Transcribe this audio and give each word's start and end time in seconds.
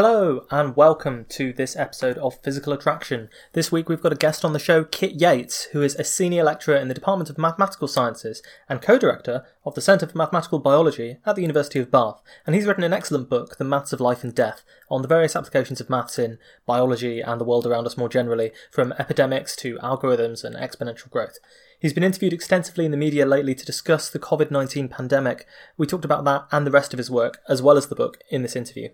Hello, 0.00 0.46
and 0.52 0.76
welcome 0.76 1.26
to 1.30 1.52
this 1.52 1.74
episode 1.74 2.18
of 2.18 2.40
Physical 2.44 2.72
Attraction. 2.72 3.28
This 3.54 3.72
week 3.72 3.88
we've 3.88 4.00
got 4.00 4.12
a 4.12 4.14
guest 4.14 4.44
on 4.44 4.52
the 4.52 4.60
show, 4.60 4.84
Kit 4.84 5.20
Yates, 5.20 5.64
who 5.72 5.82
is 5.82 5.96
a 5.96 6.04
senior 6.04 6.44
lecturer 6.44 6.76
in 6.76 6.86
the 6.86 6.94
Department 6.94 7.28
of 7.28 7.36
Mathematical 7.36 7.88
Sciences 7.88 8.40
and 8.68 8.80
co 8.80 8.96
director 8.96 9.44
of 9.64 9.74
the 9.74 9.80
Centre 9.80 10.06
for 10.06 10.16
Mathematical 10.16 10.60
Biology 10.60 11.16
at 11.26 11.34
the 11.34 11.42
University 11.42 11.80
of 11.80 11.90
Bath. 11.90 12.22
And 12.46 12.54
he's 12.54 12.64
written 12.64 12.84
an 12.84 12.92
excellent 12.92 13.28
book, 13.28 13.56
The 13.56 13.64
Maths 13.64 13.92
of 13.92 13.98
Life 13.98 14.22
and 14.22 14.32
Death, 14.32 14.62
on 14.88 15.02
the 15.02 15.08
various 15.08 15.34
applications 15.34 15.80
of 15.80 15.90
maths 15.90 16.16
in 16.16 16.38
biology 16.64 17.20
and 17.20 17.40
the 17.40 17.44
world 17.44 17.66
around 17.66 17.84
us 17.86 17.96
more 17.96 18.08
generally, 18.08 18.52
from 18.70 18.92
epidemics 19.00 19.56
to 19.56 19.78
algorithms 19.78 20.44
and 20.44 20.54
exponential 20.54 21.10
growth. 21.10 21.40
He's 21.80 21.92
been 21.92 22.04
interviewed 22.04 22.32
extensively 22.32 22.84
in 22.84 22.92
the 22.92 22.96
media 22.96 23.26
lately 23.26 23.56
to 23.56 23.66
discuss 23.66 24.08
the 24.08 24.20
COVID 24.20 24.52
19 24.52 24.90
pandemic. 24.90 25.44
We 25.76 25.88
talked 25.88 26.04
about 26.04 26.24
that 26.26 26.46
and 26.52 26.64
the 26.64 26.70
rest 26.70 26.94
of 26.94 26.98
his 26.98 27.10
work, 27.10 27.40
as 27.48 27.60
well 27.60 27.76
as 27.76 27.88
the 27.88 27.96
book, 27.96 28.18
in 28.30 28.42
this 28.42 28.54
interview. 28.54 28.90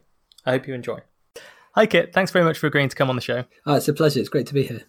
I 0.47 0.53
hope 0.53 0.67
you 0.67 0.75
enjoy. 0.75 1.01
Hi, 1.75 1.87
Kit. 1.87 2.13
Thanks 2.13 2.31
very 2.31 2.45
much 2.45 2.59
for 2.59 2.67
agreeing 2.67 2.89
to 2.89 2.97
come 2.97 3.11
on 3.11 3.17
the 3.17 3.23
show. 3.23 3.45
Oh, 3.67 3.75
it's 3.75 3.89
a 3.89 3.93
pleasure. 3.93 4.21
It's 4.21 4.29
great 4.29 4.47
to 4.47 4.55
be 4.55 4.63
here. 4.63 4.83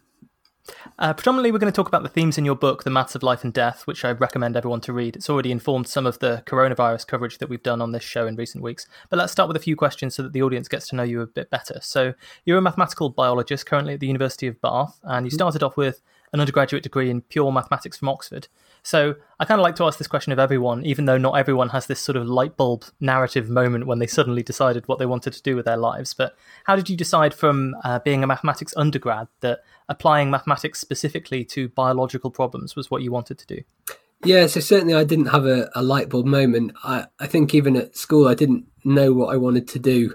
Uh, 0.97 1.13
predominantly, 1.13 1.51
we're 1.51 1.59
going 1.59 1.71
to 1.71 1.75
talk 1.75 1.87
about 1.87 2.03
the 2.03 2.09
themes 2.09 2.37
in 2.37 2.45
your 2.45 2.55
book, 2.55 2.83
The 2.83 2.89
Maths 2.89 3.15
of 3.15 3.23
Life 3.23 3.43
and 3.43 3.53
Death, 3.53 3.85
which 3.85 4.03
I 4.03 4.11
recommend 4.11 4.55
everyone 4.55 4.81
to 4.81 4.93
read. 4.93 5.15
It's 5.15 5.29
already 5.29 5.51
informed 5.51 5.87
some 5.87 6.05
of 6.05 6.19
the 6.19 6.43
coronavirus 6.45 7.07
coverage 7.07 7.37
that 7.37 7.49
we've 7.49 7.61
done 7.61 7.81
on 7.81 7.91
this 7.91 8.03
show 8.03 8.25
in 8.25 8.35
recent 8.35 8.63
weeks. 8.63 8.87
But 9.09 9.17
let's 9.17 9.31
start 9.31 9.47
with 9.47 9.57
a 9.57 9.61
few 9.61 9.75
questions 9.75 10.15
so 10.15 10.23
that 10.23 10.33
the 10.33 10.41
audience 10.41 10.67
gets 10.67 10.87
to 10.89 10.95
know 10.95 11.03
you 11.03 11.21
a 11.21 11.27
bit 11.27 11.49
better. 11.49 11.79
So, 11.81 12.13
you're 12.45 12.57
a 12.57 12.61
mathematical 12.61 13.09
biologist 13.09 13.65
currently 13.65 13.93
at 13.93 13.99
the 13.99 14.07
University 14.07 14.47
of 14.47 14.59
Bath, 14.61 14.99
and 15.03 15.25
you 15.25 15.29
mm-hmm. 15.29 15.35
started 15.35 15.63
off 15.63 15.77
with 15.77 16.01
an 16.33 16.39
undergraduate 16.39 16.83
degree 16.83 17.09
in 17.09 17.21
pure 17.21 17.51
mathematics 17.51 17.97
from 17.97 18.09
Oxford. 18.09 18.47
So 18.85 19.15
I 19.39 19.45
kind 19.45 19.59
of 19.59 19.63
like 19.63 19.75
to 19.77 19.83
ask 19.85 19.97
this 19.97 20.05
question 20.05 20.31
of 20.31 20.37
everyone, 20.37 20.85
even 20.85 21.05
though 21.05 21.17
not 21.17 21.33
everyone 21.33 21.69
has 21.69 21.87
this 21.87 21.99
sort 21.99 22.15
of 22.15 22.27
light 22.27 22.55
bulb 22.55 22.85
narrative 22.99 23.49
moment 23.49 23.87
when 23.87 23.97
they 23.97 24.05
suddenly 24.05 24.43
decided 24.43 24.87
what 24.87 24.99
they 24.99 25.07
wanted 25.07 25.33
to 25.33 25.41
do 25.41 25.55
with 25.55 25.65
their 25.65 25.75
lives. 25.75 26.13
But 26.13 26.37
how 26.65 26.75
did 26.75 26.87
you 26.87 26.95
decide 26.95 27.33
from 27.33 27.73
uh, 27.83 27.97
being 27.97 28.23
a 28.23 28.27
mathematics 28.27 28.75
undergrad 28.77 29.27
that 29.39 29.61
applying 29.89 30.29
mathematics 30.29 30.79
specifically 30.79 31.43
to 31.45 31.67
biological 31.69 32.29
problems 32.29 32.75
was 32.75 32.91
what 32.91 33.01
you 33.01 33.11
wanted 33.11 33.39
to 33.39 33.47
do? 33.47 33.61
Yeah, 34.23 34.45
so 34.45 34.59
certainly 34.59 34.93
I 34.93 35.03
didn't 35.03 35.27
have 35.27 35.47
a, 35.47 35.67
a 35.73 35.81
light 35.81 36.09
bulb 36.09 36.27
moment. 36.27 36.73
I, 36.83 37.07
I 37.19 37.25
think 37.25 37.55
even 37.55 37.75
at 37.75 37.97
school 37.97 38.27
I 38.27 38.35
didn't 38.35 38.65
know 38.83 39.13
what 39.13 39.33
I 39.33 39.37
wanted 39.37 39.67
to 39.69 39.79
do. 39.79 40.13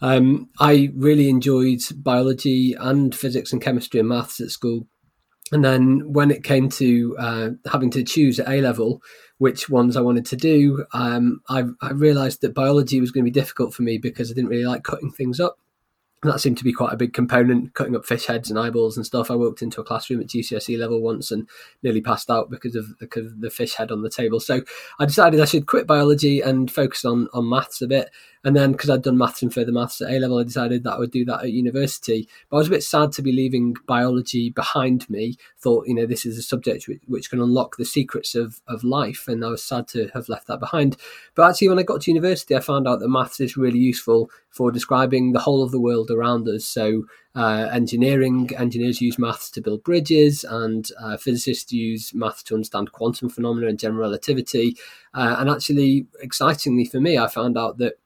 Um, 0.00 0.48
I 0.58 0.90
really 0.96 1.28
enjoyed 1.28 1.80
biology 1.96 2.74
and 2.78 3.14
physics 3.14 3.52
and 3.52 3.60
chemistry 3.60 4.00
and 4.00 4.08
maths 4.08 4.40
at 4.40 4.50
school 4.50 4.86
and 5.52 5.64
then 5.64 6.12
when 6.12 6.30
it 6.30 6.42
came 6.42 6.68
to 6.70 7.16
uh, 7.18 7.48
having 7.70 7.90
to 7.92 8.02
choose 8.02 8.40
at 8.40 8.48
A 8.48 8.60
level 8.60 9.00
which 9.38 9.68
ones 9.68 9.96
I 9.96 10.00
wanted 10.00 10.26
to 10.26 10.36
do, 10.36 10.86
um, 10.92 11.40
I, 11.48 11.64
I 11.80 11.90
realised 11.90 12.40
that 12.40 12.54
biology 12.54 13.00
was 13.00 13.10
going 13.10 13.24
to 13.24 13.30
be 13.30 13.40
difficult 13.40 13.74
for 13.74 13.82
me 13.82 13.98
because 13.98 14.30
I 14.30 14.34
didn't 14.34 14.50
really 14.50 14.64
like 14.64 14.82
cutting 14.82 15.12
things 15.12 15.38
up. 15.38 15.58
That 16.22 16.40
seemed 16.40 16.56
to 16.58 16.64
be 16.64 16.72
quite 16.72 16.94
a 16.94 16.96
big 16.96 17.12
component, 17.12 17.74
cutting 17.74 17.94
up 17.94 18.06
fish 18.06 18.26
heads 18.26 18.48
and 18.48 18.58
eyeballs 18.58 18.96
and 18.96 19.04
stuff. 19.04 19.30
I 19.30 19.34
walked 19.34 19.60
into 19.60 19.82
a 19.82 19.84
classroom 19.84 20.20
at 20.20 20.28
GCSE 20.28 20.78
level 20.78 21.02
once 21.02 21.30
and 21.30 21.46
nearly 21.82 22.00
passed 22.00 22.30
out 22.30 22.48
because 22.48 22.74
of, 22.74 22.86
because 22.98 23.26
of 23.26 23.40
the 23.42 23.50
fish 23.50 23.74
head 23.74 23.92
on 23.92 24.02
the 24.02 24.08
table. 24.08 24.40
So 24.40 24.62
I 24.98 25.04
decided 25.04 25.40
I 25.40 25.44
should 25.44 25.66
quit 25.66 25.86
biology 25.86 26.40
and 26.40 26.70
focus 26.70 27.04
on, 27.04 27.28
on 27.34 27.48
maths 27.48 27.82
a 27.82 27.86
bit. 27.86 28.10
And 28.44 28.54
then 28.54 28.72
because 28.72 28.88
I'd 28.88 29.02
done 29.02 29.18
maths 29.18 29.42
and 29.42 29.52
further 29.52 29.72
maths 29.72 30.00
at 30.00 30.10
A 30.10 30.20
level, 30.20 30.38
I 30.38 30.44
decided 30.44 30.84
that 30.84 30.92
I 30.92 30.98
would 30.98 31.10
do 31.10 31.24
that 31.24 31.42
at 31.42 31.50
university. 31.50 32.28
But 32.48 32.56
I 32.56 32.58
was 32.58 32.68
a 32.68 32.70
bit 32.70 32.84
sad 32.84 33.10
to 33.12 33.22
be 33.22 33.32
leaving 33.32 33.74
biology 33.86 34.50
behind 34.50 35.10
me. 35.10 35.36
Thought, 35.58 35.88
you 35.88 35.94
know, 35.94 36.06
this 36.06 36.24
is 36.24 36.38
a 36.38 36.42
subject 36.42 36.86
which, 36.86 37.02
which 37.06 37.28
can 37.28 37.42
unlock 37.42 37.76
the 37.76 37.84
secrets 37.84 38.36
of, 38.36 38.60
of 38.68 38.84
life. 38.84 39.26
And 39.26 39.44
I 39.44 39.48
was 39.48 39.64
sad 39.64 39.88
to 39.88 40.08
have 40.14 40.28
left 40.28 40.46
that 40.46 40.60
behind. 40.60 40.96
But 41.34 41.50
actually, 41.50 41.70
when 41.70 41.80
I 41.80 41.82
got 41.82 42.02
to 42.02 42.10
university, 42.10 42.54
I 42.54 42.60
found 42.60 42.86
out 42.86 43.00
that 43.00 43.08
maths 43.08 43.40
is 43.40 43.56
really 43.56 43.80
useful 43.80 44.30
for 44.50 44.70
describing 44.70 45.32
the 45.32 45.40
whole 45.40 45.62
of 45.62 45.72
the 45.72 45.80
world 45.80 46.05
around 46.10 46.48
us. 46.48 46.64
So, 46.64 47.04
uh, 47.34 47.68
engineering 47.72 48.50
engineers 48.56 49.00
use 49.00 49.18
maths 49.18 49.50
to 49.50 49.60
build 49.60 49.84
bridges, 49.84 50.44
and 50.44 50.88
uh, 51.00 51.16
physicists 51.16 51.72
use 51.72 52.14
maths 52.14 52.42
to 52.44 52.54
understand 52.54 52.92
quantum 52.92 53.28
phenomena 53.28 53.68
and 53.68 53.78
general 53.78 54.02
relativity. 54.02 54.76
Uh, 55.14 55.36
and 55.38 55.50
actually, 55.50 56.06
excitingly 56.20 56.84
for 56.84 57.00
me, 57.00 57.18
I 57.18 57.28
found 57.28 57.58
out 57.58 57.78
that 57.78 57.98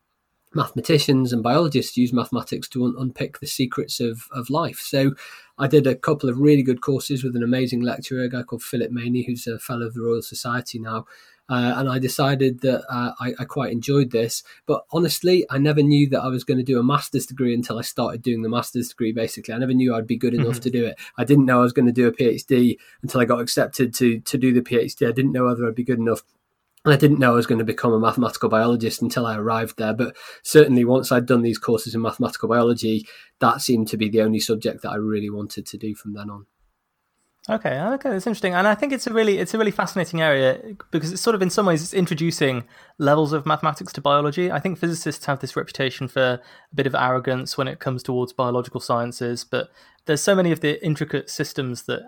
mathematicians 0.54 1.32
and 1.32 1.42
biologists 1.42 1.96
use 1.96 2.12
mathematics 2.12 2.68
to 2.68 2.84
un- 2.84 2.96
unpick 2.98 3.38
the 3.38 3.46
secrets 3.46 4.00
of, 4.00 4.26
of 4.32 4.50
life. 4.50 4.80
So 4.80 5.12
I 5.58 5.68
did 5.68 5.86
a 5.86 5.94
couple 5.94 6.28
of 6.28 6.38
really 6.38 6.62
good 6.62 6.80
courses 6.80 7.22
with 7.22 7.36
an 7.36 7.42
amazing 7.42 7.82
lecturer, 7.82 8.22
a 8.22 8.28
guy 8.28 8.42
called 8.42 8.62
Philip 8.62 8.90
Maini, 8.90 9.24
who's 9.24 9.46
a 9.46 9.58
fellow 9.58 9.86
of 9.86 9.94
the 9.94 10.00
Royal 10.00 10.22
Society 10.22 10.78
now. 10.78 11.06
Uh, 11.50 11.74
and 11.76 11.88
I 11.88 11.98
decided 11.98 12.60
that 12.60 12.84
uh, 12.88 13.10
I, 13.18 13.34
I, 13.40 13.44
quite 13.44 13.72
enjoyed 13.72 14.12
this. 14.12 14.44
But 14.66 14.84
honestly, 14.92 15.44
I 15.50 15.58
never 15.58 15.82
knew 15.82 16.08
that 16.10 16.22
I 16.22 16.28
was 16.28 16.44
going 16.44 16.58
to 16.58 16.64
do 16.64 16.78
a 16.78 16.84
master's 16.84 17.26
degree 17.26 17.52
until 17.52 17.76
I 17.76 17.82
started 17.82 18.22
doing 18.22 18.42
the 18.42 18.48
master's 18.48 18.90
degree. 18.90 19.12
Basically, 19.12 19.52
I 19.52 19.58
never 19.58 19.74
knew 19.74 19.92
I'd 19.92 20.06
be 20.06 20.16
good 20.16 20.32
enough 20.32 20.54
mm-hmm. 20.54 20.60
to 20.60 20.70
do 20.70 20.86
it. 20.86 20.98
I 21.18 21.24
didn't 21.24 21.46
know 21.46 21.58
I 21.58 21.64
was 21.64 21.72
going 21.72 21.86
to 21.86 21.92
do 21.92 22.06
a 22.06 22.12
PhD 22.12 22.76
until 23.02 23.20
I 23.20 23.24
got 23.24 23.40
accepted 23.40 23.92
to 23.94 24.20
to 24.20 24.38
do 24.38 24.52
the 24.52 24.62
PhD. 24.62 25.08
I 25.08 25.12
didn't 25.12 25.32
know 25.32 25.46
whether 25.46 25.66
I'd 25.66 25.74
be 25.74 25.82
good 25.82 25.98
enough 25.98 26.22
and 26.84 26.94
I 26.94 26.96
didn't 26.96 27.18
know 27.18 27.32
I 27.32 27.36
was 27.36 27.46
going 27.46 27.58
to 27.58 27.64
become 27.64 27.92
a 27.92 27.98
mathematical 27.98 28.48
biologist 28.48 29.02
until 29.02 29.26
I 29.26 29.36
arrived 29.36 29.76
there. 29.76 29.92
But 29.92 30.16
certainly, 30.42 30.84
once 30.84 31.12
I'd 31.12 31.26
done 31.26 31.42
these 31.42 31.58
courses 31.58 31.94
in 31.94 32.00
mathematical 32.00 32.48
biology, 32.48 33.06
that 33.40 33.60
seemed 33.60 33.88
to 33.88 33.98
be 33.98 34.08
the 34.08 34.22
only 34.22 34.40
subject 34.40 34.82
that 34.82 34.90
I 34.90 34.96
really 34.96 35.30
wanted 35.30 35.66
to 35.66 35.76
do 35.76 35.94
from 35.94 36.14
then 36.14 36.30
on. 36.30 36.46
Okay, 37.48 37.80
okay, 37.80 38.10
that's 38.10 38.26
interesting, 38.26 38.52
and 38.52 38.68
I 38.68 38.74
think 38.74 38.92
it's 38.92 39.06
a 39.06 39.12
really 39.14 39.38
it's 39.38 39.54
a 39.54 39.58
really 39.58 39.70
fascinating 39.70 40.20
area 40.20 40.60
because 40.90 41.10
it's 41.10 41.22
sort 41.22 41.34
of 41.34 41.40
in 41.40 41.48
some 41.48 41.64
ways 41.64 41.82
it's 41.82 41.94
introducing 41.94 42.64
levels 42.98 43.32
of 43.32 43.46
mathematics 43.46 43.94
to 43.94 44.02
biology. 44.02 44.52
I 44.52 44.60
think 44.60 44.78
physicists 44.78 45.24
have 45.24 45.40
this 45.40 45.56
reputation 45.56 46.06
for 46.06 46.22
a 46.22 46.40
bit 46.74 46.86
of 46.86 46.94
arrogance 46.94 47.56
when 47.56 47.66
it 47.66 47.80
comes 47.80 48.02
towards 48.02 48.34
biological 48.34 48.78
sciences, 48.78 49.42
but 49.42 49.70
there's 50.04 50.20
so 50.20 50.34
many 50.34 50.52
of 50.52 50.60
the 50.60 50.84
intricate 50.84 51.30
systems 51.30 51.84
that 51.84 52.02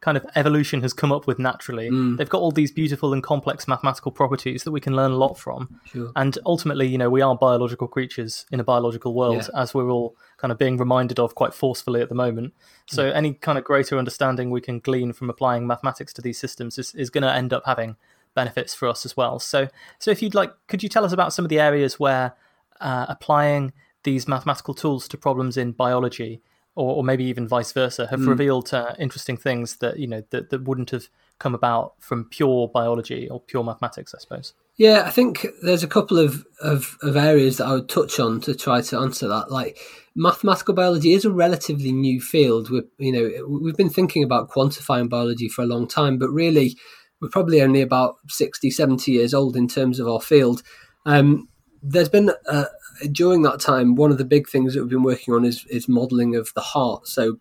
kind 0.00 0.16
of 0.16 0.26
evolution 0.34 0.82
has 0.82 0.92
come 0.92 1.12
up 1.12 1.26
with 1.26 1.38
naturally. 1.38 1.88
Mm. 1.88 2.16
They've 2.16 2.28
got 2.28 2.40
all 2.40 2.50
these 2.50 2.72
beautiful 2.72 3.12
and 3.12 3.22
complex 3.22 3.68
mathematical 3.68 4.10
properties 4.10 4.64
that 4.64 4.72
we 4.72 4.80
can 4.80 4.96
learn 4.96 5.12
a 5.12 5.16
lot 5.16 5.38
from. 5.38 5.80
Sure. 5.84 6.10
And 6.16 6.36
ultimately, 6.44 6.86
you 6.88 6.98
know, 6.98 7.10
we 7.10 7.22
are 7.22 7.36
biological 7.36 7.86
creatures 7.86 8.46
in 8.50 8.60
a 8.60 8.64
biological 8.64 9.14
world, 9.14 9.48
yeah. 9.52 9.60
as 9.60 9.74
we're 9.74 9.90
all 9.90 10.16
kind 10.38 10.50
of 10.50 10.58
being 10.58 10.76
reminded 10.76 11.18
of 11.18 11.34
quite 11.34 11.54
forcefully 11.54 12.00
at 12.00 12.08
the 12.08 12.14
moment. 12.14 12.52
So 12.86 13.10
mm. 13.10 13.14
any 13.14 13.34
kind 13.34 13.58
of 13.58 13.64
greater 13.64 13.98
understanding 13.98 14.50
we 14.50 14.60
can 14.60 14.80
glean 14.80 15.12
from 15.12 15.30
applying 15.30 15.66
mathematics 15.66 16.12
to 16.14 16.22
these 16.22 16.38
systems 16.38 16.78
is, 16.78 16.94
is 16.94 17.10
going 17.10 17.22
to 17.22 17.32
end 17.32 17.52
up 17.52 17.62
having 17.66 17.96
benefits 18.34 18.74
for 18.74 18.88
us 18.88 19.04
as 19.04 19.16
well. 19.16 19.38
So, 19.38 19.68
so 19.98 20.10
if 20.10 20.22
you'd 20.22 20.34
like, 20.34 20.52
could 20.66 20.82
you 20.82 20.88
tell 20.88 21.04
us 21.04 21.12
about 21.12 21.32
some 21.32 21.44
of 21.44 21.48
the 21.48 21.60
areas 21.60 22.00
where 22.00 22.34
uh, 22.80 23.06
applying 23.08 23.72
these 24.02 24.26
mathematical 24.26 24.74
tools 24.74 25.06
to 25.08 25.16
problems 25.16 25.56
in 25.56 25.72
biology 25.72 26.42
or, 26.74 26.96
or 26.96 27.04
maybe 27.04 27.24
even 27.24 27.46
vice 27.46 27.72
versa, 27.72 28.06
have 28.06 28.20
mm. 28.20 28.28
revealed 28.28 28.72
uh, 28.72 28.94
interesting 28.98 29.36
things 29.36 29.76
that 29.76 29.98
you 29.98 30.06
know 30.06 30.22
that, 30.30 30.50
that 30.50 30.64
wouldn't 30.64 30.90
have 30.90 31.08
come 31.38 31.54
about 31.54 31.94
from 31.98 32.24
pure 32.24 32.68
biology 32.68 33.28
or 33.28 33.40
pure 33.40 33.64
mathematics, 33.64 34.14
I 34.14 34.18
suppose. 34.18 34.54
Yeah, 34.76 35.02
I 35.04 35.10
think 35.10 35.46
there's 35.62 35.82
a 35.82 35.88
couple 35.88 36.18
of, 36.18 36.46
of, 36.60 36.96
of 37.02 37.16
areas 37.16 37.58
that 37.58 37.66
I 37.66 37.74
would 37.74 37.88
touch 37.88 38.18
on 38.18 38.40
to 38.42 38.54
try 38.54 38.80
to 38.80 38.98
answer 38.98 39.28
that. 39.28 39.50
Like 39.50 39.78
mathematical 40.14 40.72
biology 40.72 41.12
is 41.12 41.24
a 41.24 41.30
relatively 41.30 41.92
new 41.92 42.20
field. 42.20 42.70
We 42.70 42.82
you 42.98 43.12
know 43.12 43.58
we've 43.60 43.76
been 43.76 43.90
thinking 43.90 44.24
about 44.24 44.50
quantifying 44.50 45.08
biology 45.08 45.48
for 45.48 45.62
a 45.62 45.66
long 45.66 45.86
time, 45.88 46.18
but 46.18 46.30
really 46.30 46.76
we're 47.20 47.28
probably 47.28 47.62
only 47.62 47.82
about 47.82 48.16
60, 48.28 48.70
70 48.70 49.12
years 49.12 49.32
old 49.32 49.56
in 49.56 49.68
terms 49.68 50.00
of 50.00 50.08
our 50.08 50.20
field. 50.20 50.62
Um, 51.06 51.48
there's 51.82 52.08
been 52.08 52.30
uh, 52.48 52.64
during 53.10 53.42
that 53.42 53.60
time 53.60 53.94
one 53.94 54.12
of 54.12 54.18
the 54.18 54.24
big 54.24 54.48
things 54.48 54.74
that 54.74 54.80
we've 54.80 54.90
been 54.90 55.02
working 55.02 55.34
on 55.34 55.44
is 55.44 55.64
is 55.66 55.88
modelling 55.88 56.36
of 56.36 56.52
the 56.54 56.60
heart. 56.60 57.08
So 57.08 57.38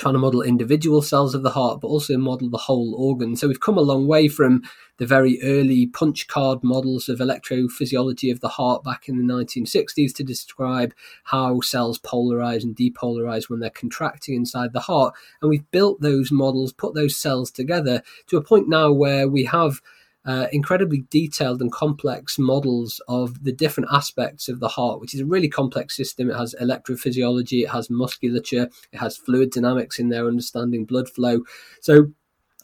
trying 0.00 0.14
to 0.14 0.18
model 0.18 0.40
individual 0.40 1.02
cells 1.02 1.34
of 1.34 1.42
the 1.42 1.50
heart, 1.50 1.80
but 1.80 1.88
also 1.88 2.16
model 2.16 2.48
the 2.48 2.56
whole 2.56 2.94
organ. 2.94 3.36
So 3.36 3.46
we've 3.46 3.60
come 3.60 3.76
a 3.76 3.82
long 3.82 4.06
way 4.06 4.28
from 4.28 4.62
the 4.96 5.06
very 5.06 5.38
early 5.42 5.86
punch 5.86 6.26
card 6.26 6.64
models 6.64 7.08
of 7.08 7.18
electrophysiology 7.18 8.32
of 8.32 8.40
the 8.40 8.48
heart 8.48 8.82
back 8.82 9.08
in 9.08 9.18
the 9.18 9.32
1960s 9.32 10.14
to 10.14 10.24
describe 10.24 10.94
how 11.24 11.60
cells 11.60 11.98
polarize 11.98 12.62
and 12.62 12.74
depolarize 12.74 13.50
when 13.50 13.60
they're 13.60 13.68
contracting 13.68 14.34
inside 14.34 14.72
the 14.72 14.80
heart. 14.80 15.14
And 15.42 15.50
we've 15.50 15.70
built 15.70 16.00
those 16.00 16.32
models, 16.32 16.72
put 16.72 16.94
those 16.94 17.14
cells 17.14 17.50
together 17.50 18.02
to 18.28 18.38
a 18.38 18.42
point 18.42 18.70
now 18.70 18.90
where 18.90 19.28
we 19.28 19.44
have 19.44 19.82
uh, 20.24 20.46
incredibly 20.52 21.04
detailed 21.10 21.60
and 21.60 21.72
complex 21.72 22.38
models 22.38 23.00
of 23.08 23.42
the 23.44 23.52
different 23.52 23.88
aspects 23.92 24.48
of 24.48 24.60
the 24.60 24.68
heart, 24.68 25.00
which 25.00 25.14
is 25.14 25.20
a 25.20 25.26
really 25.26 25.48
complex 25.48 25.96
system. 25.96 26.30
It 26.30 26.36
has 26.36 26.54
electrophysiology, 26.60 27.62
it 27.62 27.70
has 27.70 27.88
musculature, 27.88 28.68
it 28.92 28.98
has 28.98 29.16
fluid 29.16 29.50
dynamics 29.50 29.98
in 29.98 30.08
there, 30.08 30.26
understanding 30.26 30.84
blood 30.84 31.08
flow. 31.08 31.40
So 31.80 32.12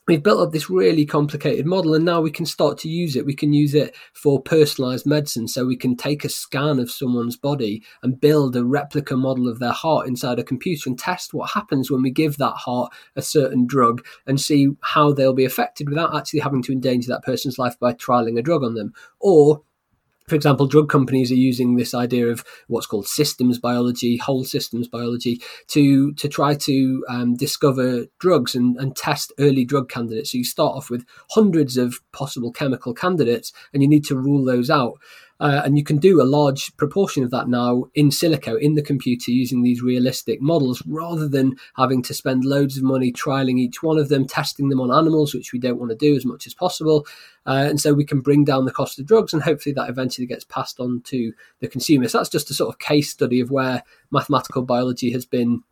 we've 0.06 0.22
built 0.22 0.40
up 0.40 0.52
this 0.52 0.70
really 0.70 1.04
complicated 1.04 1.66
model 1.66 1.94
and 1.94 2.04
now 2.04 2.20
we 2.20 2.30
can 2.30 2.46
start 2.46 2.78
to 2.78 2.88
use 2.88 3.16
it. 3.16 3.26
We 3.26 3.34
can 3.34 3.52
use 3.52 3.74
it 3.74 3.96
for 4.12 4.40
personalized 4.40 5.06
medicine 5.06 5.48
so 5.48 5.66
we 5.66 5.76
can 5.76 5.96
take 5.96 6.24
a 6.24 6.28
scan 6.28 6.78
of 6.78 6.90
someone's 6.90 7.36
body 7.36 7.82
and 8.02 8.20
build 8.20 8.54
a 8.56 8.64
replica 8.64 9.16
model 9.16 9.48
of 9.48 9.58
their 9.58 9.72
heart 9.72 10.06
inside 10.06 10.38
a 10.38 10.44
computer 10.44 10.88
and 10.88 10.98
test 10.98 11.34
what 11.34 11.50
happens 11.50 11.90
when 11.90 12.02
we 12.02 12.10
give 12.10 12.36
that 12.36 12.54
heart 12.54 12.92
a 13.16 13.22
certain 13.22 13.66
drug 13.66 14.04
and 14.26 14.40
see 14.40 14.68
how 14.82 15.12
they'll 15.12 15.32
be 15.32 15.44
affected 15.44 15.88
without 15.88 16.14
actually 16.14 16.40
having 16.40 16.62
to 16.62 16.72
endanger 16.72 17.08
that 17.08 17.24
person's 17.24 17.58
life 17.58 17.78
by 17.78 17.92
trialing 17.92 18.38
a 18.38 18.42
drug 18.42 18.62
on 18.62 18.74
them. 18.74 18.92
Or 19.20 19.62
for 20.28 20.34
example, 20.34 20.66
drug 20.66 20.88
companies 20.88 21.30
are 21.30 21.36
using 21.36 21.76
this 21.76 21.94
idea 21.94 22.26
of 22.26 22.44
what's 22.66 22.86
called 22.86 23.06
systems 23.06 23.58
biology, 23.60 24.16
whole 24.16 24.44
systems 24.44 24.88
biology, 24.88 25.40
to 25.68 26.12
to 26.14 26.28
try 26.28 26.54
to 26.54 27.04
um, 27.08 27.36
discover 27.36 28.06
drugs 28.18 28.56
and, 28.56 28.76
and 28.76 28.96
test 28.96 29.32
early 29.38 29.64
drug 29.64 29.88
candidates. 29.88 30.32
So 30.32 30.38
you 30.38 30.44
start 30.44 30.76
off 30.76 30.90
with 30.90 31.04
hundreds 31.30 31.76
of 31.76 32.00
possible 32.12 32.50
chemical 32.50 32.92
candidates, 32.92 33.52
and 33.72 33.82
you 33.82 33.88
need 33.88 34.04
to 34.06 34.16
rule 34.16 34.44
those 34.44 34.68
out. 34.68 34.98
Uh, 35.38 35.62
and 35.64 35.76
you 35.76 35.84
can 35.84 35.98
do 35.98 36.22
a 36.22 36.24
large 36.24 36.74
proportion 36.76 37.22
of 37.22 37.30
that 37.30 37.48
now 37.48 37.84
in 37.94 38.08
silico 38.08 38.58
in 38.58 38.74
the 38.74 38.82
computer 38.82 39.30
using 39.30 39.62
these 39.62 39.82
realistic 39.82 40.40
models 40.40 40.82
rather 40.86 41.28
than 41.28 41.54
having 41.76 42.02
to 42.02 42.14
spend 42.14 42.44
loads 42.44 42.78
of 42.78 42.82
money 42.82 43.12
trialing 43.12 43.58
each 43.58 43.82
one 43.82 43.98
of 43.98 44.08
them, 44.08 44.26
testing 44.26 44.68
them 44.68 44.80
on 44.80 44.90
animals, 44.90 45.34
which 45.34 45.52
we 45.52 45.58
don't 45.58 45.78
want 45.78 45.90
to 45.90 45.96
do 45.96 46.16
as 46.16 46.24
much 46.24 46.46
as 46.46 46.54
possible. 46.54 47.06
Uh, 47.46 47.66
and 47.68 47.80
so 47.80 47.92
we 47.92 48.04
can 48.04 48.20
bring 48.20 48.44
down 48.44 48.64
the 48.64 48.72
cost 48.72 48.98
of 48.98 49.06
drugs, 49.06 49.32
and 49.32 49.42
hopefully 49.42 49.72
that 49.72 49.88
eventually 49.88 50.26
gets 50.26 50.44
passed 50.44 50.80
on 50.80 51.00
to 51.02 51.32
the 51.60 51.68
consumer. 51.68 52.08
So 52.08 52.18
that's 52.18 52.30
just 52.30 52.50
a 52.50 52.54
sort 52.54 52.74
of 52.74 52.78
case 52.78 53.10
study 53.10 53.40
of 53.40 53.50
where 53.50 53.82
mathematical 54.10 54.62
biology 54.62 55.12
has 55.12 55.24
been 55.24 55.62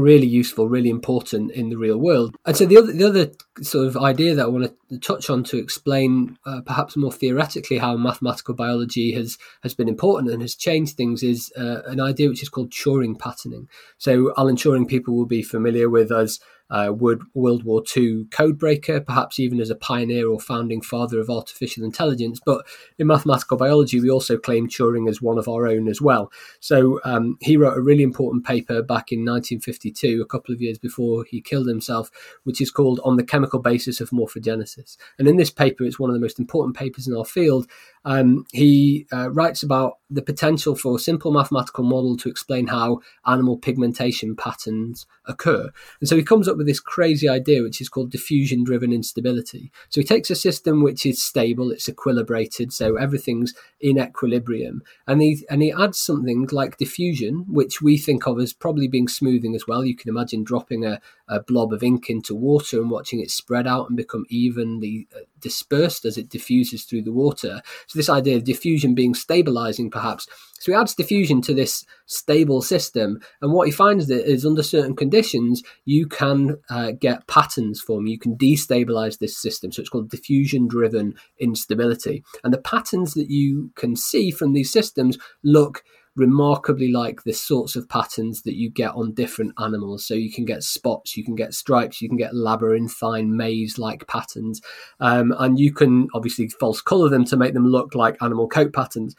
really 0.00 0.26
useful, 0.26 0.68
really 0.68 0.90
important 0.90 1.50
in 1.52 1.70
the 1.70 1.76
real 1.76 1.98
world. 1.98 2.36
And 2.44 2.56
so 2.56 2.66
the 2.66 2.76
other 2.76 2.92
the 2.92 3.04
other 3.04 3.32
sort 3.62 3.86
of 3.86 3.96
idea 3.96 4.34
that 4.34 4.44
I 4.44 4.48
want 4.48 4.72
to 4.90 4.98
touch 4.98 5.30
on 5.30 5.44
to 5.44 5.58
explain 5.58 6.38
uh, 6.46 6.60
perhaps 6.60 6.96
more 6.96 7.12
theoretically 7.12 7.78
how 7.78 7.96
mathematical 7.96 8.54
biology 8.54 9.12
has 9.12 9.38
has 9.62 9.74
been 9.74 9.88
important 9.88 10.32
and 10.32 10.42
has 10.42 10.54
changed 10.54 10.96
things 10.96 11.22
is 11.22 11.52
uh, 11.56 11.82
an 11.86 12.00
idea 12.00 12.28
which 12.28 12.42
is 12.42 12.48
called 12.48 12.70
Turing 12.70 13.18
patterning. 13.18 13.68
So 13.98 14.32
Alan 14.36 14.56
Turing 14.56 14.88
people 14.88 15.14
will 15.16 15.26
be 15.26 15.42
familiar 15.42 15.88
with 15.88 16.12
as 16.12 16.40
uh, 16.70 16.92
World 16.92 17.24
War 17.34 17.82
II 17.96 18.24
codebreaker, 18.30 19.04
perhaps 19.04 19.38
even 19.38 19.60
as 19.60 19.70
a 19.70 19.76
pioneer 19.76 20.28
or 20.28 20.40
founding 20.40 20.80
father 20.80 21.20
of 21.20 21.30
artificial 21.30 21.84
intelligence. 21.84 22.40
But 22.44 22.66
in 22.98 23.06
mathematical 23.06 23.56
biology, 23.56 24.00
we 24.00 24.10
also 24.10 24.36
claim 24.36 24.68
Turing 24.68 25.08
as 25.08 25.22
one 25.22 25.38
of 25.38 25.48
our 25.48 25.66
own 25.66 25.88
as 25.88 26.00
well. 26.00 26.32
So 26.60 27.00
um, 27.04 27.36
he 27.40 27.56
wrote 27.56 27.76
a 27.76 27.82
really 27.82 28.02
important 28.02 28.44
paper 28.44 28.82
back 28.82 29.12
in 29.12 29.20
1952, 29.20 30.20
a 30.20 30.26
couple 30.26 30.54
of 30.54 30.60
years 30.60 30.78
before 30.78 31.24
he 31.28 31.40
killed 31.40 31.68
himself, 31.68 32.10
which 32.44 32.60
is 32.60 32.70
called 32.70 33.00
On 33.04 33.16
the 33.16 33.24
Chemical 33.24 33.60
Basis 33.60 34.00
of 34.00 34.10
Morphogenesis. 34.10 34.96
And 35.18 35.28
in 35.28 35.36
this 35.36 35.50
paper, 35.50 35.84
it's 35.84 35.98
one 35.98 36.10
of 36.10 36.14
the 36.14 36.20
most 36.20 36.38
important 36.38 36.76
papers 36.76 37.06
in 37.06 37.16
our 37.16 37.24
field. 37.24 37.66
Um, 38.04 38.44
he 38.52 39.06
uh, 39.12 39.30
writes 39.30 39.62
about 39.62 39.98
the 40.08 40.22
potential 40.22 40.76
for 40.76 40.96
a 40.96 41.00
simple 41.00 41.32
mathematical 41.32 41.84
model 41.84 42.16
to 42.18 42.28
explain 42.28 42.68
how 42.68 43.00
animal 43.26 43.58
pigmentation 43.58 44.36
patterns 44.36 45.06
occur. 45.26 45.70
And 46.00 46.08
so 46.08 46.16
he 46.16 46.22
comes 46.22 46.46
up 46.46 46.55
with 46.56 46.66
this 46.66 46.80
crazy 46.80 47.28
idea, 47.28 47.62
which 47.62 47.80
is 47.80 47.88
called 47.88 48.10
diffusion 48.10 48.64
driven 48.64 48.92
instability. 48.92 49.70
So 49.90 50.00
he 50.00 50.06
takes 50.06 50.30
a 50.30 50.34
system 50.34 50.82
which 50.82 51.06
is 51.06 51.22
stable, 51.22 51.70
it's 51.70 51.88
equilibrated, 51.88 52.72
so 52.72 52.96
everything's 52.96 53.54
in 53.80 53.98
equilibrium, 53.98 54.82
and 55.06 55.22
he, 55.22 55.44
and 55.50 55.62
he 55.62 55.72
adds 55.72 55.98
something 55.98 56.48
like 56.52 56.78
diffusion, 56.78 57.44
which 57.48 57.82
we 57.82 57.98
think 57.98 58.26
of 58.26 58.40
as 58.40 58.52
probably 58.52 58.88
being 58.88 59.08
smoothing 59.08 59.54
as 59.54 59.66
well. 59.66 59.84
You 59.84 59.96
can 59.96 60.08
imagine 60.08 60.44
dropping 60.44 60.84
a, 60.84 61.00
a 61.28 61.40
blob 61.40 61.72
of 61.72 61.82
ink 61.82 62.08
into 62.08 62.34
water 62.34 62.80
and 62.80 62.90
watching 62.90 63.20
it 63.20 63.30
spread 63.30 63.66
out 63.66 63.88
and 63.88 63.96
become 63.96 64.24
evenly 64.28 65.08
uh, 65.14 65.20
dispersed 65.40 66.04
as 66.04 66.16
it 66.16 66.28
diffuses 66.28 66.84
through 66.84 67.02
the 67.02 67.12
water. 67.12 67.62
So 67.86 67.98
this 67.98 68.08
idea 68.08 68.36
of 68.36 68.44
diffusion 68.44 68.94
being 68.94 69.14
stabilizing, 69.14 69.90
perhaps. 69.90 70.28
So 70.58 70.72
he 70.72 70.76
adds 70.76 70.94
diffusion 70.94 71.42
to 71.42 71.54
this 71.54 71.84
stable 72.06 72.62
system, 72.62 73.20
and 73.42 73.52
what 73.52 73.66
he 73.66 73.72
finds 73.72 74.06
that 74.06 74.28
is 74.30 74.46
under 74.46 74.62
certain 74.62 74.96
conditions, 74.96 75.62
you 75.84 76.06
can 76.06 76.56
uh, 76.70 76.92
get 76.92 77.26
patterns 77.26 77.80
form. 77.80 78.06
You 78.06 78.18
can 78.18 78.36
destabilize 78.36 79.18
this 79.18 79.36
system. 79.36 79.70
So 79.70 79.80
it's 79.80 79.90
called 79.90 80.10
diffusion-driven 80.10 81.14
instability, 81.38 82.24
and 82.42 82.52
the 82.52 82.58
patterns 82.58 83.14
that 83.14 83.30
you 83.30 83.70
can 83.74 83.96
see 83.96 84.30
from 84.30 84.54
these 84.54 84.72
systems 84.72 85.18
look 85.44 85.84
remarkably 86.16 86.90
like 86.90 87.22
the 87.22 87.32
sorts 87.32 87.76
of 87.76 87.88
patterns 87.88 88.42
that 88.42 88.56
you 88.56 88.70
get 88.70 88.94
on 88.94 89.12
different 89.12 89.52
animals. 89.58 90.06
So 90.06 90.14
you 90.14 90.32
can 90.32 90.44
get 90.44 90.62
spots, 90.62 91.16
you 91.16 91.24
can 91.24 91.34
get 91.34 91.54
stripes, 91.54 92.00
you 92.00 92.08
can 92.08 92.16
get 92.16 92.34
labyrinthine 92.34 93.36
maze 93.36 93.78
like 93.78 94.06
patterns, 94.06 94.60
um, 95.00 95.34
and 95.38 95.58
you 95.58 95.72
can 95.72 96.08
obviously 96.14 96.48
false 96.48 96.80
color 96.80 97.08
them 97.08 97.24
to 97.26 97.36
make 97.36 97.54
them 97.54 97.66
look 97.66 97.94
like 97.94 98.16
animal 98.22 98.48
coat 98.48 98.72
patterns 98.72 99.14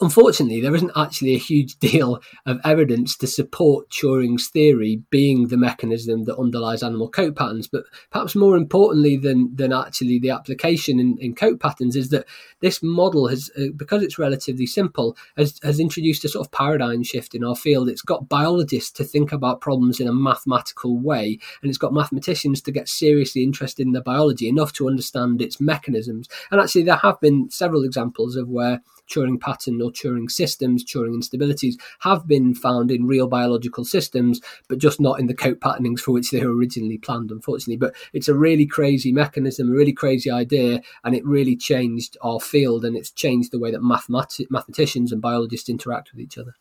unfortunately, 0.00 0.60
there 0.60 0.74
isn't 0.74 0.90
actually 0.96 1.34
a 1.34 1.38
huge 1.38 1.78
deal 1.78 2.20
of 2.46 2.60
evidence 2.64 3.16
to 3.16 3.26
support 3.26 3.88
Turing's 3.90 4.48
theory 4.48 5.02
being 5.10 5.48
the 5.48 5.56
mechanism 5.56 6.24
that 6.24 6.38
underlies 6.38 6.82
animal 6.82 7.08
coat 7.08 7.36
patterns. 7.36 7.68
But 7.68 7.84
perhaps 8.10 8.34
more 8.34 8.56
importantly 8.56 9.16
than, 9.16 9.54
than 9.54 9.72
actually 9.72 10.18
the 10.18 10.30
application 10.30 10.98
in, 10.98 11.16
in 11.20 11.34
coat 11.34 11.60
patterns 11.60 11.96
is 11.96 12.10
that 12.10 12.26
this 12.60 12.82
model 12.82 13.28
has, 13.28 13.50
uh, 13.58 13.66
because 13.76 14.02
it's 14.02 14.18
relatively 14.18 14.66
simple, 14.66 15.16
has, 15.36 15.58
has 15.62 15.80
introduced 15.80 16.24
a 16.24 16.28
sort 16.28 16.46
of 16.46 16.52
paradigm 16.52 17.02
shift 17.02 17.34
in 17.34 17.44
our 17.44 17.56
field. 17.56 17.88
It's 17.88 18.02
got 18.02 18.28
biologists 18.28 18.90
to 18.92 19.04
think 19.04 19.32
about 19.32 19.60
problems 19.60 20.00
in 20.00 20.08
a 20.08 20.12
mathematical 20.12 20.98
way, 20.98 21.38
and 21.62 21.68
it's 21.68 21.78
got 21.78 21.92
mathematicians 21.92 22.60
to 22.62 22.72
get 22.72 22.88
seriously 22.88 23.42
interested 23.42 23.86
in 23.86 23.92
the 23.92 24.00
biology 24.00 24.48
enough 24.48 24.72
to 24.74 24.88
understand 24.88 25.40
its 25.40 25.60
mechanisms. 25.60 26.28
And 26.50 26.60
actually, 26.60 26.82
there 26.82 26.96
have 26.96 27.20
been 27.20 27.50
several 27.50 27.84
examples 27.84 28.36
of 28.36 28.48
where 28.48 28.80
Turing 29.08 29.38
pattern 29.38 29.82
or 29.82 29.90
Turing 29.94 30.30
systems, 30.30 30.84
Turing 30.84 31.14
instabilities 31.16 31.74
have 32.00 32.26
been 32.26 32.54
found 32.54 32.90
in 32.90 33.06
real 33.06 33.26
biological 33.26 33.84
systems, 33.84 34.40
but 34.68 34.78
just 34.78 35.00
not 35.00 35.20
in 35.20 35.26
the 35.26 35.34
coat 35.34 35.60
patternings 35.60 36.00
for 36.00 36.12
which 36.12 36.30
they 36.30 36.44
were 36.44 36.54
originally 36.54 36.98
planned, 36.98 37.30
unfortunately. 37.30 37.76
But 37.76 37.94
it's 38.12 38.28
a 38.28 38.34
really 38.34 38.66
crazy 38.66 39.12
mechanism, 39.12 39.70
a 39.70 39.74
really 39.74 39.92
crazy 39.92 40.30
idea, 40.30 40.80
and 41.04 41.14
it 41.14 41.24
really 41.24 41.56
changed 41.56 42.16
our 42.22 42.40
field 42.40 42.84
and 42.84 42.96
it's 42.96 43.10
changed 43.10 43.52
the 43.52 43.58
way 43.58 43.70
that 43.70 43.80
mathemat- 43.80 44.50
mathematicians 44.50 45.12
and 45.12 45.22
biologists 45.22 45.68
interact 45.68 46.12
with 46.12 46.20
each 46.20 46.38
other. 46.38 46.54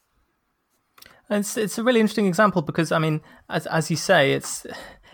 It's 1.30 1.58
it's 1.58 1.78
a 1.78 1.84
really 1.84 2.00
interesting 2.00 2.28
example 2.28 2.62
because 2.62 2.92
I 2.92 3.00
mean, 3.00 3.22
as 3.50 3.66
as 3.68 3.90
you 3.90 3.96
say, 3.98 4.34
it's 4.34 4.68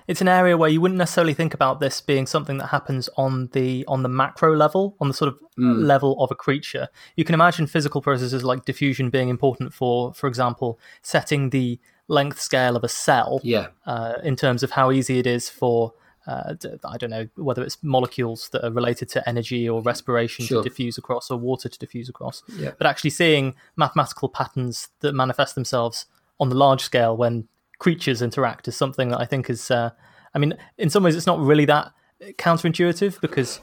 it's 0.10 0.22
an 0.22 0.28
area 0.28 0.58
where 0.58 0.72
you 0.72 0.82
wouldn't 0.82 0.98
necessarily 0.98 1.36
think 1.36 1.54
about 1.54 1.80
this 1.80 2.01
being 2.01 2.25
something 2.25 2.58
that 2.58 2.68
happens 2.68 3.10
on 3.16 3.48
the 3.54 3.86
on 3.88 4.01
the 4.01 4.10
macro 4.10 4.56
level, 4.56 4.98
on 5.00 5.08
the 5.08 5.13
sort 5.13 5.28
of 5.28 5.39
mm. 5.56 5.86
level 5.86 6.20
of 6.20 6.32
a 6.32 6.36
creature. 6.36 6.88
You 7.16 7.24
can 7.24 7.36
imagine 7.36 7.68
physical 7.68 8.01
processes 8.01 8.44
like 8.44 8.66
diffusion 8.66 9.12
being 9.12 9.30
important 9.30 9.72
for, 9.72 10.12
for 10.16 10.25
example, 10.25 10.80
setting 11.04 11.51
the 11.51 11.80
length 12.08 12.42
scale 12.42 12.75
of 12.75 12.84
a 12.84 12.88
cell. 12.89 13.39
Yeah. 13.44 13.68
Uh, 13.86 14.13
in 14.24 14.36
terms 14.36 14.63
of 14.63 14.72
how 14.72 14.92
easy 14.92 15.20
it 15.20 15.28
is 15.28 15.48
for 15.48 15.94
uh, 16.25 16.56
I 16.86 16.98
don't 16.98 17.12
know 17.12 17.28
whether 17.36 17.62
it's 17.62 17.78
molecules 17.84 18.50
that 18.50 18.66
are 18.66 18.72
related 18.72 19.10
to 19.10 19.30
energy 19.30 19.70
or 19.70 19.80
respiration 19.80 20.44
sure. 20.44 20.63
to 20.63 20.68
diffuse 20.68 20.98
across 20.98 21.30
or 21.30 21.38
water 21.38 21.70
to 21.70 21.78
diffuse 21.78 22.10
across. 22.10 22.42
Yeah. 22.58 22.72
But 22.80 22.88
actually 22.88 23.12
seeing 23.12 23.54
mathematical 23.75 24.28
patterns 24.28 24.89
that 25.01 25.13
manifest 25.13 25.54
themselves 25.54 26.08
on 26.39 26.50
the 26.50 26.56
large 26.56 26.82
scale 26.82 27.16
when 27.16 27.48
creatures 27.80 28.22
interact 28.22 28.68
is 28.68 28.76
something 28.76 29.10
that 29.10 29.20
I 29.20 29.26
think 29.26 29.50
is. 29.50 29.72
Uh, 29.72 29.90
I 30.34 30.40
mean, 30.40 30.54
in 30.78 30.90
some 30.90 31.04
ways, 31.04 31.16
it's 31.16 31.26
not 31.26 31.40
really 31.40 31.66
that 31.66 31.92
counterintuitive 32.38 33.20
because 33.22 33.60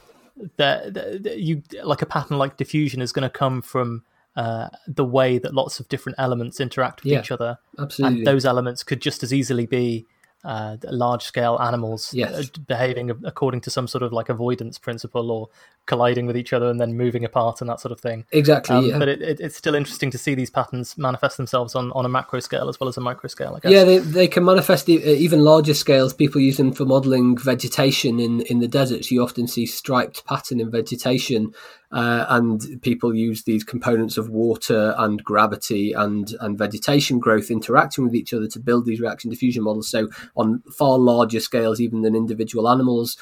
that 0.57 1.37
you 1.39 1.63
like 1.83 2.03
a 2.03 2.07
pattern 2.07 2.39
like 2.39 2.57
diffusion 2.57 3.01
is 3.01 3.13
going 3.13 3.23
to 3.23 3.31
come 3.31 3.63
from 3.63 4.03
uh, 4.37 4.69
the 4.87 5.05
way 5.05 5.39
that 5.39 5.55
lots 5.55 5.81
of 5.81 5.89
different 5.89 6.17
elements 6.19 6.61
interact 6.61 7.03
with 7.03 7.13
yeah, 7.13 7.21
each 7.21 7.31
other, 7.31 7.59
absolutely. 7.79 8.19
and 8.19 8.27
those 8.27 8.45
elements 8.45 8.83
could 8.83 9.01
just 9.01 9.23
as 9.23 9.33
easily 9.33 9.67
be 9.67 10.07
uh, 10.47 10.77
large 10.85 11.25
scale 11.25 11.59
animals 11.61 12.15
yes. 12.15 12.33
Uh, 12.33 12.45
behaving 12.67 13.11
according 13.25 13.61
to 13.61 13.71
some 13.71 13.89
sort 13.89 14.03
of 14.03 14.13
like 14.13 14.29
avoidance 14.29 14.79
principle 14.79 15.31
or 15.31 15.49
colliding 15.87 16.27
with 16.27 16.37
each 16.37 16.53
other 16.53 16.69
and 16.69 16.81
then 16.81 16.97
moving 16.97 17.25
apart 17.25 17.61
and 17.61 17.69
that 17.69 17.81
sort 17.81 17.93
of 17.93 18.01
thing. 18.01 18.25
Exactly. 18.33 18.77
Um, 18.77 18.87
yeah. 18.87 18.99
But 18.99 19.09
it, 19.09 19.23
it, 19.23 19.41
it's 19.41 19.57
still 19.57 19.75
interesting 19.75 20.11
to 20.13 20.19
see 20.19 20.35
these 20.35 20.51
patterns 20.51 20.97
manifest 20.97 21.37
themselves 21.37 21.75
on, 21.75 21.93
on 21.93 22.05
a 22.05 22.09
macro 22.09 22.41
scale 22.41 22.69
as 22.69 22.79
well 22.81 22.89
as 22.89 22.97
a 22.97 23.01
micro 23.01 23.29
scale. 23.29 23.55
I 23.57 23.61
guess. 23.61 23.73
Yeah, 23.73 23.85
they, 23.85 23.99
they 23.99 24.29
can 24.29 24.45
manifest 24.45 24.89
even 24.89 25.41
larger 25.41 25.75
scales. 25.75 26.13
People 26.13 26.41
use 26.41 26.57
them 26.57 26.73
for 26.73 26.85
modelling 26.85 27.37
vegetation 27.37 28.21
in, 28.21 28.43
in 28.43 28.61
the 28.61 28.69
deserts. 28.69 29.11
You 29.11 29.23
often 29.23 29.47
see 29.49 29.67
striped 29.67 30.25
pattern 30.27 30.61
in 30.61 30.71
vegetation, 30.71 31.53
uh, 31.93 32.27
and 32.29 32.81
people 32.83 33.15
use 33.15 33.45
these 33.45 33.65
components 33.65 34.17
of 34.17 34.29
water 34.29 34.95
and 34.99 35.23
gravity 35.23 35.93
and 35.93 36.35
and 36.41 36.59
vegetation 36.59 37.19
growth 37.19 37.51
interacting 37.51 38.05
with 38.05 38.15
each 38.15 38.35
other 38.35 38.49
to 38.49 38.59
build 38.59 38.87
these 38.87 39.01
reaction 39.01 39.31
diffusion 39.31 39.63
models. 39.63 39.89
So 39.89 40.09
on 40.37 40.63
far 40.77 40.99
larger 40.99 41.41
scales, 41.41 41.81
even 41.81 42.03
than 42.03 42.15
individual 42.15 42.69
animals, 42.69 43.17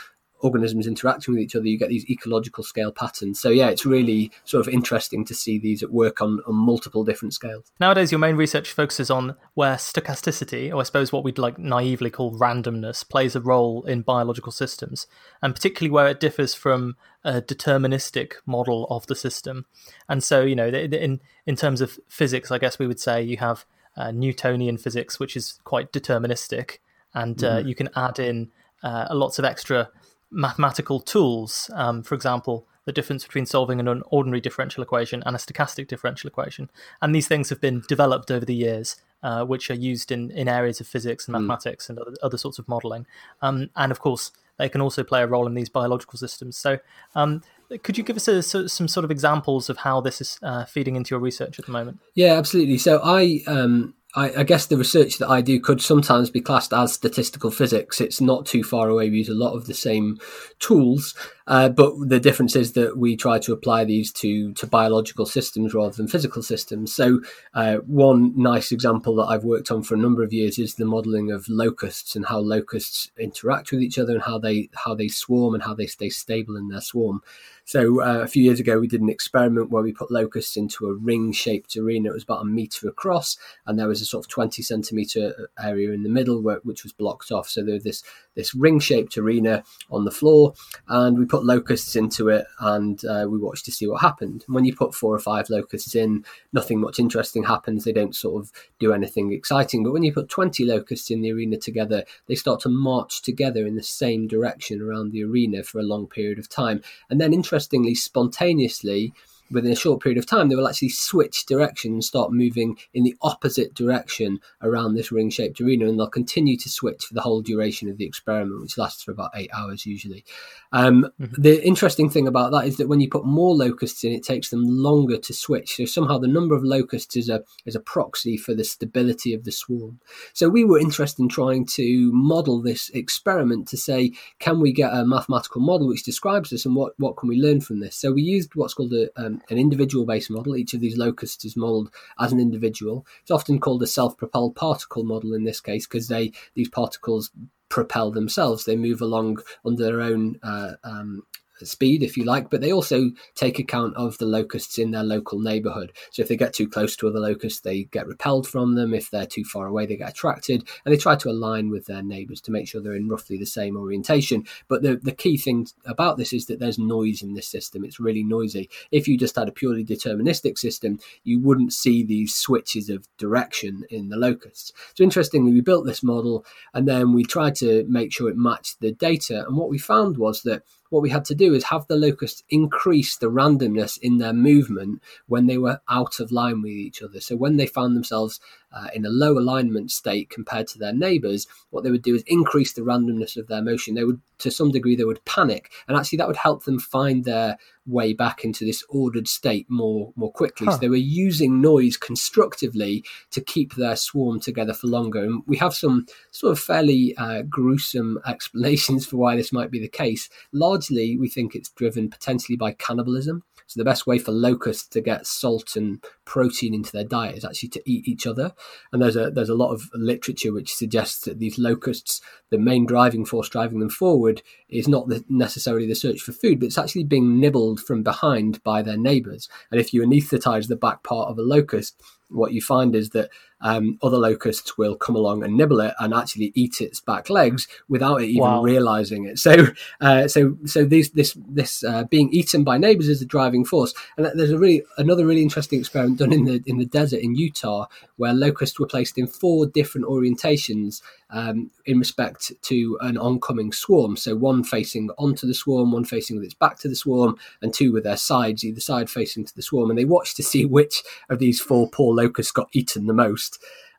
organisms 0.45 0.87
interacting 0.87 1.35
with 1.35 1.43
each 1.43 1.57
other, 1.57 1.67
you 1.67 1.79
get 1.79 1.89
these 1.89 2.09
ecological 2.11 2.63
scale 2.63 2.93
patterns. 2.93 3.41
So 3.41 3.49
yeah, 3.49 3.69
it's 3.69 3.87
really 3.87 4.31
sort 4.45 4.67
of 4.67 4.73
interesting 4.73 5.25
to 5.25 5.35
see 5.35 5.59
these 5.59 5.83
at 5.83 5.91
work 5.91 6.21
on, 6.21 6.41
on 6.47 6.55
multiple 6.55 7.03
different 7.03 7.33
scales. 7.33 7.73
Nowadays, 7.81 8.13
your 8.13 8.19
main 8.19 8.37
research 8.37 8.71
focuses 8.73 9.11
on 9.11 9.37
where 9.55 9.77
stochasticity, 9.77 10.73
or 10.73 10.81
I 10.81 10.83
suppose 10.83 11.13
what 11.13 11.25
we'd 11.25 11.39
like 11.39 11.59
naively 11.59 12.11
call 12.11 12.39
randomness, 12.39 13.09
plays 13.09 13.35
a 13.35 13.41
role 13.41 13.83
in 13.85 14.03
biological 14.03 14.53
systems, 14.53 15.07
and 15.43 15.55
particularly 15.55 15.91
where 15.91 16.09
it 16.09 16.21
differs 16.21 16.55
from 16.55 16.97
a 17.25 17.41
deterministic 17.41 18.35
model 18.45 18.87
of 18.91 19.07
the 19.07 19.17
system. 19.17 19.65
And 20.09 20.23
so, 20.23 20.43
you 20.43 20.55
know, 20.55 20.69
in 20.69 21.21
in 21.47 21.57
terms 21.57 21.81
of 21.81 21.99
physics, 22.09 22.51
I 22.51 22.59
guess 22.59 22.79
we 22.79 22.87
would 22.87 23.01
say 23.01 23.23
you 23.23 23.39
have 23.39 23.65
uh, 23.97 24.11
Newtonian 24.11 24.77
physics, 24.77 25.19
which 25.19 25.37
is 25.37 25.59
quite 25.65 25.93
deterministic, 25.93 26.79
and 27.15 27.43
uh, 27.43 27.61
mm. 27.61 27.69
you 27.69 27.75
can 27.75 27.89
add 27.97 28.19
in 28.19 28.51
uh, 28.83 29.07
lots 29.11 29.39
of 29.39 29.45
extra 29.45 29.89
mathematical 30.35 31.01
tools. 31.01 31.71
Um, 31.75 32.03
for 32.03 32.15
example, 32.15 32.67
the 32.85 32.93
difference 32.93 33.25
between 33.25 33.47
solving 33.47 33.81
an 33.81 34.03
ordinary 34.07 34.41
differential 34.41 34.83
equation 34.83 35.23
and 35.25 35.35
a 35.35 35.39
stochastic 35.39 35.89
differential 35.89 36.29
equation. 36.29 36.71
And 37.01 37.15
these 37.15 37.29
things 37.29 37.49
have 37.49 37.61
been 37.61 37.83
developed 37.89 38.31
over 38.31 38.45
the 38.45 38.55
years, 38.55 38.97
uh, 39.23 39.45
which 39.45 39.71
are 39.71 39.75
used 39.75 40.13
in, 40.13 40.31
in 40.31 40.49
areas 40.49 40.81
of 40.81 40.87
physics 40.87 41.27
and 41.27 41.35
hmm. 41.35 41.47
mathematics 41.47 41.87
mm. 41.87 41.91
and 41.91 41.99
other, 42.01 42.15
other, 42.23 42.39
sorts 42.39 42.59
of 42.59 42.69
modeling. 42.69 43.07
Um, 43.41 43.71
and 43.75 43.91
of 43.91 44.01
course, 44.01 44.33
they 44.59 44.69
can 44.69 44.81
also 44.81 45.03
play 45.03 45.23
a 45.23 45.27
role 45.27 45.47
in 45.47 45.55
these 45.55 45.69
biological 45.69 46.19
systems. 46.19 46.57
So, 46.57 46.79
um, 47.15 47.43
could 47.83 47.97
you 47.97 48.05
give 48.05 48.17
us 48.17 48.29
a, 48.29 48.43
some 48.43 48.87
sort 48.87 49.05
of 49.05 49.11
examples 49.11 49.71
of 49.71 49.79
how 49.79 50.01
this 50.01 50.21
is 50.21 50.39
uh, 50.43 50.65
feeding 50.65 50.95
into 50.95 51.15
your 51.15 51.21
research 51.21 51.59
at 51.59 51.67
the 51.67 51.73
moment? 51.73 51.99
Yeah, 52.15 52.35
absolutely. 52.35 52.79
So, 52.79 53.01
I 53.03 53.41
um, 53.47 53.95
I, 54.17 54.41
I, 54.41 54.43
guess 54.45 54.67
the 54.67 54.77
research 54.77 55.19
that 55.19 55.29
I 55.29 55.41
do 55.41 55.59
could 55.59 55.81
sometimes 55.81 56.31
be 56.31 56.41
classed 56.41 56.73
as 56.73 56.93
statistical 56.93 57.51
physics. 57.51 58.01
It's 58.01 58.21
not 58.21 58.47
too 58.47 58.63
far 58.63 58.89
away. 58.89 59.11
We 59.11 59.19
use 59.19 59.29
a 59.29 59.35
lot 59.35 59.55
of 59.55 59.67
the 59.67 59.75
same 59.75 60.19
tools, 60.61 61.15
uh, 61.47 61.69
but 61.69 61.93
the 62.09 62.21
difference 62.21 62.57
is 62.57 62.73
that 62.73 62.97
we 62.97 63.17
try 63.17 63.39
to 63.39 63.53
apply 63.53 63.85
these 63.85 64.11
to 64.13 64.53
to 64.55 64.67
biological 64.67 65.27
systems 65.27 65.75
rather 65.75 65.95
than 65.95 66.09
physical 66.09 66.43
systems. 66.43 66.95
So, 66.95 67.21
uh, 67.53 67.77
one 67.87 68.33
nice 68.37 68.73
example 68.73 69.17
that 69.17 69.27
I've 69.27 69.45
worked 69.45 69.71
on 69.71 69.83
for 69.83 69.95
a 69.95 69.99
number 69.99 70.23
of 70.23 70.33
years 70.33 70.59
is 70.59 70.75
the 70.75 70.87
modelling 70.87 71.31
of 71.31 71.49
locusts 71.49 72.17
and 72.17 72.25
how 72.27 72.39
locusts 72.39 73.11
interact 73.19 73.71
with 73.73 73.83
each 73.83 73.99
other 73.99 74.15
and 74.15 74.23
how 74.23 74.39
they 74.39 74.71
how 74.75 74.95
they 74.95 75.09
swarm 75.09 75.55
and 75.55 75.63
how 75.63 75.75
they 75.75 75.87
stay 75.87 76.09
stable 76.09 76.57
in 76.57 76.69
their 76.69 76.81
swarm. 76.81 77.21
So 77.67 78.03
uh, 78.03 78.21
a 78.23 78.27
few 78.27 78.43
years 78.43 78.61
ago, 78.61 78.79
we 78.79 78.87
did 78.87 79.01
an 79.01 79.09
experiment 79.09 79.71
where 79.71 79.83
we 79.83 79.93
put 79.93 80.11
locusts 80.11 80.57
into 80.57 80.87
a 80.87 80.93
ring-shaped 80.93 81.75
arena. 81.77 82.11
It 82.11 82.15
was 82.15 82.23
about 82.23 82.43
a 82.43 82.45
meter 82.45 82.89
across, 82.89 83.39
and 83.67 83.79
there 83.79 83.89
was 83.89 84.03
a 84.03 84.05
sort 84.05 84.25
of 84.25 84.31
20 84.31 84.63
centimeter 84.63 85.49
area 85.59 85.93
in 85.93 86.03
the 86.03 86.11
middle 86.11 86.43
where, 86.43 86.61
which 86.63 86.83
was 86.83 86.93
blocked 86.93 87.33
off. 87.33 87.49
So 87.49 87.63
there 87.63 87.75
was 87.75 87.85
this 87.85 88.03
this 88.35 88.55
ring-shaped 88.55 89.17
arena 89.17 89.63
on 89.91 90.05
the 90.05 90.11
floor, 90.11 90.53
and 90.89 91.19
we 91.19 91.25
put 91.35 91.45
locusts 91.45 91.97
into 91.97 92.29
it, 92.29 92.47
and 92.61 93.05
uh, 93.07 93.27
we 93.29 93.39
watched 93.39 93.65
to 93.65 93.73
see 93.73 93.89
what 93.89 94.01
happened. 94.01 94.45
And 94.47 94.55
when 94.55 94.65
you 94.65 94.73
put 94.73 94.95
four 94.95 95.13
or 95.13 95.19
five 95.19 95.51
locusts 95.51 95.97
in, 95.97 96.25
nothing 96.53 96.81
much 96.81 97.01
interesting 97.01 97.43
happens. 97.43 97.83
They 97.83 97.93
don't 97.93 98.15
sort 98.15 98.41
of 98.41 98.53
do 98.79 98.93
anything 98.93 99.33
exciting. 99.33 99.83
But 99.83 99.93
when 99.93 100.05
you 100.05 100.13
put 100.13 100.29
20 100.29 100.65
locusts 100.65 101.11
in 101.11 101.23
the 101.23 101.33
arena 101.33 101.57
together, 101.57 102.05
they 102.29 102.37
start 102.37 102.61
to 102.61 102.69
march 102.69 103.21
together 103.23 103.67
in 103.67 103.75
the 103.75 103.83
same 103.83 104.29
direction 104.29 104.81
around 104.81 105.11
the 105.11 105.25
arena 105.25 105.65
for 105.65 105.81
a 105.81 105.83
long 105.83 106.07
period 106.07 106.39
of 106.39 106.49
time, 106.49 106.83
and 107.11 107.21
then 107.21 107.33
interestingly, 107.33 107.97
spontaneously, 107.97 109.13
within 109.51 109.73
a 109.73 109.77
short 109.77 110.03
period 110.03 110.19
of 110.19 110.27
time, 110.27 110.49
they 110.49 110.57
will 110.57 110.69
actually 110.69 110.89
switch 110.89 111.47
direction 111.47 111.93
and 111.93 112.05
start 112.05 112.33
moving 112.33 112.77
in 112.93 113.05
the 113.05 113.17
opposite 113.23 113.75
direction 113.75 114.41
around 114.63 114.95
this 114.95 115.13
ring 115.13 115.31
shaped 115.31 115.61
arena. 115.61 115.87
And 115.87 115.99
they'll 115.99 116.09
continue 116.09 116.57
to 116.59 116.69
switch 116.69 117.05
for 117.05 117.15
the 117.15 117.21
whole 117.21 117.43
duration 117.43 117.89
of 117.89 117.99
the 117.99 118.07
experiment, 118.07 118.63
which 118.63 118.79
lasts 118.79 119.03
for 119.03 119.13
about 119.13 119.31
eight 119.35 119.51
hours 119.53 119.87
usually. 119.87 120.25
Um, 120.73 121.09
mm-hmm. 121.21 121.41
The 121.41 121.65
interesting 121.65 122.11
thing 122.11 122.27
about 122.27 122.51
that 122.53 122.67
is 122.67 122.79
that 122.79 122.89
when 122.89 123.01
you 123.01 123.09
put 123.09 123.25
more 123.25 123.55
locusts 123.55 124.03
in, 124.05 124.13
it 124.13 124.25
takes 124.25 124.51
them 124.51 124.65
longer 124.65 125.19
to 125.19 125.33
switch. 125.33 125.77
So 125.77 125.85
somehow 125.85 126.19
the 126.19 126.27
number 126.27 126.55
of 126.55 126.65
locusts 126.65 127.17
is 127.17 127.29
a, 127.29 127.45
is 127.65 127.77
a 127.77 127.81
proxy 127.81 128.37
for 128.37 128.55
the 128.55 128.65
stability 128.65 129.35
of 129.35 129.45
the 129.45 129.53
swarm. 129.53 130.01
So 130.33 130.49
we 130.49 130.65
were 130.65 130.79
interested 130.79 131.23
in 131.23 131.29
trying 131.29 131.67
to 131.67 132.13
model 132.13 132.61
this 132.61 132.91
experiment 132.91 133.69
to 133.69 133.77
say, 133.77 134.13
can 134.39 134.61
we 134.61 134.73
get 134.73 134.93
a 134.93 135.05
mathematical 135.05 135.61
model 135.61 135.89
which 135.89 136.03
describes 136.03 136.51
this 136.51 136.67
and 136.67 136.75
what, 136.75 136.95
what 136.99 137.17
can 137.17 137.29
we 137.29 137.41
learn 137.41 137.61
from 137.61 137.81
this? 137.81 137.97
So 137.97 138.13
we 138.13 138.23
used 138.23 138.55
what's 138.55 138.75
called 138.75 138.93
a, 138.93 139.09
um, 139.17 139.34
an 139.51 139.59
individual 139.59 140.05
based 140.07 140.31
model. 140.31 140.57
Each 140.57 140.75
of 140.75 140.81
these 140.81 140.97
locusts 140.97 141.45
is 141.45 141.57
modeled 141.57 141.91
as 142.19 142.33
an 142.33 142.41
individual. 142.41 143.07
It's 143.23 143.31
often 143.31 143.59
called 143.59 143.83
a 143.83 143.87
self 143.87 144.17
propelled 144.17 144.57
particle 144.57 145.05
model 145.05 145.35
in 145.35 145.45
this 145.45 145.61
case 145.61 145.87
because 145.87 146.09
they 146.09 146.33
these 146.55 146.69
particles 146.69 147.31
propel 147.69 148.11
themselves. 148.11 148.65
They 148.65 148.77
move 148.77 149.01
along 149.01 149.39
under 149.65 149.85
their 149.85 150.01
own 150.01 150.39
uh, 150.43 150.73
um, 150.85 151.23
speed, 151.63 152.03
if 152.03 152.17
you 152.17 152.25
like, 152.25 152.51
but 152.51 152.61
they 152.61 152.73
also 152.73 153.11
take 153.35 153.59
account 153.59 153.97
of 153.97 154.19
the 154.19 154.27
locusts 154.27 154.79
in 154.79 154.91
their 154.91 155.03
local 155.03 155.39
neighborhood. 155.39 155.93
So 156.11 156.23
if 156.23 156.29
they 156.29 156.37
get 156.37 156.53
too 156.53 156.69
close 156.69 156.97
to 156.97 157.09
other 157.09 157.21
locusts, 157.21 157.61
they 157.61 157.85
get 157.85 158.07
repelled 158.07 158.47
from 158.47 158.75
them. 158.75 158.93
If 158.93 159.11
they're 159.11 159.27
too 159.27 159.45
far 159.45 159.67
away, 159.67 159.87
they 159.87 159.97
get 159.97 160.11
attracted, 160.11 160.69
and 160.85 160.93
they 160.93 160.99
try 160.99 161.17
to 161.17 161.31
align 161.31 161.71
with 161.71 161.87
their 161.87 162.03
neighbors 162.03 162.41
to 162.43 162.51
make 162.51 162.69
sure 162.69 162.81
they're 162.81 162.95
in 162.95 163.09
roughly 163.09 163.39
the 163.39 163.47
same 163.47 163.77
orientation. 163.77 164.45
But 164.69 164.83
the, 164.83 164.97
the 164.97 165.13
key 165.13 165.37
thing 165.37 165.67
about 165.87 166.19
this 166.19 166.33
is 166.33 166.47
that 166.47 166.59
there's 166.59 166.79
noise 166.79 167.23
in 167.23 167.35
this 167.35 167.49
system. 167.49 167.85
It's 167.85 168.01
really 168.01 168.25
noisy. 168.25 168.69
If 168.91 169.09
you 169.09 169.17
just 169.17 169.37
had 169.37 169.49
a 169.49 169.53
purely 169.53 169.85
deterministic 169.85 170.59
system, 170.59 170.99
you 171.23 171.41
wouldn't 171.41 171.73
see 171.73 172.03
these 172.03 172.35
switches 172.35 172.89
of 172.89 173.07
direction 173.17 173.85
in 173.91 174.09
the 174.09 174.17
locusts. 174.17 174.73
So 174.95 175.05
interestingly, 175.05 175.53
we 175.53 175.61
built 175.61 175.87
this 175.87 176.03
model 176.03 176.45
and 176.73 176.89
then 176.89 177.13
we 177.13 177.25
tried 177.25 177.55
to 177.57 177.85
make 177.89 178.13
sure 178.13 178.29
it 178.29 178.37
matched 178.37 178.81
the 178.81 178.93
data. 178.93 179.45
And 179.47 179.57
what 179.57 179.69
we 179.69 179.79
found 179.79 180.17
was 180.17 180.43
that 180.43 180.63
what 180.95 181.03
we 181.03 181.11
had 181.11 181.25
to 181.25 181.35
do 181.35 181.55
is 181.55 181.65
have 181.65 181.89
the 181.89 181.97
locusts 181.97 182.45
increase 182.51 183.17
the 183.17 183.27
randomness 183.27 183.99
in 184.01 184.19
their 184.19 184.33
movement 184.33 185.03
when 185.27 185.47
they 185.47 185.59
were 185.59 185.81
out 185.89 186.21
of 186.21 186.31
line 186.31 186.63
with 186.63 186.71
each 186.71 187.03
other. 187.03 187.21
So 187.21 187.35
when 187.35 187.57
they 187.57 187.67
found 187.67 187.97
themselves 187.97 188.39
uh, 188.75 188.89
in 188.95 189.07
a 189.07 189.11
low 189.11 189.39
alignment 189.39 189.91
state 189.91 190.29
compared 190.31 190.67
to 190.69 190.79
their 190.79 190.93
neighbors, 190.93 191.47
what 191.71 191.85
they 191.85 191.91
would 191.91 192.03
do 192.03 192.15
is 192.15 192.25
increase 192.27 192.73
the 192.73 192.83
randomness 192.83 193.37
of 193.37 193.47
their 193.47 193.63
motion. 193.63 193.95
They 193.95 194.05
would, 194.05 194.21
to 194.39 194.51
some 194.51 194.71
degree, 194.71 194.97
they 194.97 195.05
would 195.05 195.25
panic, 195.25 195.71
and 195.87 195.97
actually 195.97 196.19
that 196.19 196.27
would 196.27 196.37
help 196.37 196.65
them 196.65 196.79
find 196.79 197.25
their 197.25 197.57
way 197.87 198.15
back 198.15 198.45
into 198.45 198.65
this 198.65 198.83
ordered 198.89 199.29
state 199.29 199.67
more 199.69 200.13
more 200.17 200.33
quickly. 200.33 200.67
Huh. 200.67 200.73
So 200.73 200.79
they 200.79 200.89
were 200.89 200.97
using 200.97 201.61
noise 201.61 201.97
constructively 201.97 203.05
to 203.31 203.41
keep 203.41 203.75
their 203.75 203.97
swarm 203.97 204.41
together 204.41 204.75
for 204.75 204.87
longer. 204.89 205.23
And 205.23 205.43
we 205.47 205.57
have 205.59 205.75
some 205.75 206.07
sort 206.31 206.53
of 206.53 206.59
fairly 206.59 207.15
uh, 207.17 207.43
gruesome 207.43 208.19
explanations 208.27 209.07
for 209.07 209.17
why 209.19 209.37
this 209.37 209.53
might 209.53 209.71
be 209.71 209.81
the 209.81 209.89
case. 209.89 210.29
Largely, 210.53 211.17
we 211.17 211.29
think 211.29 211.55
it's 211.55 211.71
driven 211.71 212.11
potentially 212.11 212.57
by 212.57 212.73
cannibalism. 212.73 213.45
So 213.75 213.81
the 213.81 213.85
best 213.85 214.07
way 214.07 214.21
for 214.21 214.31
locusts 214.31 214.87
to 214.91 215.01
get 215.01 215.27
salt 215.27 215.75
and 215.75 216.01
protein 216.25 216.75
into 216.75 216.93
their 216.93 217.03
diet 217.03 217.37
is 217.37 217.45
actually 217.45 217.71
to 217.71 217.83
eat 217.85 218.07
each 218.07 218.25
other. 218.25 218.53
And 218.93 219.03
there's 219.03 219.17
a 219.17 219.33
there's 219.33 219.49
a 219.49 219.55
lot 219.55 219.73
of 219.73 219.91
literature 219.95 220.53
which 220.53 220.73
suggests 220.73 221.25
that 221.25 221.41
these 221.41 221.59
locusts, 221.59 222.21
the 222.51 222.59
main 222.59 222.87
driving 222.87 223.25
force 223.25 223.49
driving 223.49 223.81
them 223.81 223.91
forward, 223.91 224.43
is 224.69 224.87
not 224.87 225.09
the, 225.09 225.25
necessarily 225.29 225.89
the 225.89 225.97
search 225.97 226.21
for 226.21 226.31
food, 226.31 226.61
but 226.61 226.67
it's 226.67 226.79
actually 226.79 227.03
being 227.03 227.41
nibbled 227.41 227.81
from 227.81 228.05
behind 228.05 228.63
by 228.63 228.81
their 228.81 228.97
neighbours. 228.97 229.49
And 229.73 229.81
if 229.81 229.93
you 229.93 230.03
anaesthetize 230.03 230.69
the 230.69 230.77
back 230.77 231.03
part 231.03 231.29
of 231.29 231.37
a 231.37 231.43
locust, 231.43 232.01
what 232.29 232.53
you 232.53 232.63
find 232.63 232.95
is 232.95 233.11
that 233.11 233.31
um, 233.65 233.99
other 234.03 234.19
locusts 234.19 234.79
will 234.79 234.95
come 234.95 235.17
along 235.17 235.43
and 235.43 235.57
nibble 235.57 235.81
it 235.81 235.95
and 235.99 236.15
actually 236.15 236.53
eat 236.55 236.81
its 236.81 237.01
back 237.01 237.29
legs 237.29 237.67
without 237.89 238.23
it 238.23 238.29
even 238.29 238.43
wow. 238.43 238.63
realizing 238.63 239.25
it. 239.25 239.39
So, 239.41 239.67
uh, 240.01 240.29
so, 240.29 240.57
so 240.65 240.85
these, 240.85 241.11
this, 241.11 241.37
this 241.49 241.83
uh, 241.83 242.05
being 242.05 242.33
eaten 242.33 242.63
by 242.63 242.79
neighbors 242.79 243.09
is 243.09 243.19
the 243.19 243.27
driving 243.27 243.65
force. 243.65 243.93
And 244.17 244.27
there's 244.39 244.53
a 244.53 244.59
really 244.59 244.85
another 244.99 245.27
really 245.27 245.43
interesting 245.43 245.81
experiment 245.81 246.19
done 246.19 246.33
in 246.33 246.45
the 246.45 246.63
in 246.67 246.79
the 246.79 246.85
desert 246.85 247.21
in 247.21 247.35
Utah 247.35 247.87
where 248.17 248.33
locusts 248.33 248.79
were 248.79 248.87
placed 248.87 249.19
in 249.19 249.27
four 249.27 249.67
different 249.67 250.07
orientations 250.07 251.03
um, 251.31 251.71
in 251.85 251.99
respect 251.99 252.53
to 252.63 252.97
an 253.01 253.19
oncoming 253.19 253.73
swarm. 253.73 254.17
So 254.17 254.37
one 254.37 254.63
facing 254.63 255.11
onto 255.19 255.47
the 255.47 255.55
swarm, 255.55 255.91
one 255.91 256.05
facing 256.05 256.37
with 256.37 256.45
its 256.45 256.55
back 256.55 256.79
to 256.81 256.89
the 256.89 256.95
swarm, 256.95 257.37
and 257.61 257.75
two 257.75 257.93
with 257.93 258.05
their 258.05 258.17
sides, 258.17 258.65
either 258.65 258.81
side 258.81 259.11
facing 259.11 259.45
to 259.45 259.55
the 259.55 259.63
swarm. 259.63 259.91
And 259.91 259.99
they 259.99 260.05
watched 260.05 260.37
to 260.37 260.43
see 260.43 260.65
which 260.65 261.03
of 261.29 261.41
these 261.41 261.61
four 261.61 261.89
poor 261.91 262.15
locusts 262.15 262.53
got 262.53 262.69
eaten 262.73 263.07
the 263.07 263.13
most. 263.13 263.54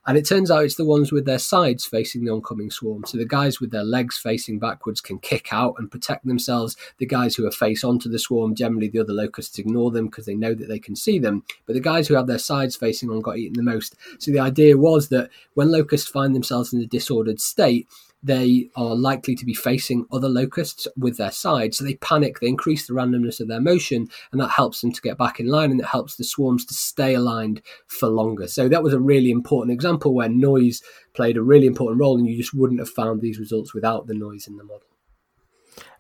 And 0.08 0.18
it 0.18 0.28
turns 0.28 0.52
out 0.52 0.64
it's 0.64 0.76
the 0.76 0.86
ones 0.86 1.12
with 1.12 1.26
their 1.26 1.40
sides 1.40 1.84
facing 1.84 2.24
the 2.24 2.32
oncoming 2.32 2.70
swarm. 2.70 3.06
So 3.06 3.18
the 3.18 3.26
guys 3.26 3.60
with 3.60 3.72
their 3.72 3.84
legs 3.84 4.18
facing 4.18 4.60
backwards 4.60 5.02
can 5.02 5.18
kick 5.18 5.52
out 5.52 5.76
and 5.80 5.90
protect 5.90 6.28
themselves. 6.28 6.78
The 7.00 7.08
guys 7.08 7.36
who 7.36 7.48
are 7.48 7.52
face 7.52 7.84
onto 7.84 8.08
the 8.08 8.20
swarm, 8.20 8.54
generally 8.54 8.88
the 8.88 9.00
other 9.00 9.14
locusts 9.14 9.58
ignore 9.58 9.90
them 9.90 10.06
because 10.06 10.28
they 10.28 10.36
know 10.36 10.54
that 10.54 10.68
they 10.68 10.78
can 10.78 10.96
see 10.96 11.18
them. 11.18 11.44
But 11.66 11.74
the 11.74 11.80
guys 11.80 12.08
who 12.08 12.14
have 12.14 12.28
their 12.28 12.38
sides 12.38 12.76
facing 12.76 13.10
on 13.10 13.22
got 13.22 13.40
eaten 13.40 13.56
the 13.56 13.64
most. 13.64 13.96
So 14.20 14.32
the 14.32 14.40
idea 14.40 14.78
was 14.78 15.10
that 15.10 15.32
when 15.56 15.72
locusts 15.72 16.08
find 16.08 16.36
themselves 16.36 16.72
in 16.72 16.82
a 16.82 16.86
disordered 16.86 17.42
state, 17.42 17.88
they 18.26 18.70
are 18.76 18.96
likely 18.96 19.36
to 19.36 19.46
be 19.46 19.54
facing 19.54 20.08
other 20.12 20.28
locusts 20.28 20.88
with 20.98 21.18
their 21.18 21.32
side. 21.32 21.76
So 21.76 21.84
they 21.84 21.94
panic, 21.96 22.40
they 22.40 22.48
increase 22.48 22.88
the 22.88 22.94
randomness 22.94 23.40
of 23.40 23.48
their 23.48 23.62
motion, 23.62 24.08
and 24.32 24.42
that 24.42 24.50
helps 24.50 24.82
them 24.82 24.92
to 24.92 25.02
get 25.02 25.18
back 25.18 25.40
in 25.40 25.48
line 25.48 25.70
and 25.70 25.80
it 25.80 25.86
helps 25.86 26.16
the 26.16 26.24
swarms 26.24 26.66
to 26.66 26.74
stay 26.74 27.14
aligned 27.14 27.62
for 27.86 28.10
longer. 28.10 28.48
So 28.48 28.68
that 28.68 28.82
was 28.82 28.94
a 28.94 29.00
really 29.00 29.30
important 29.30 29.74
example 29.74 30.16
where 30.16 30.28
noise 30.28 30.82
played 31.14 31.38
a 31.38 31.44
really 31.44 31.68
important 31.68 32.00
role, 32.00 32.18
and 32.18 32.28
you 32.28 32.36
just 32.36 32.54
wouldn't 32.54 32.80
have 32.80 32.90
found 32.90 33.22
these 33.22 33.40
results 33.40 33.74
without 33.74 34.08
the 34.08 34.16
noise 34.16 34.48
in 34.48 34.58
the 34.58 34.64
model. 34.64 34.95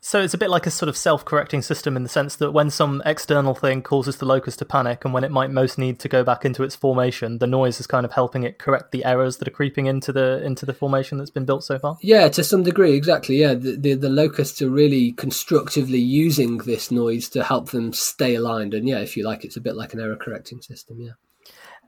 So 0.01 0.21
it's 0.21 0.35
a 0.35 0.37
bit 0.37 0.51
like 0.51 0.67
a 0.67 0.71
sort 0.71 0.87
of 0.87 0.95
self-correcting 0.95 1.63
system 1.63 1.97
in 1.97 2.03
the 2.03 2.09
sense 2.09 2.35
that 2.35 2.51
when 2.51 2.69
some 2.69 3.01
external 3.07 3.55
thing 3.55 3.81
causes 3.81 4.17
the 4.17 4.25
locust 4.25 4.59
to 4.59 4.65
panic 4.65 5.03
and 5.03 5.15
when 5.15 5.23
it 5.23 5.31
might 5.31 5.49
most 5.49 5.79
need 5.79 5.99
to 6.01 6.07
go 6.07 6.23
back 6.23 6.45
into 6.45 6.61
its 6.61 6.75
formation, 6.75 7.39
the 7.39 7.47
noise 7.47 7.79
is 7.79 7.87
kind 7.87 8.05
of 8.05 8.11
helping 8.11 8.43
it 8.43 8.59
correct 8.59 8.91
the 8.91 9.03
errors 9.03 9.37
that 9.37 9.47
are 9.47 9.51
creeping 9.51 9.87
into 9.87 10.13
the 10.13 10.43
into 10.43 10.63
the 10.63 10.73
formation 10.73 11.17
that's 11.17 11.31
been 11.31 11.45
built 11.45 11.63
so 11.63 11.79
far. 11.79 11.97
Yeah, 12.01 12.29
to 12.29 12.43
some 12.43 12.61
degree, 12.61 12.93
exactly. 12.93 13.37
Yeah, 13.37 13.55
the 13.55 13.77
the, 13.77 13.93
the 13.95 14.09
locusts 14.09 14.61
are 14.61 14.69
really 14.69 15.13
constructively 15.13 15.99
using 15.99 16.59
this 16.59 16.91
noise 16.91 17.27
to 17.29 17.43
help 17.43 17.71
them 17.71 17.91
stay 17.91 18.35
aligned, 18.35 18.75
and 18.75 18.87
yeah, 18.87 18.99
if 18.99 19.17
you 19.17 19.25
like, 19.25 19.43
it's 19.43 19.57
a 19.57 19.61
bit 19.61 19.75
like 19.75 19.93
an 19.93 19.99
error 19.99 20.17
correcting 20.17 20.61
system. 20.61 21.01
Yeah. 21.01 21.13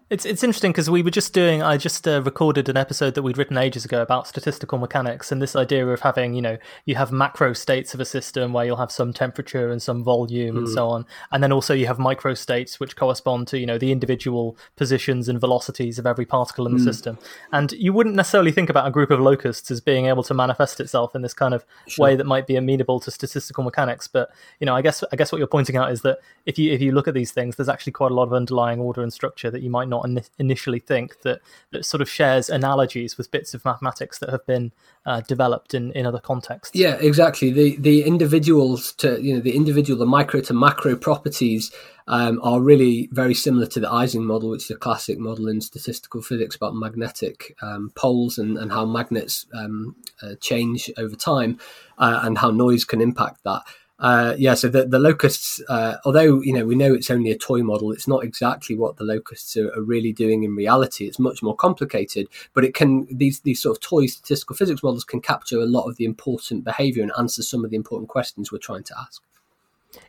It's 0.10 0.26
it's 0.26 0.42
interesting 0.42 0.72
because 0.72 0.90
we 0.90 1.04
were 1.04 1.12
just 1.12 1.34
doing. 1.34 1.62
I 1.62 1.76
just 1.76 2.08
uh, 2.08 2.22
recorded 2.22 2.70
an 2.70 2.78
episode 2.78 3.14
that 3.16 3.24
we'd 3.24 3.38
written 3.38 3.58
ages 3.58 3.84
ago 3.84 4.02
about 4.02 4.26
statistical 4.26 4.78
mechanics 4.78 5.34
and 5.34 5.42
this 5.42 5.54
idea 5.54 5.86
of 5.86 6.00
having, 6.00 6.34
you 6.34 6.42
know, 6.42 6.58
you 6.86 6.96
have 6.96 7.12
macro 7.12 7.52
states 7.52 7.94
of 7.94 8.00
a 8.00 8.06
system 8.06 8.54
where 8.54 8.64
you'll 8.64 8.78
have 8.78 8.92
some 8.92 9.12
temperature 9.12 9.70
and 9.70 9.82
some 9.82 10.06
volume 10.06 10.56
mm. 10.56 10.60
and 10.60 10.70
so 10.70 10.88
on, 10.88 11.06
and 11.34 11.44
then 11.44 11.52
also 11.52 11.74
you 11.74 11.88
have 11.88 12.00
micro 12.00 12.34
states 12.34 12.80
which 12.80 12.96
correspond 12.96 13.50
to, 13.50 13.60
you 13.60 13.66
know, 13.66 13.78
the 13.78 13.92
individual 13.92 14.58
positions 14.78 15.28
and 15.28 15.42
velocities 15.42 16.00
of 16.00 16.08
every 16.08 16.26
particle 16.26 16.66
in 16.68 16.74
the 16.74 16.80
mm. 16.80 16.86
system. 16.86 17.18
And 17.52 17.74
you 17.74 17.92
wouldn't 17.92 18.16
necessarily 18.16 18.54
think 18.54 18.70
about 18.70 18.88
a 18.88 18.92
group 18.92 19.12
of 19.12 19.20
locusts 19.20 19.70
as 19.72 19.82
being 19.82 20.06
able 20.06 20.24
to 20.24 20.34
manifest 20.34 20.80
itself 20.80 21.16
in 21.16 21.22
this 21.22 21.34
kind 21.34 21.54
of 21.54 21.66
sure. 21.86 22.04
way 22.06 22.16
that 22.16 22.26
might 22.26 22.48
be 22.48 22.56
amenable 22.56 23.02
to 23.02 23.12
statistical 23.12 23.66
mechanics. 23.66 24.08
But 24.08 24.30
you 24.62 24.66
know, 24.66 24.76
I 24.76 24.82
guess 24.82 25.04
I 25.12 25.18
guess 25.18 25.34
what 25.34 25.40
you're 25.40 25.48
pointing 25.48 25.76
out 25.76 25.92
is 25.92 26.02
that 26.04 26.20
if 26.46 26.58
you 26.58 26.72
if 26.72 26.82
you 26.82 26.94
look 26.94 27.10
at 27.10 27.14
these 27.14 27.34
things, 27.34 27.58
there's 27.58 27.68
actually 27.68 27.92
quite 27.92 28.12
a 28.12 28.16
lot 28.16 28.24
of 28.24 28.32
underlying 28.32 28.80
order 28.80 29.04
and 29.04 29.12
structure 29.12 29.52
that 29.52 29.62
you 29.62 29.70
might 29.70 29.90
not 29.90 29.97
not 29.98 30.06
in- 30.06 30.24
initially 30.40 30.80
think 30.80 31.22
that 31.22 31.42
that 31.72 31.86
sort 31.86 32.02
of 32.02 32.10
shares 32.10 32.50
analogies 32.50 33.18
with 33.18 33.32
bits 33.32 33.54
of 33.54 33.64
mathematics 33.66 34.20
that 34.20 34.30
have 34.30 34.46
been 34.46 34.72
uh, 35.06 35.22
developed 35.22 35.74
in, 35.74 35.92
in 35.94 36.06
other 36.06 36.20
contexts. 36.20 36.76
Yeah, 36.76 36.96
exactly. 36.96 37.52
The 37.52 37.78
the 37.78 38.04
individuals 38.04 38.94
to 38.94 39.22
you 39.22 39.34
know 39.36 39.42
the 39.42 39.56
individual 39.56 39.98
the 39.98 40.06
micro 40.06 40.42
to 40.42 40.54
macro 40.54 40.96
properties 40.96 41.72
um, 42.08 42.40
are 42.42 42.62
really 42.62 43.10
very 43.12 43.34
similar 43.34 43.66
to 43.68 43.80
the 43.80 43.92
Ising 43.92 44.26
model, 44.26 44.50
which 44.50 44.66
is 44.66 44.72
a 44.72 44.78
classic 44.78 45.20
model 45.20 45.48
in 45.48 45.62
statistical 45.62 46.22
physics 46.22 46.56
about 46.56 46.74
magnetic 46.74 47.56
um, 47.62 47.92
poles 47.96 48.38
and, 48.38 48.58
and 48.58 48.72
how 48.72 48.86
magnets 48.86 49.46
um, 49.54 49.96
uh, 50.22 50.36
change 50.40 50.90
over 50.98 51.16
time 51.16 51.60
uh, 51.98 52.22
and 52.24 52.38
how 52.38 52.50
noise 52.50 52.86
can 52.86 53.02
impact 53.02 53.44
that. 53.44 53.64
Uh, 54.00 54.36
yeah, 54.38 54.54
so 54.54 54.68
the, 54.68 54.86
the 54.86 55.00
locusts, 55.00 55.60
uh, 55.70 55.96
although 56.06 56.40
you 56.42 56.54
know 56.54 56.66
we 56.66 56.76
know 56.76 56.94
it's 56.94 57.10
only 57.10 57.32
a 57.32 57.38
toy 57.38 57.64
model, 57.64 57.92
it's 57.92 58.08
not 58.08 58.24
exactly 58.24 58.76
what 58.76 58.98
the 58.98 59.04
locusts 59.04 59.58
are, 59.58 59.74
are, 59.74 59.82
really 59.82 60.14
doing 60.14 60.44
in 60.44 60.56
reality. 60.56 61.08
It's 61.08 61.18
much 61.18 61.42
more 61.42 61.56
complicated, 61.56 62.28
but 62.54 62.64
it 62.64 62.76
can 62.76 63.08
these 63.10 63.40
these 63.40 63.60
sort 63.60 63.76
of 63.76 63.82
toy 63.82 64.06
statistical 64.06 64.56
physics 64.56 64.84
models 64.84 65.04
can 65.04 65.20
capture 65.20 65.58
a 65.58 65.66
lot 65.66 65.88
of 65.88 65.98
the 65.98 66.06
important 66.06 66.64
behavior 66.64 67.02
and 67.02 67.12
answer 67.18 67.42
some 67.42 67.66
of 67.66 67.72
the 67.72 67.76
important 67.76 68.08
questions 68.08 68.52
we're 68.52 68.60
trying 68.60 68.84
to 68.84 69.00
ask. 69.00 69.24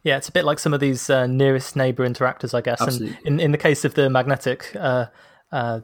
Yeah, 0.02 0.18
it's 0.18 0.28
a 0.28 0.33
bit 0.33 0.45
like 0.45 0.59
some 0.59 0.75
of 0.75 0.80
these 0.80 1.09
uh, 1.09 1.26
nearest 1.26 1.75
neighbor 1.75 2.07
interactors, 2.07 2.52
I 2.52 2.61
guess. 2.61 2.83
Absolutely. 2.83 3.16
And 3.25 3.40
in 3.40 3.47
in 3.47 3.52
the 3.52 3.59
case 3.59 3.87
of 3.87 3.95
the 3.95 4.11
magnetic 4.11 4.71
uh, 4.76 5.07
uh, 5.50 5.80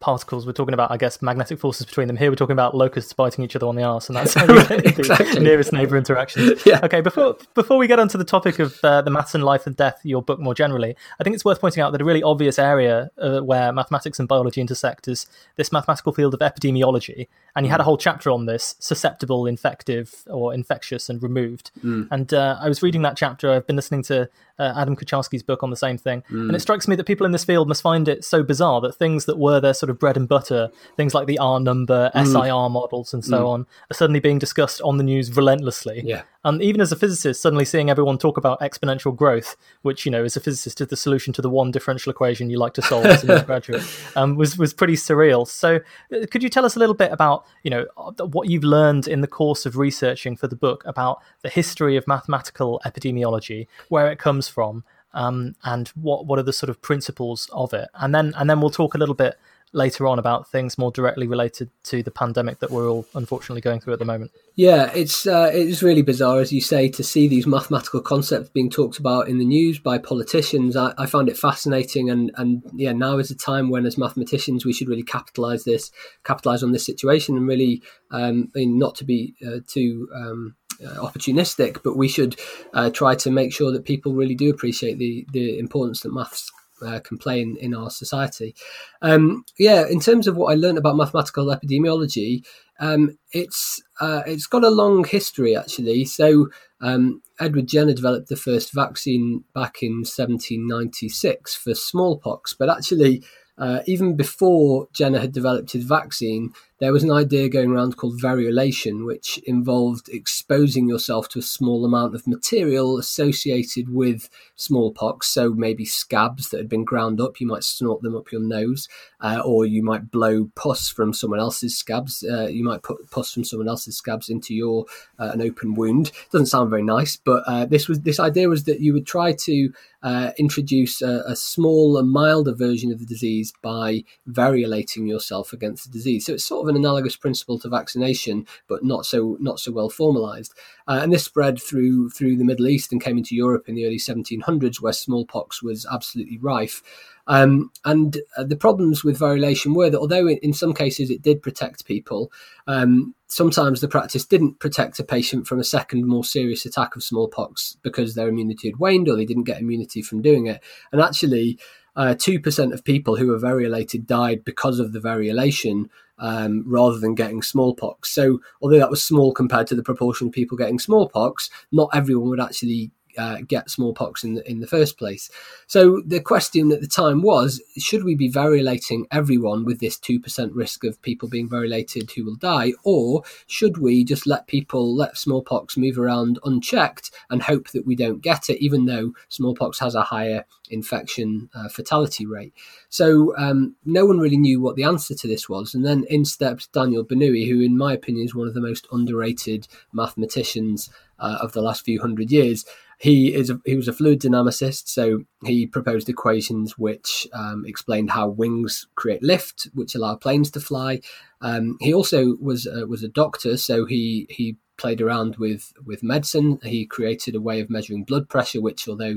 particles. 0.00 0.46
We're 0.46 0.52
talking 0.52 0.74
about, 0.74 0.90
I 0.90 0.96
guess, 0.96 1.20
magnetic 1.22 1.60
forces 1.60 1.86
between 1.86 2.08
them. 2.08 2.16
Here 2.16 2.30
we're 2.30 2.36
talking 2.36 2.54
about 2.54 2.74
locusts 2.74 3.12
biting 3.12 3.44
each 3.44 3.54
other 3.54 3.66
on 3.66 3.76
the 3.76 3.82
arse, 3.82 4.08
and 4.08 4.16
that's 4.16 4.34
exactly. 4.70 5.40
nearest 5.40 5.72
neighbor 5.72 5.96
interaction. 5.96 6.40
Yeah. 6.70 6.80
Okay, 6.82 7.00
before 7.00 7.36
before 7.54 7.78
we 7.78 7.86
get 7.86 7.98
onto 7.98 8.16
the 8.16 8.24
topic 8.24 8.58
of 8.58 8.78
uh, 8.82 9.02
the 9.02 9.10
maths 9.10 9.34
and 9.34 9.42
life 9.42 9.66
and 9.66 9.76
death, 9.76 10.00
your 10.04 10.22
book 10.22 10.38
more 10.38 10.54
generally, 10.54 10.94
I 11.18 11.24
think 11.24 11.34
it's 11.34 11.44
worth 11.44 11.60
pointing 11.60 11.82
out 11.82 11.92
that 11.92 12.00
a 12.00 12.04
really 12.04 12.22
obvious 12.22 12.58
area 12.58 13.10
uh, 13.18 13.40
where 13.40 13.72
mathematics 13.72 14.18
and 14.18 14.28
biology 14.28 14.60
intersect 14.60 15.08
is 15.08 15.26
this 15.56 15.72
mathematical 15.72 16.12
field 16.12 16.34
of 16.34 16.40
epidemiology. 16.40 17.28
And 17.56 17.66
you 17.66 17.70
had 17.70 17.80
a 17.80 17.84
whole 17.84 17.96
chapter 17.96 18.30
on 18.30 18.46
this: 18.46 18.76
susceptible, 18.78 19.46
infective, 19.46 20.22
or 20.28 20.54
infectious, 20.54 21.08
and 21.08 21.22
removed. 21.22 21.70
Mm. 21.84 22.08
And 22.10 22.32
uh, 22.32 22.58
I 22.60 22.68
was 22.68 22.82
reading 22.82 23.02
that 23.02 23.16
chapter. 23.16 23.50
I've 23.50 23.66
been 23.66 23.76
listening 23.76 24.02
to 24.04 24.28
uh, 24.58 24.74
Adam 24.76 24.96
Kucharski's 24.96 25.42
book 25.42 25.62
on 25.62 25.70
the 25.70 25.76
same 25.76 25.98
thing, 25.98 26.22
mm. 26.30 26.46
and 26.46 26.54
it 26.54 26.60
strikes 26.60 26.86
me 26.86 26.96
that 26.96 27.04
people 27.04 27.26
in 27.26 27.32
this 27.32 27.44
field 27.44 27.68
must 27.68 27.82
find 27.82 28.08
it 28.08 28.24
so 28.24 28.42
bizarre 28.42 28.80
that 28.82 28.94
things 28.94 29.24
that 29.26 29.38
were 29.38 29.60
their 29.60 29.74
sort 29.74 29.89
of 29.90 29.98
bread 29.98 30.16
and 30.16 30.28
butter, 30.28 30.70
things 30.96 31.14
like 31.14 31.26
the 31.26 31.38
R 31.38 31.60
number, 31.60 32.10
mm. 32.14 32.26
SIR 32.26 32.70
models, 32.70 33.12
and 33.12 33.24
so 33.24 33.44
mm. 33.44 33.48
on, 33.48 33.66
are 33.90 33.94
suddenly 33.94 34.20
being 34.20 34.38
discussed 34.38 34.80
on 34.82 34.96
the 34.96 35.04
news 35.04 35.34
relentlessly. 35.36 36.02
Yeah. 36.04 36.22
And 36.42 36.62
even 36.62 36.80
as 36.80 36.90
a 36.90 36.96
physicist, 36.96 37.42
suddenly 37.42 37.66
seeing 37.66 37.90
everyone 37.90 38.16
talk 38.16 38.38
about 38.38 38.60
exponential 38.60 39.14
growth, 39.14 39.56
which 39.82 40.06
you 40.06 40.10
know, 40.10 40.24
as 40.24 40.36
a 40.36 40.40
physicist, 40.40 40.80
is 40.80 40.88
the 40.88 40.96
solution 40.96 41.34
to 41.34 41.42
the 41.42 41.50
one 41.50 41.70
differential 41.70 42.10
equation 42.10 42.48
you 42.48 42.58
like 42.58 42.72
to 42.74 42.82
solve 42.82 43.04
as 43.04 43.24
a 43.24 43.42
graduate, 43.46 43.82
um, 44.16 44.36
was 44.36 44.56
was 44.56 44.72
pretty 44.72 44.94
surreal. 44.94 45.46
So, 45.46 45.80
uh, 46.14 46.26
could 46.30 46.42
you 46.42 46.48
tell 46.48 46.64
us 46.64 46.76
a 46.76 46.78
little 46.78 46.94
bit 46.94 47.12
about 47.12 47.44
you 47.62 47.70
know 47.70 47.86
what 48.18 48.48
you've 48.48 48.64
learned 48.64 49.06
in 49.06 49.20
the 49.20 49.26
course 49.26 49.66
of 49.66 49.76
researching 49.76 50.34
for 50.34 50.48
the 50.48 50.56
book 50.56 50.82
about 50.86 51.20
the 51.42 51.50
history 51.50 51.96
of 51.96 52.08
mathematical 52.08 52.80
epidemiology, 52.86 53.66
where 53.88 54.10
it 54.10 54.18
comes 54.18 54.48
from, 54.48 54.82
um, 55.12 55.54
and 55.64 55.88
what 55.88 56.24
what 56.24 56.38
are 56.38 56.42
the 56.42 56.52
sort 56.52 56.70
of 56.70 56.80
principles 56.80 57.50
of 57.52 57.74
it, 57.74 57.88
and 57.94 58.14
then 58.14 58.32
and 58.36 58.48
then 58.48 58.60
we'll 58.60 58.70
talk 58.70 58.94
a 58.94 58.98
little 58.98 59.14
bit 59.14 59.38
later 59.72 60.06
on 60.06 60.18
about 60.18 60.50
things 60.50 60.76
more 60.76 60.90
directly 60.90 61.26
related 61.26 61.70
to 61.84 62.02
the 62.02 62.10
pandemic 62.10 62.58
that 62.58 62.70
we're 62.70 62.88
all 62.88 63.06
unfortunately 63.14 63.60
going 63.60 63.80
through 63.80 63.92
at 63.92 63.98
the 63.98 64.04
moment. 64.04 64.30
Yeah, 64.56 64.90
it's 64.94 65.26
uh, 65.26 65.50
it's 65.52 65.82
really 65.82 66.02
bizarre, 66.02 66.40
as 66.40 66.52
you 66.52 66.60
say, 66.60 66.88
to 66.88 67.04
see 67.04 67.28
these 67.28 67.46
mathematical 67.46 68.00
concepts 68.00 68.50
being 68.50 68.68
talked 68.68 68.98
about 68.98 69.28
in 69.28 69.38
the 69.38 69.44
news 69.44 69.78
by 69.78 69.98
politicians. 69.98 70.76
I, 70.76 70.92
I 70.98 71.06
it 71.28 71.36
fascinating, 71.36 72.10
and 72.10 72.30
and 72.36 72.62
yeah, 72.74 72.92
now 72.92 73.18
is 73.18 73.30
a 73.30 73.36
time 73.36 73.70
when, 73.70 73.86
as 73.86 73.96
mathematicians, 73.96 74.64
we 74.64 74.72
should 74.72 74.88
really 74.88 75.02
capitalize 75.02 75.64
this, 75.64 75.90
capitalize 76.24 76.62
on 76.62 76.72
this 76.72 76.84
situation, 76.84 77.36
and 77.36 77.46
really, 77.46 77.82
um, 78.10 78.50
not 78.54 78.96
to 78.96 79.04
be 79.04 79.34
uh, 79.46 79.60
too. 79.66 80.08
Um, 80.14 80.56
uh, 80.82 80.94
opportunistic, 80.94 81.82
but 81.84 81.94
we 81.94 82.08
should 82.08 82.40
uh, 82.72 82.88
try 82.88 83.14
to 83.14 83.30
make 83.30 83.52
sure 83.52 83.70
that 83.70 83.84
people 83.84 84.14
really 84.14 84.34
do 84.34 84.48
appreciate 84.48 84.98
the 84.98 85.26
the 85.30 85.58
importance 85.58 86.00
that 86.00 86.14
maths 86.14 86.50
uh, 86.84 87.00
can 87.00 87.18
play 87.18 87.40
in, 87.40 87.56
in 87.56 87.74
our 87.74 87.90
society. 87.90 88.54
Um, 89.02 89.44
yeah, 89.58 89.86
in 89.86 90.00
terms 90.00 90.26
of 90.26 90.36
what 90.36 90.52
I 90.52 90.56
learned 90.56 90.78
about 90.78 90.96
mathematical 90.96 91.46
epidemiology, 91.46 92.44
um, 92.78 93.18
it's 93.32 93.82
uh, 94.00 94.22
it's 94.26 94.46
got 94.46 94.64
a 94.64 94.70
long 94.70 95.04
history 95.04 95.56
actually. 95.56 96.04
So 96.04 96.48
um, 96.80 97.22
Edward 97.38 97.68
Jenner 97.68 97.94
developed 97.94 98.28
the 98.28 98.36
first 98.36 98.72
vaccine 98.72 99.44
back 99.54 99.82
in 99.82 99.98
1796 99.98 101.54
for 101.56 101.74
smallpox, 101.74 102.54
but 102.54 102.70
actually. 102.70 103.22
Uh, 103.58 103.82
even 103.84 104.16
before 104.16 104.88
Jenner 104.94 105.18
had 105.18 105.32
developed 105.32 105.72
his 105.72 105.84
vaccine, 105.84 106.54
there 106.80 106.92
was 106.92 107.04
an 107.04 107.12
idea 107.12 107.48
going 107.48 107.70
around 107.70 107.98
called 107.98 108.20
variolation, 108.20 109.04
which 109.04 109.38
involved 109.44 110.08
exposing 110.08 110.88
yourself 110.88 111.28
to 111.28 111.38
a 111.38 111.42
small 111.42 111.84
amount 111.84 112.14
of 112.14 112.26
material 112.26 112.98
associated 112.98 113.90
with 113.90 114.30
smallpox. 114.56 115.28
So 115.28 115.50
maybe 115.52 115.84
scabs 115.84 116.48
that 116.48 116.56
had 116.56 116.70
been 116.70 116.84
ground 116.84 117.20
up, 117.20 117.38
you 117.38 117.46
might 117.46 117.64
snort 117.64 118.00
them 118.00 118.16
up 118.16 118.32
your 118.32 118.40
nose, 118.40 118.88
uh, 119.20 119.42
or 119.44 119.66
you 119.66 119.82
might 119.82 120.10
blow 120.10 120.50
pus 120.56 120.88
from 120.88 121.12
someone 121.12 121.38
else's 121.38 121.76
scabs. 121.76 122.24
Uh, 122.24 122.46
you 122.46 122.64
might 122.64 122.82
put 122.82 123.10
pus 123.10 123.32
from 123.32 123.44
someone 123.44 123.68
else's 123.68 123.98
scabs 123.98 124.30
into 124.30 124.54
your 124.54 124.86
uh, 125.18 125.30
an 125.34 125.42
open 125.42 125.74
wound. 125.74 126.10
Doesn't 126.32 126.46
sound 126.46 126.70
very 126.70 126.82
nice, 126.82 127.16
but 127.16 127.42
uh, 127.46 127.66
this 127.66 127.88
was 127.88 128.00
this 128.00 128.18
idea 128.18 128.48
was 128.48 128.64
that 128.64 128.80
you 128.80 128.94
would 128.94 129.06
try 129.06 129.32
to 129.32 129.70
uh, 130.02 130.30
introduce 130.38 131.02
a, 131.02 131.24
a 131.28 132.02
milder 132.02 132.54
version 132.54 132.90
of 132.90 132.98
the 132.98 133.06
disease 133.06 133.52
by 133.62 134.02
variolating 134.28 135.06
yourself 135.06 135.52
against 135.52 135.84
the 135.84 135.90
disease. 135.90 136.24
So 136.24 136.34
it's 136.34 136.46
sort 136.46 136.64
of 136.64 136.69
an 136.70 136.76
analogous 136.76 137.16
principle 137.16 137.58
to 137.58 137.68
vaccination, 137.68 138.46
but 138.68 138.82
not 138.82 139.04
so 139.04 139.36
not 139.40 139.60
so 139.60 139.72
well 139.72 139.90
formalized. 139.90 140.54
Uh, 140.88 141.00
and 141.02 141.12
this 141.12 141.24
spread 141.24 141.60
through 141.60 142.10
through 142.10 142.36
the 142.36 142.44
Middle 142.44 142.68
East 142.68 142.92
and 142.92 143.02
came 143.02 143.18
into 143.18 143.36
Europe 143.36 143.68
in 143.68 143.74
the 143.74 143.84
early 143.86 143.98
1700s, 143.98 144.80
where 144.80 144.92
smallpox 144.92 145.62
was 145.62 145.86
absolutely 145.90 146.38
rife. 146.38 146.82
Um, 147.26 147.70
and 147.84 148.18
uh, 148.36 148.44
the 148.44 148.56
problems 148.56 149.04
with 149.04 149.20
variolation 149.20 149.76
were 149.76 149.88
that 149.88 150.00
although 150.00 150.26
in, 150.26 150.38
in 150.38 150.52
some 150.52 150.74
cases 150.74 151.10
it 151.10 151.22
did 151.22 151.42
protect 151.42 151.84
people, 151.84 152.32
um, 152.66 153.14
sometimes 153.28 153.80
the 153.80 153.88
practice 153.88 154.26
didn't 154.26 154.58
protect 154.58 154.98
a 154.98 155.04
patient 155.04 155.46
from 155.46 155.60
a 155.60 155.64
second, 155.64 156.06
more 156.06 156.24
serious 156.24 156.66
attack 156.66 156.96
of 156.96 157.04
smallpox 157.04 157.76
because 157.82 158.14
their 158.14 158.28
immunity 158.28 158.68
had 158.68 158.80
waned 158.80 159.08
or 159.08 159.14
they 159.14 159.24
didn't 159.24 159.44
get 159.44 159.60
immunity 159.60 160.02
from 160.02 160.22
doing 160.22 160.46
it. 160.46 160.60
And 160.90 161.00
actually, 161.00 161.58
uh, 161.96 162.14
two 162.18 162.40
percent 162.40 162.72
of 162.72 162.84
people 162.84 163.16
who 163.16 163.28
were 163.28 163.38
variolated 163.38 164.06
died 164.06 164.44
because 164.44 164.78
of 164.78 164.92
the 164.92 165.00
variolation 165.00 165.88
um, 166.20 166.62
rather 166.66 166.98
than 166.98 167.14
getting 167.14 167.42
smallpox. 167.42 168.10
So, 168.10 168.40
although 168.62 168.78
that 168.78 168.90
was 168.90 169.02
small 169.02 169.32
compared 169.32 169.66
to 169.68 169.74
the 169.74 169.82
proportion 169.82 170.28
of 170.28 170.32
people 170.32 170.56
getting 170.56 170.78
smallpox, 170.78 171.50
not 171.72 171.90
everyone 171.92 172.30
would 172.30 172.40
actually 172.40 172.92
uh, 173.18 173.38
get 173.46 173.70
smallpox 173.70 174.24
in 174.24 174.34
the, 174.34 174.50
in 174.50 174.60
the 174.60 174.66
first 174.66 174.98
place. 174.98 175.30
So 175.66 176.02
the 176.06 176.20
question 176.20 176.72
at 176.72 176.80
the 176.80 176.86
time 176.86 177.22
was: 177.22 177.60
Should 177.78 178.04
we 178.04 178.14
be 178.14 178.30
variolating 178.30 179.04
everyone 179.10 179.64
with 179.64 179.80
this 179.80 179.98
two 179.98 180.20
percent 180.20 180.52
risk 180.52 180.84
of 180.84 181.00
people 181.02 181.28
being 181.28 181.48
variolated 181.48 182.10
who 182.12 182.24
will 182.24 182.36
die, 182.36 182.72
or 182.84 183.22
should 183.46 183.78
we 183.78 184.04
just 184.04 184.26
let 184.26 184.46
people 184.46 184.94
let 184.94 185.16
smallpox 185.16 185.76
move 185.76 185.98
around 185.98 186.38
unchecked 186.44 187.10
and 187.30 187.42
hope 187.42 187.70
that 187.70 187.86
we 187.86 187.96
don't 187.96 188.22
get 188.22 188.50
it, 188.50 188.62
even 188.62 188.86
though 188.86 189.12
smallpox 189.28 189.78
has 189.78 189.94
a 189.94 190.02
higher 190.02 190.44
infection 190.70 191.48
uh, 191.54 191.68
fatality 191.68 192.26
rate? 192.26 192.54
So 192.88 193.36
um, 193.36 193.76
no 193.84 194.04
one 194.06 194.18
really 194.18 194.36
knew 194.36 194.60
what 194.60 194.76
the 194.76 194.84
answer 194.84 195.14
to 195.14 195.28
this 195.28 195.48
was, 195.48 195.74
and 195.74 195.84
then 195.84 196.04
in 196.08 196.24
steps 196.24 196.66
Daniel 196.68 197.04
Bernoulli, 197.04 197.48
who, 197.48 197.60
in 197.60 197.76
my 197.76 197.92
opinion, 197.92 198.24
is 198.24 198.34
one 198.34 198.48
of 198.48 198.54
the 198.54 198.60
most 198.60 198.86
underrated 198.92 199.68
mathematicians 199.92 200.90
uh, 201.18 201.38
of 201.40 201.52
the 201.52 201.62
last 201.62 201.84
few 201.84 202.00
hundred 202.00 202.30
years 202.30 202.64
he 203.00 203.34
is 203.34 203.48
a, 203.48 203.58
he 203.64 203.76
was 203.76 203.88
a 203.88 203.94
fluid 203.94 204.20
dynamicist, 204.20 204.86
so 204.88 205.24
he 205.42 205.66
proposed 205.66 206.10
equations 206.10 206.76
which 206.76 207.26
um, 207.32 207.64
explained 207.66 208.10
how 208.10 208.28
wings 208.28 208.88
create 208.94 209.22
lift, 209.22 209.68
which 209.72 209.94
allow 209.94 210.16
planes 210.16 210.50
to 210.50 210.60
fly. 210.60 211.00
Um, 211.40 211.78
he 211.80 211.94
also 211.94 212.36
was 212.42 212.66
uh, 212.66 212.86
was 212.86 213.02
a 213.02 213.08
doctor, 213.08 213.56
so 213.56 213.86
he 213.86 214.26
he 214.28 214.58
played 214.76 215.00
around 215.00 215.36
with 215.36 215.72
with 215.86 216.02
medicine. 216.02 216.58
He 216.62 216.84
created 216.84 217.34
a 217.34 217.40
way 217.40 217.60
of 217.60 217.70
measuring 217.70 218.04
blood 218.04 218.28
pressure, 218.28 218.60
which 218.60 218.86
although 218.86 219.16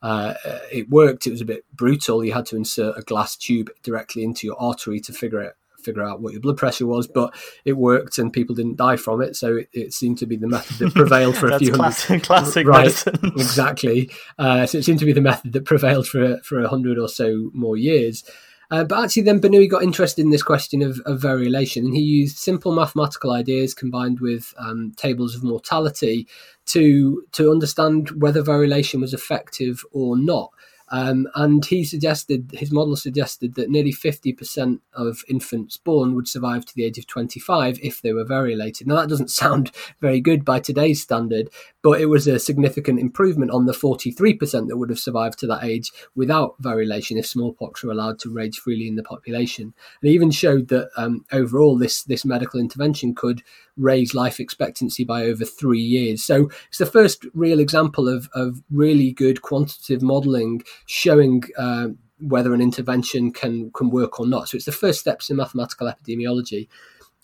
uh, 0.00 0.34
it 0.70 0.88
worked, 0.88 1.26
it 1.26 1.32
was 1.32 1.40
a 1.40 1.44
bit 1.44 1.64
brutal. 1.74 2.24
You 2.24 2.34
had 2.34 2.46
to 2.46 2.56
insert 2.56 2.96
a 2.96 3.02
glass 3.02 3.34
tube 3.34 3.68
directly 3.82 4.22
into 4.22 4.46
your 4.46 4.62
artery 4.62 5.00
to 5.00 5.12
figure 5.12 5.40
it 5.40 5.56
figure 5.84 6.02
out 6.02 6.20
what 6.20 6.32
your 6.32 6.40
blood 6.40 6.56
pressure 6.56 6.86
was, 6.86 7.06
but 7.06 7.34
it 7.64 7.74
worked 7.74 8.18
and 8.18 8.32
people 8.32 8.54
didn't 8.54 8.76
die 8.76 8.96
from 8.96 9.20
it. 9.20 9.36
So 9.36 9.56
it, 9.56 9.68
it 9.72 9.92
seemed 9.92 10.18
to 10.18 10.26
be 10.26 10.36
the 10.36 10.48
method 10.48 10.78
that 10.78 10.94
prevailed 10.94 11.36
for 11.36 11.48
a 11.48 11.58
few 11.60 11.72
classic, 11.72 12.08
hundred. 12.08 12.22
Classic 12.24 12.66
right, 12.66 12.84
medicine. 12.84 13.20
exactly. 13.36 14.10
Uh, 14.38 14.66
so 14.66 14.78
it 14.78 14.84
seemed 14.84 14.98
to 15.00 15.04
be 15.04 15.12
the 15.12 15.20
method 15.20 15.52
that 15.52 15.64
prevailed 15.64 16.06
for 16.06 16.38
for 16.38 16.60
a 16.60 16.68
hundred 16.68 16.98
or 16.98 17.08
so 17.08 17.50
more 17.52 17.76
years. 17.76 18.24
Uh, 18.70 18.82
but 18.82 19.04
actually, 19.04 19.22
then 19.22 19.40
Bernoulli 19.40 19.70
got 19.70 19.82
interested 19.82 20.22
in 20.22 20.30
this 20.30 20.42
question 20.42 20.82
of, 20.82 21.00
of 21.06 21.20
variolation, 21.20 21.84
and 21.84 21.94
he 21.94 22.02
used 22.02 22.38
simple 22.38 22.74
mathematical 22.74 23.32
ideas 23.32 23.74
combined 23.74 24.20
with 24.20 24.54
um, 24.58 24.92
tables 24.96 25.34
of 25.34 25.44
mortality 25.44 26.26
to 26.66 27.24
to 27.32 27.50
understand 27.50 28.10
whether 28.20 28.42
variolation 28.42 29.00
was 29.00 29.14
effective 29.14 29.84
or 29.92 30.16
not. 30.16 30.50
Um, 30.88 31.26
and 31.34 31.64
he 31.64 31.84
suggested, 31.84 32.50
his 32.52 32.70
model 32.70 32.96
suggested 32.96 33.54
that 33.54 33.70
nearly 33.70 33.92
50% 33.92 34.80
of 34.92 35.24
infants 35.28 35.76
born 35.76 36.14
would 36.14 36.28
survive 36.28 36.64
to 36.66 36.74
the 36.74 36.84
age 36.84 36.98
of 36.98 37.06
25 37.06 37.78
if 37.82 38.02
they 38.02 38.12
were 38.12 38.24
variolated. 38.24 38.86
Now, 38.86 38.96
that 38.96 39.08
doesn't 39.08 39.30
sound 39.42 39.70
very 40.00 40.20
good 40.20 40.44
by 40.44 40.60
today's 40.60 41.02
standard, 41.02 41.48
but 41.84 42.00
it 42.00 42.06
was 42.06 42.26
a 42.26 42.38
significant 42.38 42.98
improvement 42.98 43.50
on 43.50 43.66
the 43.66 43.72
43% 43.72 44.68
that 44.68 44.78
would 44.78 44.88
have 44.88 44.98
survived 44.98 45.38
to 45.38 45.46
that 45.46 45.62
age 45.62 45.92
without 46.14 46.60
variolation 46.62 47.18
if 47.18 47.26
smallpox 47.26 47.84
were 47.84 47.92
allowed 47.92 48.18
to 48.20 48.30
rage 48.30 48.58
freely 48.58 48.88
in 48.88 48.96
the 48.96 49.02
population. 49.02 49.74
And 50.00 50.10
even 50.10 50.30
showed 50.30 50.68
that 50.68 50.88
um, 50.96 51.26
overall, 51.30 51.76
this, 51.76 52.02
this 52.02 52.24
medical 52.24 52.58
intervention 52.58 53.14
could 53.14 53.42
raise 53.76 54.14
life 54.14 54.40
expectancy 54.40 55.04
by 55.04 55.24
over 55.24 55.44
three 55.44 55.82
years. 55.82 56.24
So 56.24 56.48
it's 56.68 56.78
the 56.78 56.86
first 56.86 57.26
real 57.34 57.60
example 57.60 58.08
of, 58.08 58.30
of 58.32 58.62
really 58.70 59.12
good 59.12 59.42
quantitative 59.42 60.00
modeling 60.00 60.62
showing 60.86 61.42
uh, 61.58 61.88
whether 62.18 62.54
an 62.54 62.62
intervention 62.62 63.30
can, 63.30 63.70
can 63.72 63.90
work 63.90 64.18
or 64.18 64.26
not. 64.26 64.48
So 64.48 64.56
it's 64.56 64.64
the 64.64 64.72
first 64.72 65.00
steps 65.00 65.28
in 65.28 65.36
mathematical 65.36 65.92
epidemiology 65.92 66.66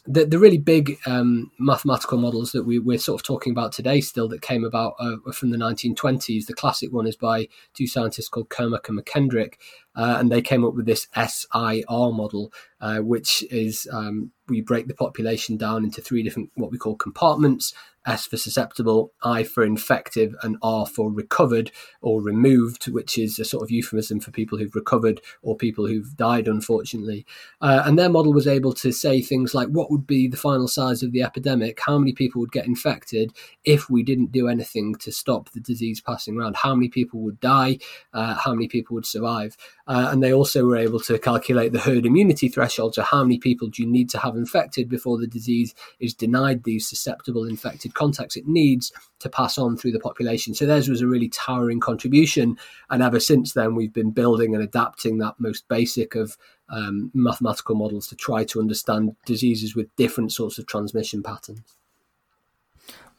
the, 0.07 0.25
the 0.25 0.39
really 0.39 0.59
big 0.59 0.99
um, 1.07 1.51
mathematical 1.59 2.19
models 2.19 2.53
that 2.53 2.65
we, 2.65 2.79
we're 2.79 2.99
sort 2.99 3.21
of 3.21 3.25
talking 3.25 3.51
about 3.51 3.73
today 3.73 4.01
still 4.01 4.29
that 4.29 4.43
came 4.43 4.65
about 4.65 4.95
uh, 4.99 5.17
from 5.33 5.51
the 5.51 5.59
1920s. 5.59 6.47
The 6.47 6.55
classic 6.55 6.93
one 6.93 7.07
is 7.07 7.17
by 7.17 7.49
two 7.75 7.87
scientists 7.87 8.29
called 8.29 8.49
Kermack 8.49 8.89
and 8.89 8.99
McKendrick, 8.99 9.55
uh, 9.95 10.17
and 10.19 10.31
they 10.31 10.41
came 10.41 10.65
up 10.65 10.75
with 10.75 10.87
this 10.87 11.07
SIR 11.15 11.85
model, 11.89 12.53
uh, 12.81 12.99
which 12.99 13.45
is 13.51 13.87
um, 13.93 14.33
we 14.49 14.61
break 14.61 14.89
the 14.89 14.95
population 14.95 15.57
down 15.57 15.85
into 15.85 16.01
three 16.01 16.23
different 16.23 16.51
what 16.55 16.71
we 16.71 16.79
call 16.79 16.97
compartments 16.97 17.75
S 18.11 18.27
for 18.27 18.37
susceptible, 18.37 19.13
I 19.23 19.45
for 19.45 19.63
infective, 19.65 20.35
and 20.43 20.57
R 20.63 20.87
for 20.87 21.11
recovered 21.11 21.71
or 22.03 22.21
removed, 22.21 22.89
which 22.89 23.17
is 23.19 23.39
a 23.39 23.45
sort 23.45 23.63
of 23.63 23.71
euphemism 23.71 24.21
for 24.21 24.31
people 24.31 24.59
who've 24.59 24.75
recovered 24.75 25.21
or 25.43 25.57
people 25.57 25.87
who've 25.87 26.17
died, 26.17 26.49
unfortunately. 26.49 27.25
Uh, 27.61 27.83
and 27.85 27.99
their 27.99 28.09
model 28.09 28.33
was 28.33 28.47
able 28.47 28.73
to 28.75 28.93
say 28.93 29.21
things 29.21 29.55
like 29.55 29.69
what 29.69 29.91
would 29.91 30.07
be 30.07 30.29
the 30.29 30.37
final 30.37 30.69
size 30.69 31.03
of 31.03 31.13
the 31.13 31.23
epidemic, 31.23 31.79
how 31.87 31.99
many 31.99 32.13
people 32.13 32.41
would 32.41 32.53
get 32.53 32.67
infected 32.67 33.33
if 33.65 33.89
we 33.89 34.03
didn't 34.03 34.33
do 34.33 34.49
anything 34.49 34.95
to 34.97 35.13
stop 35.13 35.51
the 35.51 35.61
disease 35.61 36.01
passing 36.01 36.37
around, 36.37 36.57
how 36.57 36.75
many 36.75 36.89
people 36.89 37.21
would 37.21 37.39
die, 37.41 37.79
uh, 38.13 38.35
how 38.35 38.53
many 38.53 38.69
people 38.69 38.95
would 38.95 39.07
survive. 39.07 39.57
Uh, 39.87 40.09
and 40.11 40.23
they 40.23 40.33
also 40.33 40.65
were 40.65 40.77
able 40.77 41.01
to 41.01 41.19
calculate 41.19 41.73
the 41.73 41.81
herd 41.81 42.07
immunity 42.07 42.49
threshold. 42.49 42.95
So, 42.95 43.03
how 43.03 43.23
many 43.25 43.39
people 43.39 43.69
do 43.69 43.83
you 43.83 43.89
need 43.89 44.09
to 44.11 44.19
have 44.19 44.37
infected 44.37 44.89
before 44.89 45.19
the 45.19 45.27
disease 45.27 45.75
is 45.99 46.15
denied 46.15 46.65
these 46.65 46.89
susceptible 46.89 47.45
infected 47.45 47.95
contacts 48.01 48.37
it 48.37 48.47
needs 48.47 48.93
to 49.21 49.29
pass 49.29 49.59
on 49.59 49.77
through 49.77 49.93
the 49.93 50.01
population? 50.09 50.55
So, 50.55 50.67
theirs 50.67 50.89
was 50.89 51.03
a 51.03 51.07
really 51.07 51.29
towering 51.29 51.81
contribution. 51.81 52.57
And 52.89 53.03
ever 53.03 53.21
since 53.21 53.53
then, 53.53 53.75
we've 53.75 53.93
been 53.93 54.11
building 54.11 54.55
and 54.55 54.63
adapting 54.63 55.19
that 55.19 55.35
most 55.39 55.69
basic 55.69 56.15
of 56.15 56.37
um, 56.69 57.11
mathematical 57.15 57.75
models 57.75 58.07
to 58.09 58.17
try 58.17 58.45
to 58.45 58.61
understand 58.61 59.17
diseases 59.27 59.75
with 59.77 59.95
different 59.97 60.33
sorts 60.33 60.59
of 60.59 60.67
transmission 60.67 61.23
patterns. 61.23 61.63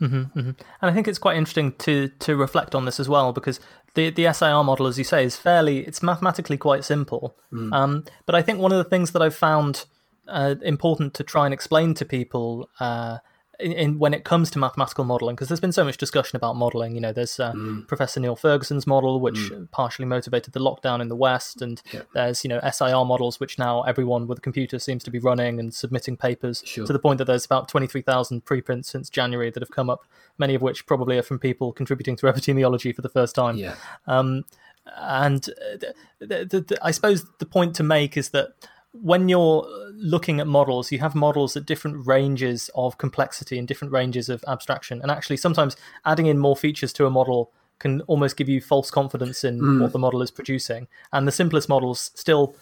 Mm-hmm, 0.01 0.39
mm-hmm. 0.39 0.49
And 0.49 0.55
I 0.81 0.93
think 0.93 1.07
it's 1.07 1.19
quite 1.19 1.37
interesting 1.37 1.73
to 1.79 2.09
to 2.19 2.35
reflect 2.35 2.73
on 2.73 2.85
this 2.85 2.99
as 2.99 3.07
well 3.07 3.31
because 3.33 3.59
the 3.93 4.09
the 4.09 4.33
SIR 4.33 4.63
model, 4.63 4.87
as 4.87 4.97
you 4.97 5.03
say, 5.03 5.23
is 5.23 5.35
fairly 5.35 5.79
it's 5.79 6.01
mathematically 6.01 6.57
quite 6.57 6.83
simple. 6.83 7.35
Mm. 7.53 7.71
Um, 7.71 8.03
but 8.25 8.33
I 8.33 8.41
think 8.41 8.59
one 8.59 8.71
of 8.71 8.79
the 8.79 8.89
things 8.89 9.11
that 9.11 9.21
I've 9.21 9.35
found 9.35 9.85
uh, 10.27 10.55
important 10.63 11.13
to 11.15 11.23
try 11.23 11.45
and 11.45 11.53
explain 11.53 11.93
to 11.95 12.05
people 12.05 12.69
uh, 12.79 13.17
in, 13.61 13.71
in, 13.73 13.99
when 13.99 14.13
it 14.13 14.23
comes 14.23 14.49
to 14.51 14.59
mathematical 14.59 15.03
modeling, 15.03 15.35
because 15.35 15.47
there's 15.47 15.59
been 15.59 15.71
so 15.71 15.83
much 15.83 15.97
discussion 15.97 16.35
about 16.35 16.55
modeling. 16.55 16.95
You 16.95 17.01
know, 17.01 17.13
there's 17.13 17.39
uh, 17.39 17.53
mm. 17.53 17.87
Professor 17.87 18.19
Neil 18.19 18.35
Ferguson's 18.35 18.87
model, 18.87 19.19
which 19.19 19.35
mm. 19.35 19.69
partially 19.71 20.05
motivated 20.05 20.53
the 20.53 20.59
lockdown 20.59 21.01
in 21.01 21.07
the 21.07 21.15
West, 21.15 21.61
and 21.61 21.81
yeah. 21.91 22.01
there's 22.13 22.43
you 22.43 22.49
know 22.49 22.59
SIR 22.69 23.05
models, 23.05 23.39
which 23.39 23.57
now 23.57 23.81
everyone 23.83 24.27
with 24.27 24.39
a 24.39 24.41
computer 24.41 24.79
seems 24.79 25.03
to 25.03 25.11
be 25.11 25.19
running 25.19 25.59
and 25.59 25.73
submitting 25.73 26.17
papers 26.17 26.63
sure. 26.65 26.85
to 26.85 26.93
the 26.93 26.99
point 26.99 27.17
that 27.19 27.25
there's 27.25 27.45
about 27.45 27.67
23,000 27.67 28.43
preprints 28.45 28.89
since 28.89 29.09
January 29.09 29.49
that 29.51 29.61
have 29.61 29.71
come 29.71 29.89
up, 29.89 30.05
many 30.37 30.55
of 30.55 30.61
which 30.61 30.85
probably 30.85 31.17
are 31.17 31.23
from 31.23 31.39
people 31.39 31.71
contributing 31.71 32.15
to 32.17 32.25
epidemiology 32.31 32.95
for 32.95 33.01
the 33.01 33.09
first 33.09 33.35
time. 33.35 33.57
Yeah. 33.57 33.75
Um, 34.07 34.45
and 34.97 35.47
uh, 35.49 35.77
the, 36.19 36.45
the, 36.45 36.61
the, 36.61 36.79
I 36.81 36.91
suppose 36.91 37.25
the 37.39 37.45
point 37.45 37.75
to 37.75 37.83
make 37.83 38.17
is 38.17 38.29
that 38.29 38.53
when 38.93 39.29
you're 39.29 39.67
looking 39.93 40.39
at 40.39 40.47
models, 40.47 40.91
you 40.91 40.99
have 40.99 41.15
models 41.15 41.55
at 41.55 41.65
different 41.65 42.05
ranges 42.05 42.69
of 42.75 42.97
complexity 42.97 43.57
and 43.57 43.67
different 43.67 43.93
ranges 43.93 44.29
of 44.29 44.43
abstraction. 44.47 45.01
And 45.01 45.09
actually, 45.09 45.37
sometimes 45.37 45.77
adding 46.05 46.25
in 46.25 46.37
more 46.37 46.57
features 46.57 46.91
to 46.93 47.05
a 47.05 47.09
model 47.09 47.51
can 47.79 48.01
almost 48.01 48.37
give 48.37 48.49
you 48.49 48.61
false 48.61 48.91
confidence 48.91 49.43
in 49.43 49.59
mm. 49.59 49.81
what 49.81 49.91
the 49.91 49.99
model 49.99 50.21
is 50.21 50.29
producing. 50.29 50.87
And 51.11 51.27
the 51.27 51.31
simplest 51.31 51.69
models 51.69 52.11
still 52.15 52.55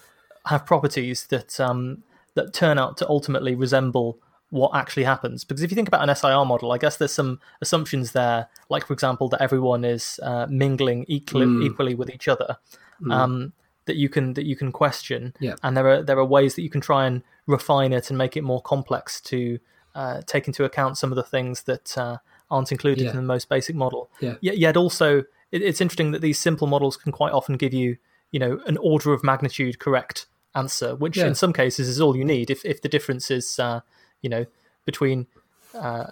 have 0.46 0.66
properties 0.66 1.28
that 1.28 1.60
um, 1.60 2.04
that 2.36 2.54
turn 2.54 2.78
out 2.78 2.98
to 2.98 3.10
ultimately 3.10 3.56
resemble 3.56 4.20
what 4.52 4.72
actually 4.74 5.04
happens. 5.04 5.44
Because 5.44 5.64
if 5.64 5.72
you 5.72 5.76
think 5.76 5.88
about 5.88 6.08
an 6.08 6.16
SIR 6.16 6.46
model, 6.46 6.72
I 6.72 6.78
guess 6.78 6.98
there's 6.98 7.12
some 7.12 7.40
assumptions 7.62 8.14
there, 8.14 8.48
like 8.70 8.86
for 8.86 8.94
example 8.94 9.30
that 9.30 9.42
everyone 9.42 9.84
is 9.84 10.20
uh, 10.24 10.48
mingling 10.50 11.06
equally, 11.08 11.46
mm. 11.46 11.66
equally 11.66 11.96
with 11.96 12.10
each 12.10 12.28
other. 12.28 12.58
Mm. 13.02 13.14
Um, 13.14 13.54
that 13.90 13.98
you 13.98 14.08
can 14.08 14.34
that 14.36 14.46
you 14.46 14.56
can 14.56 14.72
question. 14.72 15.34
Yeah. 15.40 15.56
And 15.64 15.76
there 15.76 15.88
are 15.90 16.04
there 16.04 16.20
are 16.20 16.26
ways 16.26 16.56
that 16.56 16.62
you 16.62 16.70
can 16.70 16.82
try 16.82 17.08
and 17.08 17.24
refine 17.48 17.92
it 17.92 18.10
and 18.10 18.18
make 18.18 18.38
it 18.38 18.44
more 18.44 18.62
complex 18.62 19.20
to 19.22 19.60
uh, 19.96 20.22
take 20.26 20.48
into 20.48 20.64
account 20.64 20.98
some 20.98 21.12
of 21.12 21.16
the 21.16 21.24
things 21.24 21.64
that 21.64 21.98
uh, 21.98 22.18
aren't 22.52 22.72
included 22.72 23.06
yeah. 23.06 23.10
in 23.10 23.16
the 23.16 23.24
most 23.24 23.50
basic 23.50 23.76
model. 23.76 24.10
Yeah. 24.22 24.36
Yet, 24.42 24.58
yet 24.58 24.78
also, 24.78 25.20
it, 25.52 25.62
it's 25.62 25.82
interesting 25.82 26.12
that 26.12 26.22
these 26.22 26.40
simple 26.40 26.68
models 26.68 26.96
can 26.98 27.12
quite 27.12 27.34
often 27.34 27.58
give 27.58 27.74
you, 27.74 27.98
you 28.32 28.40
know, 28.40 28.62
an 28.68 28.78
order 28.78 29.12
of 29.12 29.24
magnitude 29.24 29.80
correct 29.80 30.28
answer, 30.54 30.96
which 30.96 31.18
yeah. 31.18 31.28
in 31.28 31.36
some 31.36 31.52
cases 31.52 31.88
is 31.90 32.00
all 32.00 32.16
you 32.16 32.26
need. 32.26 32.50
If 32.52 32.64
if 32.64 32.82
the 32.82 32.90
difference 32.90 33.32
is, 33.32 33.58
uh, 33.58 33.82
you 34.22 34.30
know, 34.30 34.46
between 34.86 35.26
uh, 35.74 36.12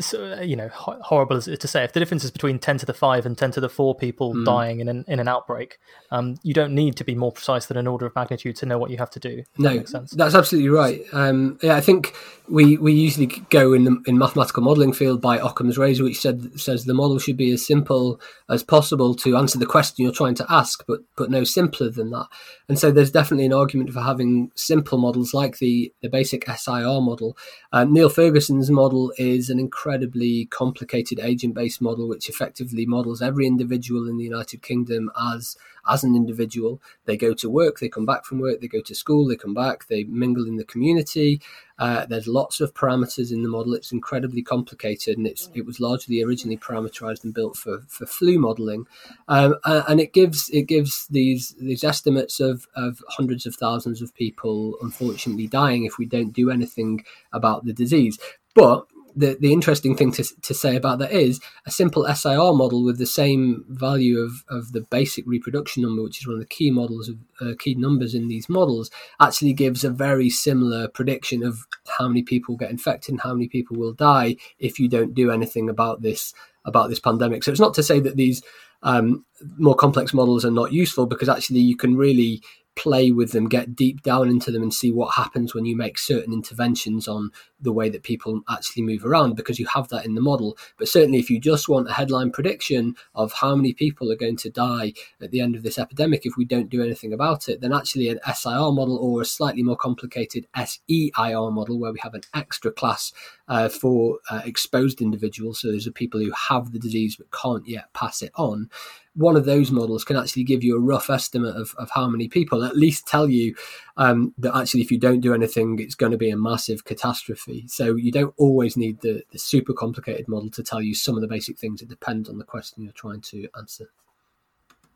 so, 0.00 0.38
uh, 0.38 0.40
you 0.40 0.56
know 0.56 0.68
horrible 0.72 1.36
as 1.36 1.44
to 1.44 1.68
say 1.68 1.84
if 1.84 1.92
the 1.92 2.00
difference 2.00 2.24
is 2.24 2.30
between 2.30 2.58
10 2.58 2.78
to 2.78 2.86
the 2.86 2.94
5 2.94 3.26
and 3.26 3.36
10 3.36 3.52
to 3.52 3.60
the 3.60 3.68
4 3.68 3.94
people 3.94 4.34
mm. 4.34 4.44
dying 4.44 4.80
in 4.80 4.88
an 4.88 5.04
in 5.08 5.20
an 5.20 5.28
outbreak 5.28 5.78
um, 6.10 6.36
you 6.42 6.54
don't 6.54 6.74
need 6.74 6.96
to 6.96 7.04
be 7.04 7.14
more 7.14 7.32
precise 7.32 7.66
than 7.66 7.76
an 7.76 7.86
order 7.86 8.06
of 8.06 8.14
magnitude 8.14 8.56
to 8.56 8.66
know 8.66 8.78
what 8.78 8.90
you 8.90 8.98
have 8.98 9.10
to 9.10 9.20
do 9.20 9.42
no 9.58 9.78
that 9.78 10.10
that's 10.12 10.34
absolutely 10.34 10.70
right 10.70 11.02
um, 11.12 11.58
yeah 11.62 11.76
i 11.76 11.80
think 11.80 12.14
we 12.48 12.76
we 12.76 12.92
usually 12.92 13.26
go 13.48 13.72
in 13.72 13.84
the 13.84 14.02
in 14.06 14.18
mathematical 14.18 14.62
modelling 14.62 14.92
field 14.92 15.20
by 15.20 15.38
Occam's 15.38 15.78
razor, 15.78 16.04
which 16.04 16.20
said 16.20 16.60
says 16.60 16.84
the 16.84 16.92
model 16.92 17.18
should 17.18 17.38
be 17.38 17.50
as 17.52 17.66
simple 17.66 18.20
as 18.50 18.62
possible 18.62 19.14
to 19.14 19.36
answer 19.36 19.58
the 19.58 19.66
question 19.66 20.02
you're 20.02 20.12
trying 20.12 20.34
to 20.34 20.46
ask, 20.50 20.84
but 20.86 21.00
but 21.16 21.30
no 21.30 21.42
simpler 21.42 21.88
than 21.88 22.10
that. 22.10 22.26
And 22.68 22.78
so 22.78 22.90
there's 22.90 23.10
definitely 23.10 23.46
an 23.46 23.54
argument 23.54 23.92
for 23.92 24.00
having 24.00 24.50
simple 24.54 24.98
models 24.98 25.32
like 25.32 25.58
the 25.58 25.92
the 26.02 26.08
basic 26.08 26.44
SIR 26.46 27.00
model. 27.00 27.36
Uh, 27.72 27.84
Neil 27.84 28.10
Ferguson's 28.10 28.70
model 28.70 29.12
is 29.16 29.48
an 29.48 29.58
incredibly 29.84 30.46
complicated 30.46 31.20
agent 31.20 31.54
based 31.54 31.82
model, 31.82 32.08
which 32.08 32.30
effectively 32.30 32.86
models 32.86 33.20
every 33.20 33.46
individual 33.46 34.08
in 34.08 34.16
the 34.16 34.24
United 34.24 34.62
Kingdom 34.62 35.10
as 35.20 35.56
as 35.86 36.02
an 36.02 36.16
individual. 36.16 36.80
They 37.04 37.18
go 37.18 37.34
to 37.34 37.50
work, 37.50 37.78
they 37.78 37.90
come 37.90 38.06
back 38.06 38.24
from 38.24 38.38
work, 38.38 38.62
they 38.62 38.68
go 38.68 38.80
to 38.80 38.94
school, 38.94 39.26
they 39.26 39.36
come 39.36 39.52
back, 39.52 39.86
they 39.88 40.04
mingle 40.04 40.46
in 40.46 40.56
the 40.56 40.64
community. 40.64 41.42
Uh, 41.78 42.06
there's 42.06 42.26
lots 42.26 42.62
of 42.62 42.72
parameters 42.72 43.30
in 43.30 43.42
the 43.42 43.48
model. 43.50 43.74
It's 43.74 43.92
incredibly 43.92 44.40
complicated, 44.40 45.18
and 45.18 45.26
it's 45.26 45.50
it 45.52 45.66
was 45.66 45.80
largely 45.80 46.22
originally 46.22 46.56
parameterized 46.56 47.22
and 47.22 47.34
built 47.34 47.56
for, 47.56 47.82
for 47.86 48.06
flu 48.06 48.38
modeling, 48.38 48.86
um, 49.28 49.56
and 49.64 50.00
it 50.00 50.14
gives 50.14 50.48
it 50.48 50.62
gives 50.62 51.06
these 51.08 51.54
these 51.60 51.84
estimates 51.84 52.40
of, 52.40 52.66
of 52.74 53.02
hundreds 53.08 53.44
of 53.44 53.54
thousands 53.54 54.00
of 54.00 54.14
people 54.14 54.78
unfortunately 54.80 55.46
dying 55.46 55.84
if 55.84 55.98
we 55.98 56.06
don't 56.06 56.32
do 56.32 56.50
anything 56.50 57.04
about 57.32 57.66
the 57.66 57.74
disease. 57.74 58.18
But 58.54 58.86
the, 59.16 59.36
the 59.40 59.52
interesting 59.52 59.96
thing 59.96 60.12
to, 60.12 60.24
to 60.42 60.54
say 60.54 60.76
about 60.76 60.98
that 60.98 61.12
is 61.12 61.40
a 61.66 61.70
simple 61.70 62.06
SIR 62.06 62.52
model 62.52 62.84
with 62.84 62.98
the 62.98 63.06
same 63.06 63.64
value 63.68 64.18
of, 64.18 64.44
of 64.48 64.72
the 64.72 64.80
basic 64.80 65.24
reproduction 65.26 65.82
number, 65.82 66.02
which 66.02 66.20
is 66.20 66.26
one 66.26 66.34
of 66.34 66.40
the 66.40 66.46
key 66.46 66.70
models 66.70 67.08
of 67.08 67.16
uh, 67.40 67.54
key 67.58 67.74
numbers 67.74 68.14
in 68.14 68.28
these 68.28 68.48
models, 68.48 68.90
actually 69.20 69.52
gives 69.52 69.84
a 69.84 69.90
very 69.90 70.28
similar 70.28 70.88
prediction 70.88 71.44
of 71.44 71.60
how 71.98 72.08
many 72.08 72.22
people 72.22 72.56
get 72.56 72.70
infected 72.70 73.12
and 73.12 73.20
how 73.20 73.32
many 73.32 73.48
people 73.48 73.76
will 73.76 73.92
die 73.92 74.36
if 74.58 74.78
you 74.78 74.88
don't 74.88 75.14
do 75.14 75.30
anything 75.30 75.68
about 75.68 76.02
this 76.02 76.34
about 76.66 76.88
this 76.88 77.00
pandemic. 77.00 77.44
So 77.44 77.50
it's 77.50 77.60
not 77.60 77.74
to 77.74 77.82
say 77.82 78.00
that 78.00 78.16
these 78.16 78.42
um, 78.82 79.24
more 79.58 79.74
complex 79.74 80.14
models 80.14 80.44
are 80.44 80.50
not 80.50 80.72
useful 80.72 81.06
because 81.06 81.28
actually 81.28 81.60
you 81.60 81.76
can 81.76 81.96
really 81.96 82.42
play 82.76 83.10
with 83.10 83.32
them, 83.32 83.48
get 83.48 83.76
deep 83.76 84.02
down 84.02 84.28
into 84.28 84.50
them, 84.50 84.62
and 84.62 84.74
see 84.74 84.90
what 84.90 85.14
happens 85.14 85.54
when 85.54 85.64
you 85.64 85.76
make 85.76 85.98
certain 85.98 86.32
interventions 86.32 87.08
on 87.08 87.30
the 87.60 87.72
way 87.72 87.88
that 87.88 88.02
people 88.02 88.42
actually 88.48 88.82
move 88.82 89.04
around 89.04 89.36
because 89.36 89.58
you 89.58 89.66
have 89.66 89.88
that 89.88 90.04
in 90.04 90.14
the 90.14 90.20
model. 90.20 90.56
But 90.78 90.88
certainly, 90.88 91.18
if 91.18 91.30
you 91.30 91.40
just 91.40 91.68
want 91.68 91.88
a 91.88 91.92
headline 91.92 92.30
prediction 92.30 92.94
of 93.14 93.32
how 93.32 93.54
many 93.54 93.72
people 93.72 94.10
are 94.10 94.16
going 94.16 94.36
to 94.38 94.50
die 94.50 94.92
at 95.20 95.30
the 95.30 95.40
end 95.40 95.56
of 95.56 95.62
this 95.62 95.78
epidemic 95.78 96.26
if 96.26 96.36
we 96.36 96.44
don't 96.44 96.68
do 96.68 96.82
anything 96.82 97.12
about 97.12 97.48
it, 97.48 97.60
then 97.60 97.72
actually 97.72 98.08
an 98.08 98.20
SIR 98.32 98.72
model 98.72 98.96
or 98.96 99.22
a 99.22 99.24
slightly 99.24 99.62
more 99.62 99.76
complicated 99.76 100.46
SEIR 100.54 101.50
model 101.50 101.78
where 101.78 101.92
we 101.92 102.00
have 102.02 102.14
an 102.14 102.22
extra 102.34 102.70
class 102.70 103.12
uh, 103.48 103.68
for 103.68 104.18
uh, 104.30 104.42
exposed 104.44 105.00
individuals, 105.00 105.60
so 105.60 105.70
those 105.70 105.86
are 105.86 105.92
people 105.92 106.20
who 106.20 106.32
have 106.32 106.72
the 106.72 106.78
disease 106.78 107.16
but 107.16 107.30
can't 107.30 107.66
yet 107.66 107.92
pass 107.92 108.22
it 108.22 108.32
on 108.34 108.68
one 109.14 109.36
of 109.36 109.44
those 109.44 109.70
models 109.70 110.04
can 110.04 110.16
actually 110.16 110.44
give 110.44 110.64
you 110.64 110.76
a 110.76 110.80
rough 110.80 111.08
estimate 111.08 111.56
of, 111.56 111.74
of 111.78 111.90
how 111.90 112.08
many 112.08 112.28
people, 112.28 112.64
at 112.64 112.76
least 112.76 113.06
tell 113.06 113.28
you 113.28 113.54
um, 113.96 114.34
that 114.38 114.56
actually 114.56 114.80
if 114.80 114.90
you 114.90 114.98
don't 114.98 115.20
do 115.20 115.32
anything, 115.32 115.78
it's 115.78 115.94
going 115.94 116.12
to 116.12 116.18
be 116.18 116.30
a 116.30 116.36
massive 116.36 116.84
catastrophe. 116.84 117.64
So 117.68 117.94
you 117.94 118.10
don't 118.10 118.34
always 118.36 118.76
need 118.76 119.00
the, 119.00 119.22
the 119.30 119.38
super 119.38 119.72
complicated 119.72 120.26
model 120.26 120.50
to 120.50 120.62
tell 120.62 120.82
you 120.82 120.94
some 120.94 121.14
of 121.14 121.20
the 121.20 121.28
basic 121.28 121.58
things. 121.58 121.80
It 121.80 121.88
depends 121.88 122.28
on 122.28 122.38
the 122.38 122.44
question 122.44 122.82
you're 122.82 122.92
trying 122.92 123.20
to 123.22 123.48
answer. 123.56 123.90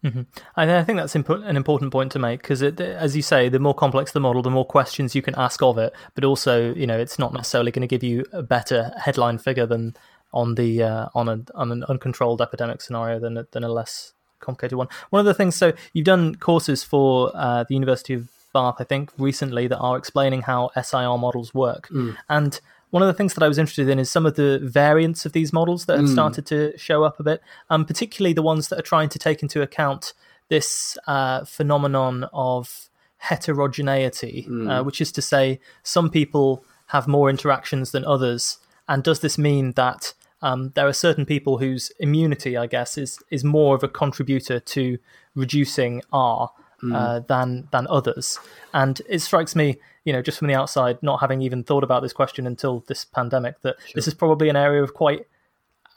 Mm-hmm. 0.05 0.23
I 0.55 0.85
think 0.85 0.99
that's 0.99 1.15
impo- 1.15 1.45
an 1.45 1.57
important 1.57 1.91
point 1.91 2.13
to 2.13 2.21
make 2.21 2.43
because, 2.43 2.63
as 2.63 3.17
you 3.17 3.23
say, 3.23 3.49
the 3.49 3.59
more 3.59 3.75
complex 3.75 4.13
the 4.13 4.21
model, 4.21 4.43
the 4.43 4.51
more 4.51 4.65
questions 4.65 5.15
you 5.17 5.23
can 5.23 5.35
ask 5.37 5.61
of 5.61 5.77
it. 5.77 5.93
But 6.15 6.25
also, 6.25 6.73
you 6.75 6.87
know, 6.87 6.99
it's 6.99 7.19
not 7.19 7.33
necessarily 7.33 7.73
going 7.73 7.81
to 7.81 7.89
give 7.89 8.05
you 8.05 8.25
a 8.33 8.43
better 8.43 8.93
headline 8.97 9.39
figure 9.39 9.67
than 9.67 9.97
on 10.33 10.55
the 10.55 10.83
uh, 10.83 11.09
on 11.15 11.29
a 11.29 11.41
on 11.55 11.73
an 11.73 11.85
uncontrolled 11.85 12.41
epidemic 12.41 12.81
scenario 12.81 13.19
than 13.19 13.39
a, 13.39 13.47
than 13.53 13.65
a 13.65 13.69
less 13.69 14.13
complicated 14.41 14.79
one. 14.79 14.89
One 15.11 15.21
of 15.21 15.27
the 15.27 15.35
things, 15.35 15.57
so 15.57 15.73
you've 15.93 16.05
done 16.05 16.35
courses 16.37 16.85
for 16.85 17.33
uh, 17.35 17.65
the 17.65 17.75
University 17.75 18.15
of 18.15 18.29
Bath, 18.53 18.77
I 18.79 18.85
think, 18.85 19.11
recently 19.19 19.67
that 19.67 19.79
are 19.79 19.97
explaining 19.97 20.43
how 20.43 20.71
SIR 20.81 21.19
models 21.19 21.53
work, 21.55 21.89
mm. 21.89 22.17
and 22.29 22.61
one 22.91 23.03
of 23.03 23.07
the 23.07 23.15
things 23.15 23.35
that 23.35 23.43
I 23.43 23.49
was 23.49 23.59
interested 23.59 23.89
in 23.89 23.99
is 23.99 24.11
some 24.11 24.25
of 24.25 24.37
the 24.37 24.59
variants 24.63 25.27
of 25.27 25.33
these 25.33 25.53
models 25.53 25.85
that 25.87 25.99
have 25.99 26.09
mm. 26.09 26.13
started 26.13 26.47
to 26.47 26.77
show 26.79 27.05
up 27.05 27.21
a 27.21 27.23
bit, 27.23 27.43
um, 27.69 27.85
particularly 27.85 28.33
the 28.33 28.43
ones 28.43 28.69
that 28.69 28.79
are 28.79 28.83
trying 28.83 29.11
to 29.11 29.19
take 29.19 29.43
into 29.43 29.61
account 29.61 30.15
this 30.49 30.97
uh, 31.07 31.45
phenomenon 31.45 32.25
of 32.33 32.89
heterogeneity, 33.19 34.47
mm. 34.49 34.71
uh, 34.71 34.83
which 34.83 35.01
is 35.01 35.13
to 35.13 35.23
say, 35.23 35.61
some 35.83 36.09
people 36.09 36.65
have 36.87 37.07
more 37.07 37.29
interactions 37.29 37.91
than 37.91 38.05
others. 38.05 38.59
And 38.89 39.03
does 39.03 39.21
this 39.21 39.37
mean 39.37 39.73
that 39.73 40.15
um, 40.43 40.73
there 40.75 40.87
are 40.87 40.93
certain 40.93 41.27
people 41.27 41.59
whose 41.59 41.91
immunity, 41.99 42.57
I 42.57 42.67
guess, 42.67 42.97
is 42.97 43.19
is 43.31 43.45
more 43.45 43.75
of 43.75 43.83
a 43.83 43.89
contributor 43.89 44.61
to 44.61 44.99
reducing 45.35 46.03
R 46.13 46.51
mm. 46.83 46.95
uh, 46.95 47.21
than 47.21 47.69
than 47.73 47.87
others. 47.89 48.39
And 48.73 49.01
it 49.09 49.21
strikes 49.21 49.57
me, 49.57 49.79
you 50.05 50.13
know, 50.13 50.23
just 50.23 50.39
from 50.39 50.49
the 50.49 50.55
outside, 50.55 51.03
not 51.03 51.21
having 51.21 51.43
even 51.43 51.65
thought 51.65 51.85
about 51.85 52.03
this 52.03 52.13
question 52.13 52.47
until 52.47 52.85
this 52.87 53.05
pandemic, 53.05 53.61
that 53.63 53.77
sure. 53.81 53.93
this 53.95 54.07
is 54.07 54.15
probably 54.15 54.49
an 54.49 54.57
area 54.57 54.83
of 54.83 54.95
quite 54.95 55.27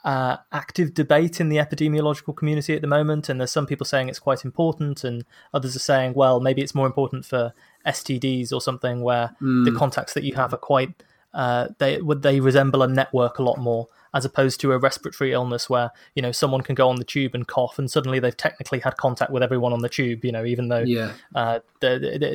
uh, 0.04 0.38
active 0.50 0.92
debate 0.94 1.40
in 1.40 1.48
the 1.48 1.58
epidemiological 1.58 2.34
community 2.34 2.74
at 2.74 2.80
the 2.80 2.88
moment. 2.88 3.28
And 3.28 3.38
there's 3.38 3.52
some 3.52 3.66
people 3.66 3.86
saying 3.86 4.08
it's 4.08 4.18
quite 4.18 4.44
important, 4.44 5.04
and 5.04 5.24
others 5.54 5.76
are 5.76 5.80
saying, 5.80 6.14
well, 6.14 6.40
maybe 6.40 6.62
it's 6.62 6.74
more 6.74 6.86
important 6.86 7.24
for 7.24 7.52
STDs 7.86 8.52
or 8.52 8.60
something 8.60 9.02
where 9.02 9.36
mm. 9.40 9.64
the 9.64 9.72
contacts 9.72 10.14
that 10.14 10.24
you 10.24 10.34
have 10.34 10.52
are 10.52 10.58
quite 10.58 10.90
uh, 11.34 11.68
they 11.78 12.00
would 12.00 12.22
they 12.22 12.40
resemble 12.40 12.82
a 12.82 12.88
network 12.88 13.38
a 13.38 13.42
lot 13.42 13.58
more 13.58 13.88
as 14.14 14.24
opposed 14.24 14.60
to 14.60 14.72
a 14.72 14.78
respiratory 14.78 15.32
illness 15.32 15.70
where 15.70 15.90
you 16.14 16.22
know 16.22 16.32
someone 16.32 16.60
can 16.60 16.74
go 16.74 16.88
on 16.88 16.96
the 16.96 17.04
tube 17.04 17.34
and 17.34 17.48
cough 17.48 17.78
and 17.78 17.90
suddenly 17.90 18.18
they've 18.18 18.36
technically 18.36 18.78
had 18.78 18.96
contact 18.96 19.30
with 19.30 19.42
everyone 19.42 19.72
on 19.72 19.80
the 19.80 19.88
tube 19.88 20.24
you 20.24 20.32
know 20.32 20.44
even 20.44 20.68
though 20.68 20.80
yeah 20.80 21.12
uh, 21.34 21.58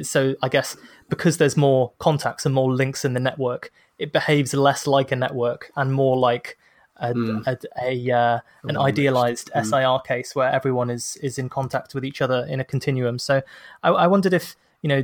so 0.01 0.35
i 0.41 0.49
guess 0.49 0.75
because 1.09 1.37
there's 1.37 1.57
more 1.57 1.91
contacts 1.99 2.45
and 2.45 2.53
more 2.53 2.71
links 2.71 3.05
in 3.05 3.13
the 3.13 3.19
network 3.19 3.71
it 3.99 4.11
behaves 4.11 4.53
less 4.53 4.87
like 4.87 5.11
a 5.11 5.15
network 5.15 5.71
and 5.75 5.93
more 5.93 6.17
like 6.17 6.57
a, 6.99 7.13
mm. 7.13 7.45
a, 7.45 7.57
a 7.83 8.11
uh, 8.11 8.39
an 8.63 8.77
idealized 8.77 9.51
mm. 9.55 9.65
SIR 9.65 9.99
case 9.99 10.35
where 10.35 10.49
everyone 10.49 10.89
is 10.89 11.15
is 11.17 11.37
in 11.37 11.49
contact 11.49 11.93
with 11.93 12.03
each 12.03 12.21
other 12.21 12.45
in 12.49 12.59
a 12.59 12.63
continuum. 12.63 13.19
So 13.19 13.41
I, 13.83 13.89
I 13.89 14.07
wondered 14.07 14.33
if 14.33 14.55
you 14.81 14.87
know 14.87 15.03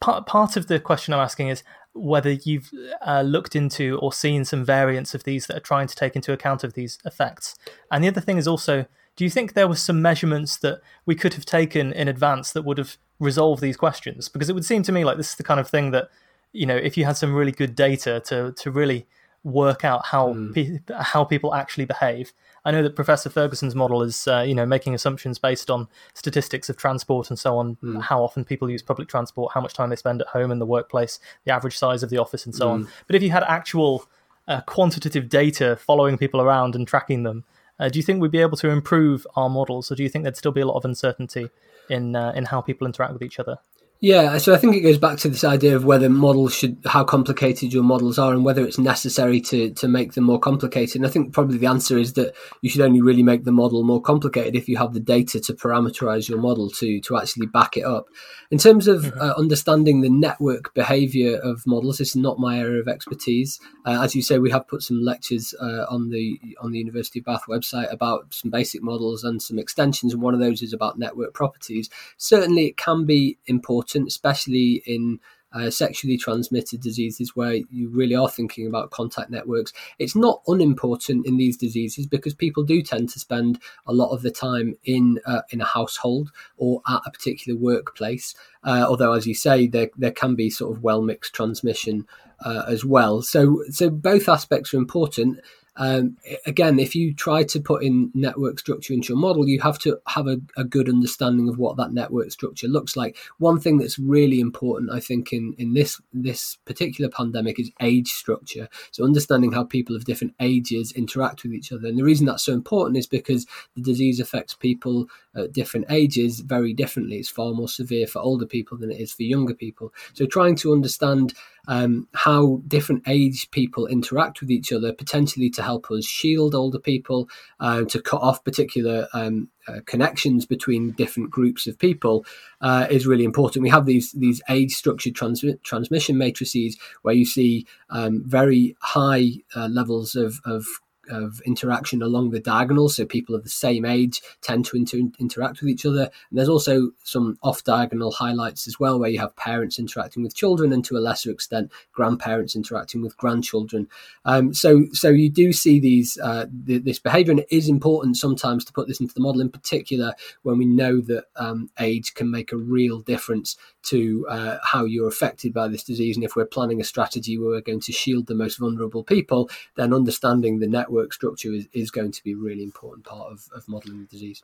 part 0.00 0.26
part 0.26 0.56
of 0.56 0.66
the 0.66 0.80
question 0.80 1.14
I'm 1.14 1.20
asking 1.20 1.48
is 1.48 1.62
whether 1.94 2.32
you've 2.32 2.70
uh, 3.06 3.22
looked 3.22 3.54
into 3.56 3.98
or 4.02 4.12
seen 4.12 4.44
some 4.44 4.64
variants 4.64 5.14
of 5.14 5.24
these 5.24 5.46
that 5.46 5.56
are 5.56 5.60
trying 5.60 5.86
to 5.86 5.94
take 5.94 6.16
into 6.16 6.32
account 6.32 6.64
of 6.64 6.74
these 6.74 6.98
effects. 7.04 7.54
And 7.90 8.02
the 8.02 8.08
other 8.08 8.20
thing 8.20 8.36
is 8.36 8.48
also, 8.48 8.86
do 9.16 9.24
you 9.24 9.30
think 9.30 9.52
there 9.52 9.68
were 9.68 9.76
some 9.76 10.02
measurements 10.02 10.56
that 10.58 10.80
we 11.06 11.14
could 11.14 11.34
have 11.34 11.46
taken 11.46 11.92
in 11.92 12.08
advance 12.08 12.52
that 12.52 12.64
would 12.64 12.78
have 12.78 12.96
resolved 13.20 13.62
these 13.62 13.76
questions? 13.76 14.28
Because 14.28 14.50
it 14.50 14.54
would 14.54 14.64
seem 14.64 14.82
to 14.82 14.92
me 14.92 15.04
like 15.04 15.16
this 15.16 15.30
is 15.30 15.36
the 15.36 15.44
kind 15.44 15.60
of 15.60 15.68
thing 15.68 15.92
that, 15.92 16.08
you 16.52 16.66
know, 16.66 16.76
if 16.76 16.96
you 16.96 17.04
had 17.04 17.16
some 17.16 17.34
really 17.34 17.52
good 17.52 17.74
data 17.74 18.20
to 18.26 18.52
to 18.52 18.70
really 18.70 19.06
work 19.44 19.84
out 19.84 20.06
how 20.06 20.32
mm. 20.32 20.54
pe- 20.54 20.94
how 21.00 21.22
people 21.22 21.54
actually 21.54 21.84
behave, 21.84 22.32
I 22.64 22.70
know 22.70 22.82
that 22.82 22.96
Professor 22.96 23.28
Ferguson's 23.28 23.74
model 23.74 24.02
is, 24.02 24.26
uh, 24.26 24.40
you 24.40 24.54
know, 24.54 24.64
making 24.64 24.94
assumptions 24.94 25.38
based 25.38 25.70
on 25.70 25.86
statistics 26.14 26.70
of 26.70 26.76
transport 26.76 27.28
and 27.28 27.38
so 27.38 27.58
on, 27.58 27.76
mm. 27.82 28.02
how 28.02 28.22
often 28.22 28.44
people 28.44 28.70
use 28.70 28.82
public 28.82 29.08
transport, 29.08 29.52
how 29.52 29.60
much 29.60 29.74
time 29.74 29.90
they 29.90 29.96
spend 29.96 30.22
at 30.22 30.28
home 30.28 30.50
in 30.50 30.58
the 30.58 30.66
workplace, 30.66 31.18
the 31.44 31.52
average 31.52 31.76
size 31.76 32.02
of 32.02 32.10
the 32.10 32.18
office, 32.18 32.46
and 32.46 32.54
so 32.54 32.68
mm. 32.68 32.70
on. 32.70 32.88
But 33.06 33.16
if 33.16 33.22
you 33.22 33.30
had 33.30 33.44
actual 33.44 34.06
uh, 34.48 34.62
quantitative 34.62 35.28
data 35.28 35.76
following 35.76 36.16
people 36.16 36.40
around 36.40 36.74
and 36.74 36.88
tracking 36.88 37.22
them, 37.22 37.44
uh, 37.78 37.88
do 37.88 37.98
you 37.98 38.02
think 38.02 38.22
we'd 38.22 38.30
be 38.30 38.40
able 38.40 38.56
to 38.56 38.70
improve 38.70 39.26
our 39.36 39.50
models, 39.50 39.90
or 39.90 39.94
do 39.94 40.02
you 40.02 40.08
think 40.08 40.24
there'd 40.24 40.36
still 40.36 40.52
be 40.52 40.60
a 40.60 40.66
lot 40.66 40.76
of 40.76 40.84
uncertainty 40.84 41.50
in 41.90 42.16
uh, 42.16 42.32
in 42.34 42.46
how 42.46 42.60
people 42.60 42.86
interact 42.86 43.12
with 43.12 43.22
each 43.22 43.38
other? 43.38 43.58
Yeah, 44.04 44.36
so 44.36 44.52
I 44.52 44.58
think 44.58 44.76
it 44.76 44.82
goes 44.82 44.98
back 44.98 45.16
to 45.20 45.30
this 45.30 45.44
idea 45.44 45.74
of 45.74 45.86
whether 45.86 46.10
models 46.10 46.54
should, 46.54 46.76
how 46.84 47.04
complicated 47.04 47.72
your 47.72 47.84
models 47.84 48.18
are, 48.18 48.34
and 48.34 48.44
whether 48.44 48.62
it's 48.62 48.76
necessary 48.76 49.40
to 49.40 49.70
to 49.70 49.88
make 49.88 50.12
them 50.12 50.24
more 50.24 50.38
complicated. 50.38 50.96
And 50.96 51.06
I 51.06 51.08
think 51.08 51.32
probably 51.32 51.56
the 51.56 51.68
answer 51.68 51.96
is 51.96 52.12
that 52.12 52.34
you 52.60 52.68
should 52.68 52.82
only 52.82 53.00
really 53.00 53.22
make 53.22 53.44
the 53.44 53.50
model 53.50 53.82
more 53.82 54.02
complicated 54.02 54.56
if 54.56 54.68
you 54.68 54.76
have 54.76 54.92
the 54.92 55.00
data 55.00 55.40
to 55.40 55.54
parameterize 55.54 56.28
your 56.28 56.36
model 56.36 56.68
to 56.72 57.00
to 57.00 57.16
actually 57.16 57.46
back 57.46 57.78
it 57.78 57.86
up. 57.86 58.08
In 58.50 58.58
terms 58.58 58.88
of 58.88 59.04
mm-hmm. 59.04 59.18
uh, 59.18 59.32
understanding 59.38 60.02
the 60.02 60.10
network 60.10 60.74
behavior 60.74 61.38
of 61.38 61.66
models, 61.66 61.96
this 61.96 62.10
is 62.10 62.16
not 62.16 62.38
my 62.38 62.58
area 62.58 62.82
of 62.82 62.88
expertise. 62.88 63.58
Uh, 63.86 64.02
as 64.02 64.14
you 64.14 64.20
say, 64.20 64.38
we 64.38 64.50
have 64.50 64.68
put 64.68 64.82
some 64.82 65.02
lectures 65.02 65.54
uh, 65.58 65.86
on 65.88 66.10
the 66.10 66.38
on 66.60 66.72
the 66.72 66.78
University 66.78 67.20
of 67.20 67.24
Bath 67.24 67.44
website 67.48 67.90
about 67.90 68.34
some 68.34 68.50
basic 68.50 68.82
models 68.82 69.24
and 69.24 69.40
some 69.40 69.58
extensions, 69.58 70.12
and 70.12 70.20
one 70.20 70.34
of 70.34 70.40
those 70.40 70.60
is 70.60 70.74
about 70.74 70.98
network 70.98 71.32
properties. 71.32 71.88
Certainly, 72.18 72.66
it 72.66 72.76
can 72.76 73.06
be 73.06 73.38
important 73.46 73.93
important, 73.94 74.08
especially 74.08 74.82
in 74.86 75.20
uh, 75.52 75.70
sexually 75.70 76.18
transmitted 76.18 76.80
diseases 76.80 77.36
where 77.36 77.60
you 77.70 77.88
really 77.88 78.16
are 78.16 78.28
thinking 78.28 78.66
about 78.66 78.90
contact 78.90 79.30
networks. 79.30 79.72
It's 80.00 80.16
not 80.16 80.42
unimportant 80.48 81.26
in 81.26 81.36
these 81.36 81.56
diseases 81.56 82.08
because 82.08 82.34
people 82.34 82.64
do 82.64 82.82
tend 82.82 83.08
to 83.10 83.20
spend 83.20 83.60
a 83.86 83.92
lot 83.92 84.10
of 84.12 84.22
the 84.22 84.32
time 84.32 84.74
in 84.84 85.20
uh, 85.26 85.42
in 85.50 85.60
a 85.60 85.64
household 85.64 86.32
or 86.56 86.82
at 86.88 87.02
a 87.06 87.10
particular 87.10 87.58
workplace. 87.58 88.34
Uh, 88.64 88.84
although, 88.88 89.12
as 89.12 89.26
you 89.26 89.34
say, 89.34 89.68
there 89.68 89.90
there 89.96 90.10
can 90.10 90.34
be 90.34 90.50
sort 90.50 90.76
of 90.76 90.82
well 90.82 91.02
mixed 91.02 91.34
transmission 91.34 92.04
uh, 92.44 92.64
as 92.66 92.84
well. 92.84 93.22
So 93.22 93.62
so 93.70 93.90
both 93.90 94.28
aspects 94.28 94.74
are 94.74 94.78
important. 94.78 95.38
Um, 95.76 96.16
again, 96.46 96.78
if 96.78 96.94
you 96.94 97.12
try 97.12 97.42
to 97.44 97.60
put 97.60 97.82
in 97.82 98.12
network 98.14 98.60
structure 98.60 98.92
into 98.92 99.08
your 99.08 99.18
model, 99.18 99.48
you 99.48 99.60
have 99.60 99.78
to 99.80 99.98
have 100.06 100.28
a, 100.28 100.38
a, 100.56 100.62
good 100.62 100.88
understanding 100.88 101.48
of 101.48 101.58
what 101.58 101.76
that 101.76 101.92
network 101.92 102.30
structure 102.30 102.68
looks 102.68 102.96
like. 102.96 103.16
One 103.38 103.58
thing 103.58 103.78
that's 103.78 103.98
really 103.98 104.38
important, 104.38 104.92
I 104.92 105.00
think, 105.00 105.32
in, 105.32 105.54
in 105.58 105.74
this 105.74 106.00
this 106.12 106.58
particular 106.64 107.10
pandemic 107.10 107.58
is 107.58 107.72
age 107.80 108.08
structure. 108.08 108.68
So 108.92 109.04
understanding 109.04 109.50
how 109.50 109.64
people 109.64 109.96
of 109.96 110.04
different 110.04 110.34
ages 110.38 110.92
interact 110.92 111.42
with 111.42 111.52
each 111.52 111.72
other. 111.72 111.88
And 111.88 111.98
the 111.98 112.04
reason 112.04 112.26
that's 112.26 112.44
so 112.44 112.52
important 112.52 112.96
is 112.96 113.06
because 113.08 113.46
the 113.74 113.82
disease 113.82 114.20
affects 114.20 114.54
people 114.54 115.08
at 115.34 115.52
different 115.52 115.86
ages 115.90 116.40
very 116.40 116.72
differently. 116.72 117.16
It's 117.16 117.28
far 117.28 117.52
more 117.52 117.68
severe 117.68 118.06
for 118.06 118.20
older 118.20 118.46
people 118.46 118.78
than 118.78 118.92
it 118.92 119.00
is 119.00 119.12
for 119.12 119.24
younger 119.24 119.54
people. 119.54 119.92
So 120.12 120.26
trying 120.26 120.54
to 120.56 120.72
understand 120.72 121.34
um, 121.66 122.08
how 122.14 122.62
different 122.68 123.02
age 123.06 123.50
people 123.50 123.86
interact 123.86 124.40
with 124.40 124.50
each 124.50 124.72
other, 124.72 124.92
potentially 124.92 125.50
to 125.50 125.62
help 125.64 125.90
us 125.90 126.04
shield 126.04 126.54
older 126.54 126.78
people, 126.78 127.28
uh, 127.60 127.84
to 127.84 128.00
cut 128.00 128.20
off 128.20 128.44
particular 128.44 129.08
um, 129.12 129.48
uh, 129.66 129.80
connections 129.86 130.46
between 130.46 130.92
different 130.92 131.30
groups 131.30 131.66
of 131.66 131.78
people, 131.78 132.24
uh, 132.60 132.86
is 132.90 133.06
really 133.06 133.24
important. 133.24 133.62
We 133.62 133.70
have 133.70 133.86
these 133.86 134.12
these 134.12 134.40
age 134.48 134.74
structured 134.74 135.14
trans- 135.14 135.44
transmission 135.62 136.18
matrices 136.18 136.76
where 137.02 137.14
you 137.14 137.24
see 137.24 137.66
um, 137.90 138.22
very 138.26 138.76
high 138.80 139.30
uh, 139.56 139.68
levels 139.68 140.14
of, 140.14 140.40
of 140.44 140.64
of 141.08 141.40
interaction 141.44 142.02
along 142.02 142.30
the 142.30 142.40
diagonal. 142.40 142.88
So 142.88 143.04
people 143.04 143.34
of 143.34 143.42
the 143.42 143.50
same 143.50 143.84
age 143.84 144.22
tend 144.42 144.64
to 144.66 144.76
inter- 144.76 145.10
interact 145.18 145.60
with 145.60 145.70
each 145.70 145.86
other. 145.86 146.02
And 146.02 146.38
there's 146.38 146.48
also 146.48 146.90
some 147.02 147.38
off 147.42 147.64
diagonal 147.64 148.12
highlights 148.12 148.66
as 148.66 148.78
well, 148.80 148.98
where 148.98 149.10
you 149.10 149.18
have 149.18 149.34
parents 149.36 149.78
interacting 149.78 150.22
with 150.22 150.34
children, 150.34 150.72
and 150.72 150.84
to 150.86 150.96
a 150.96 150.98
lesser 150.98 151.30
extent, 151.30 151.70
grandparents 151.92 152.56
interacting 152.56 153.02
with 153.02 153.16
grandchildren. 153.16 153.88
Um, 154.24 154.54
so, 154.54 154.86
so 154.92 155.08
you 155.08 155.30
do 155.30 155.52
see 155.52 155.80
these 155.80 156.18
uh, 156.22 156.46
th- 156.66 156.84
this 156.84 156.98
behaviour, 156.98 157.32
and 157.32 157.40
it 157.40 157.48
is 157.50 157.68
important 157.68 158.16
sometimes 158.16 158.64
to 158.64 158.72
put 158.72 158.88
this 158.88 159.00
into 159.00 159.14
the 159.14 159.20
model, 159.20 159.40
in 159.40 159.50
particular 159.50 160.14
when 160.42 160.58
we 160.58 160.66
know 160.66 161.00
that 161.00 161.24
um, 161.36 161.70
age 161.80 162.14
can 162.14 162.30
make 162.30 162.52
a 162.52 162.56
real 162.56 163.00
difference 163.00 163.56
to 163.84 164.26
uh, 164.28 164.58
how 164.62 164.84
you're 164.84 165.08
affected 165.08 165.52
by 165.52 165.68
this 165.68 165.84
disease. 165.84 166.16
And 166.16 166.24
if 166.24 166.36
we're 166.36 166.46
planning 166.46 166.80
a 166.80 166.84
strategy 166.84 167.38
where 167.38 167.50
we're 167.50 167.60
going 167.60 167.80
to 167.80 167.92
shield 167.92 168.26
the 168.26 168.34
most 168.34 168.58
vulnerable 168.58 169.04
people, 169.04 169.50
then 169.76 169.92
understanding 169.92 170.58
the 170.58 170.68
network 170.68 171.12
structure 171.12 171.52
is, 171.52 171.68
is 171.72 171.90
going 171.90 172.12
to 172.12 172.22
be 172.22 172.32
a 172.32 172.36
really 172.36 172.62
important 172.62 173.06
part 173.06 173.32
of, 173.32 173.48
of 173.54 173.68
modeling 173.68 174.00
the 174.00 174.06
disease. 174.06 174.42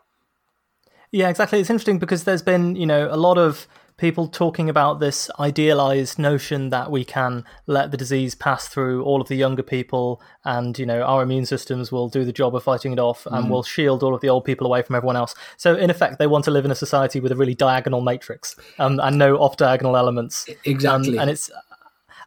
Yeah, 1.13 1.29
exactly. 1.29 1.61
It's 1.61 1.71
interesting 1.71 1.99
because 1.99 2.25
there's 2.25 2.43
been, 2.43 2.77
you 2.77 2.87
know, 2.87 3.09
a 3.11 3.17
lot 3.17 3.37
of 3.37 3.67
people 4.01 4.29
talking 4.29 4.71
about 4.71 4.99
this 4.99 5.31
idealized 5.39 6.19
notion 6.19 6.71
that 6.71 6.91
we 6.91 7.05
can 7.05 7.45
let 7.67 7.91
the 7.91 7.99
disease 7.99 8.35
pass 8.35 8.67
through 8.67 9.05
all 9.05 9.21
of 9.21 9.29
the 9.29 9.35
younger 9.35 9.63
people 9.63 10.23
and 10.43 10.79
you 10.79 10.87
know 10.87 11.03
our 11.03 11.23
immune 11.23 11.45
systems 11.45 11.93
will 11.93 12.09
do 12.09 12.25
the 12.25 12.33
job 12.33 12.57
of 12.57 12.63
fighting 12.63 12.95
it 12.95 12.99
off 12.99 13.25
mm. 13.25 13.37
and 13.37 13.51
will 13.51 13.63
shield 13.63 14.03
all 14.03 14.15
of 14.15 14.23
the 14.23 14.29
old 14.31 14.43
people 14.43 14.67
away 14.67 14.81
from 14.81 14.97
everyone 14.97 15.17
else 15.17 15.35
so 15.59 15.77
in 15.77 15.91
effect 15.91 16.19
they 16.19 16.27
want 16.27 16.43
to 16.43 16.51
live 16.51 16.65
in 16.65 16.71
a 16.71 16.75
society 16.75 17.21
with 17.21 17.31
a 17.31 17.37
really 17.37 17.55
diagonal 17.55 18.01
matrix 18.01 18.57
um, 18.79 18.99
and 19.01 19.19
no 19.19 19.37
off 19.37 19.59
diagonal 19.59 19.99
elements 19.99 20.49
exactly 20.65 21.19
um, 21.19 21.21
and 21.21 21.31
it's 21.31 21.51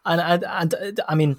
and, 0.06 0.22
and, 0.22 0.76
and 0.76 1.02
i 1.10 1.16
mean 1.16 1.36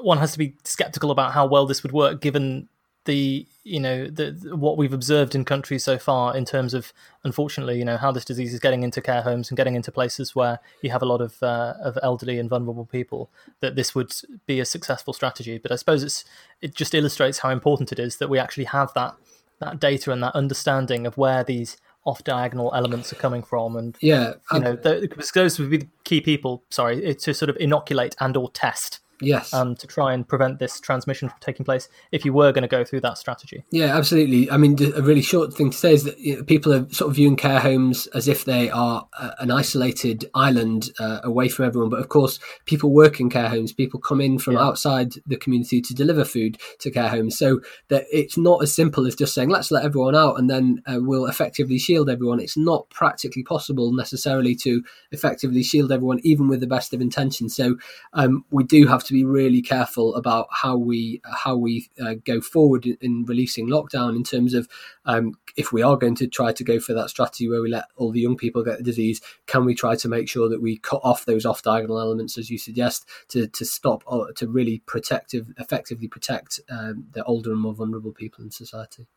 one 0.00 0.16
has 0.16 0.32
to 0.32 0.38
be 0.38 0.54
skeptical 0.64 1.10
about 1.10 1.34
how 1.34 1.46
well 1.46 1.66
this 1.66 1.82
would 1.82 1.92
work 1.92 2.22
given 2.22 2.66
the 3.04 3.46
you 3.70 3.78
know 3.78 4.06
the 4.06 4.32
what 4.56 4.76
we've 4.76 4.92
observed 4.92 5.34
in 5.34 5.44
countries 5.44 5.84
so 5.84 5.96
far 5.96 6.36
in 6.36 6.44
terms 6.44 6.74
of 6.74 6.92
unfortunately 7.22 7.78
you 7.78 7.84
know 7.84 7.96
how 7.96 8.10
this 8.10 8.24
disease 8.24 8.52
is 8.52 8.58
getting 8.58 8.82
into 8.82 9.00
care 9.00 9.22
homes 9.22 9.48
and 9.48 9.56
getting 9.56 9.76
into 9.76 9.92
places 9.92 10.34
where 10.34 10.58
you 10.82 10.90
have 10.90 11.02
a 11.02 11.06
lot 11.06 11.20
of 11.20 11.40
uh, 11.42 11.74
of 11.80 11.96
elderly 12.02 12.38
and 12.38 12.50
vulnerable 12.50 12.84
people 12.84 13.30
that 13.60 13.76
this 13.76 13.94
would 13.94 14.12
be 14.46 14.58
a 14.58 14.64
successful 14.64 15.12
strategy. 15.14 15.58
But 15.58 15.70
i 15.70 15.76
suppose 15.76 16.02
it's 16.02 16.24
it 16.60 16.74
just 16.74 16.94
illustrates 16.94 17.38
how 17.38 17.50
important 17.50 17.92
it 17.92 17.98
is 17.98 18.16
that 18.16 18.28
we 18.28 18.38
actually 18.38 18.64
have 18.64 18.92
that 18.94 19.14
that 19.60 19.78
data 19.78 20.10
and 20.10 20.22
that 20.22 20.34
understanding 20.34 21.06
of 21.06 21.16
where 21.16 21.44
these 21.44 21.76
off 22.04 22.24
diagonal 22.24 22.72
elements 22.74 23.12
are 23.12 23.16
coming 23.16 23.42
from. 23.42 23.76
And 23.76 23.96
yeah 24.00 24.34
you 24.52 24.60
know 24.60 24.74
the, 24.74 25.08
those 25.32 25.58
would 25.60 25.70
be 25.70 25.76
the 25.76 25.88
key 26.02 26.20
people 26.20 26.64
sorry 26.70 27.14
to 27.14 27.34
sort 27.34 27.48
of 27.48 27.56
inoculate 27.58 28.16
and 28.18 28.36
or 28.36 28.50
test 28.50 28.98
Yes. 29.20 29.52
Um, 29.52 29.74
to 29.76 29.86
try 29.86 30.12
and 30.12 30.26
prevent 30.26 30.58
this 30.58 30.80
transmission 30.80 31.28
from 31.28 31.38
taking 31.40 31.64
place 31.64 31.88
if 32.12 32.24
you 32.24 32.32
were 32.32 32.52
going 32.52 32.62
to 32.62 32.68
go 32.68 32.84
through 32.84 33.00
that 33.00 33.18
strategy. 33.18 33.64
Yeah, 33.70 33.96
absolutely. 33.96 34.50
I 34.50 34.56
mean, 34.56 34.76
a 34.94 35.02
really 35.02 35.22
short 35.22 35.54
thing 35.54 35.70
to 35.70 35.76
say 35.76 35.92
is 35.92 36.04
that 36.04 36.18
you 36.18 36.36
know, 36.36 36.44
people 36.44 36.72
are 36.72 36.88
sort 36.90 37.10
of 37.10 37.16
viewing 37.16 37.36
care 37.36 37.60
homes 37.60 38.06
as 38.08 38.28
if 38.28 38.44
they 38.44 38.70
are 38.70 39.08
uh, 39.18 39.32
an 39.38 39.50
isolated 39.50 40.30
island 40.34 40.90
uh, 40.98 41.20
away 41.22 41.48
from 41.48 41.66
everyone. 41.66 41.90
But 41.90 42.00
of 42.00 42.08
course, 42.08 42.38
people 42.64 42.90
work 42.90 43.20
in 43.20 43.30
care 43.30 43.48
homes. 43.48 43.72
People 43.72 44.00
come 44.00 44.20
in 44.20 44.38
from 44.38 44.54
yeah. 44.54 44.62
outside 44.62 45.14
the 45.26 45.36
community 45.36 45.80
to 45.80 45.94
deliver 45.94 46.24
food 46.24 46.58
to 46.78 46.90
care 46.90 47.08
homes. 47.08 47.36
So 47.36 47.60
that 47.88 48.06
it's 48.10 48.36
not 48.36 48.62
as 48.62 48.72
simple 48.72 49.06
as 49.06 49.14
just 49.14 49.34
saying, 49.34 49.48
let's 49.48 49.70
let 49.70 49.84
everyone 49.84 50.14
out 50.14 50.38
and 50.38 50.48
then 50.48 50.82
uh, 50.86 50.98
we'll 51.00 51.26
effectively 51.26 51.78
shield 51.78 52.08
everyone. 52.08 52.40
It's 52.40 52.56
not 52.56 52.88
practically 52.90 53.42
possible 53.42 53.92
necessarily 53.92 54.54
to 54.56 54.82
effectively 55.12 55.62
shield 55.62 55.92
everyone, 55.92 56.20
even 56.22 56.48
with 56.48 56.60
the 56.60 56.66
best 56.66 56.92
of 56.92 57.00
intentions. 57.00 57.54
So 57.54 57.76
um, 58.12 58.44
we 58.50 58.64
do 58.64 58.86
have 58.86 59.04
to 59.04 59.09
to 59.10 59.14
be 59.14 59.24
really 59.24 59.60
careful 59.60 60.14
about 60.14 60.46
how 60.52 60.76
we 60.76 61.20
how 61.24 61.56
we 61.56 61.90
uh, 62.00 62.14
go 62.24 62.40
forward 62.40 62.86
in, 62.86 62.96
in, 63.00 63.24
releasing 63.24 63.68
lockdown 63.68 64.14
in 64.14 64.22
terms 64.22 64.54
of 64.54 64.68
um, 65.04 65.34
if 65.56 65.72
we 65.72 65.82
are 65.82 65.96
going 65.96 66.14
to 66.14 66.28
try 66.28 66.52
to 66.52 66.62
go 66.62 66.78
for 66.78 66.94
that 66.94 67.10
strategy 67.10 67.48
where 67.48 67.60
we 67.60 67.68
let 67.68 67.86
all 67.96 68.12
the 68.12 68.20
young 68.20 68.36
people 68.36 68.62
get 68.62 68.78
the 68.78 68.84
disease, 68.84 69.20
can 69.46 69.64
we 69.64 69.74
try 69.74 69.96
to 69.96 70.08
make 70.08 70.28
sure 70.28 70.48
that 70.48 70.62
we 70.62 70.78
cut 70.78 71.00
off 71.02 71.24
those 71.24 71.44
off 71.44 71.62
diagonal 71.62 71.98
elements 71.98 72.38
as 72.38 72.50
you 72.50 72.56
suggest 72.58 73.04
to 73.28 73.48
to 73.48 73.64
stop 73.64 74.04
or 74.06 74.28
uh, 74.28 74.32
to 74.36 74.46
really 74.46 74.78
protective 74.86 75.48
effectively 75.58 76.06
protect 76.06 76.60
um, 76.70 77.06
the 77.12 77.24
older 77.24 77.50
and 77.50 77.60
more 77.60 77.74
vulnerable 77.74 78.12
people 78.12 78.44
in 78.44 78.50
society. 78.52 79.08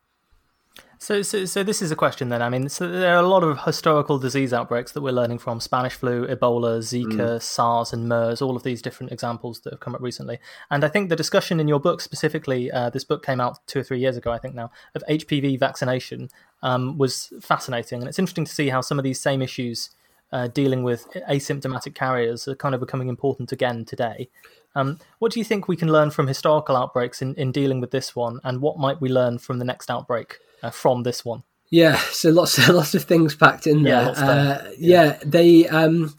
So, 1.03 1.21
so, 1.21 1.43
so 1.43 1.63
this 1.63 1.81
is 1.81 1.91
a 1.91 1.97
question 1.97 2.29
then. 2.29 2.41
I 2.41 2.47
mean, 2.47 2.69
so 2.69 2.87
there 2.87 3.13
are 3.17 3.21
a 3.21 3.27
lot 3.27 3.43
of 3.43 3.59
historical 3.65 4.17
disease 4.17 4.53
outbreaks 4.53 4.93
that 4.93 5.01
we're 5.01 5.11
learning 5.11 5.39
from: 5.39 5.59
Spanish 5.59 5.95
flu, 5.95 6.25
Ebola, 6.25 6.79
Zika, 6.79 7.17
mm. 7.17 7.41
SARS, 7.41 7.91
and 7.91 8.07
MERS. 8.07 8.41
All 8.41 8.55
of 8.55 8.63
these 8.63 8.81
different 8.81 9.11
examples 9.11 9.59
that 9.61 9.73
have 9.73 9.81
come 9.81 9.95
up 9.95 10.01
recently. 10.01 10.39
And 10.71 10.85
I 10.85 10.87
think 10.87 11.09
the 11.09 11.17
discussion 11.17 11.59
in 11.59 11.67
your 11.67 11.81
book 11.81 11.99
specifically, 11.99 12.71
uh, 12.71 12.89
this 12.89 13.03
book 13.03 13.21
came 13.21 13.41
out 13.41 13.59
two 13.67 13.79
or 13.79 13.83
three 13.83 13.99
years 13.99 14.15
ago, 14.15 14.31
I 14.31 14.37
think 14.37 14.55
now, 14.55 14.71
of 14.95 15.03
HPV 15.09 15.59
vaccination 15.59 16.29
um, 16.61 16.97
was 16.97 17.33
fascinating, 17.41 17.99
and 17.99 18.07
it's 18.07 18.17
interesting 18.17 18.45
to 18.45 18.53
see 18.53 18.69
how 18.69 18.79
some 18.79 18.97
of 18.97 19.03
these 19.03 19.19
same 19.19 19.41
issues. 19.41 19.89
Uh, 20.31 20.47
dealing 20.47 20.81
with 20.81 21.07
asymptomatic 21.29 21.93
carriers 21.93 22.47
are 22.47 22.55
kind 22.55 22.73
of 22.73 22.81
becoming 22.81 23.07
important 23.07 23.51
again 23.51 23.85
today. 23.85 24.27
Um, 24.73 24.97
what 25.19 25.31
do 25.31 25.39
you 25.39 25.45
think 25.45 25.67
we 25.67 25.75
can 25.75 25.91
learn 25.91 26.09
from 26.09 26.25
historical 26.25 26.75
outbreaks 26.75 27.21
in, 27.21 27.35
in 27.35 27.51
dealing 27.51 27.79
with 27.79 27.91
this 27.91 28.15
one, 28.15 28.39
and 28.43 28.59
what 28.59 28.79
might 28.79 28.99
we 28.99 29.09
learn 29.09 29.37
from 29.37 29.59
the 29.59 29.65
next 29.65 29.91
outbreak? 29.91 30.39
Uh, 30.63 30.71
from 30.71 31.03
this 31.03 31.23
one. 31.23 31.43
Yeah, 31.69 31.97
so 32.11 32.29
lots 32.29 32.57
of 32.57 32.69
lots 32.75 32.95
of 32.95 33.03
things 33.03 33.35
packed 33.35 33.67
in 33.67 33.83
there. 33.83 34.03
Yeah, 34.03 34.09
uh, 34.09 34.71
yeah. 34.77 35.03
yeah, 35.03 35.19
they 35.25 35.67
um, 35.67 36.15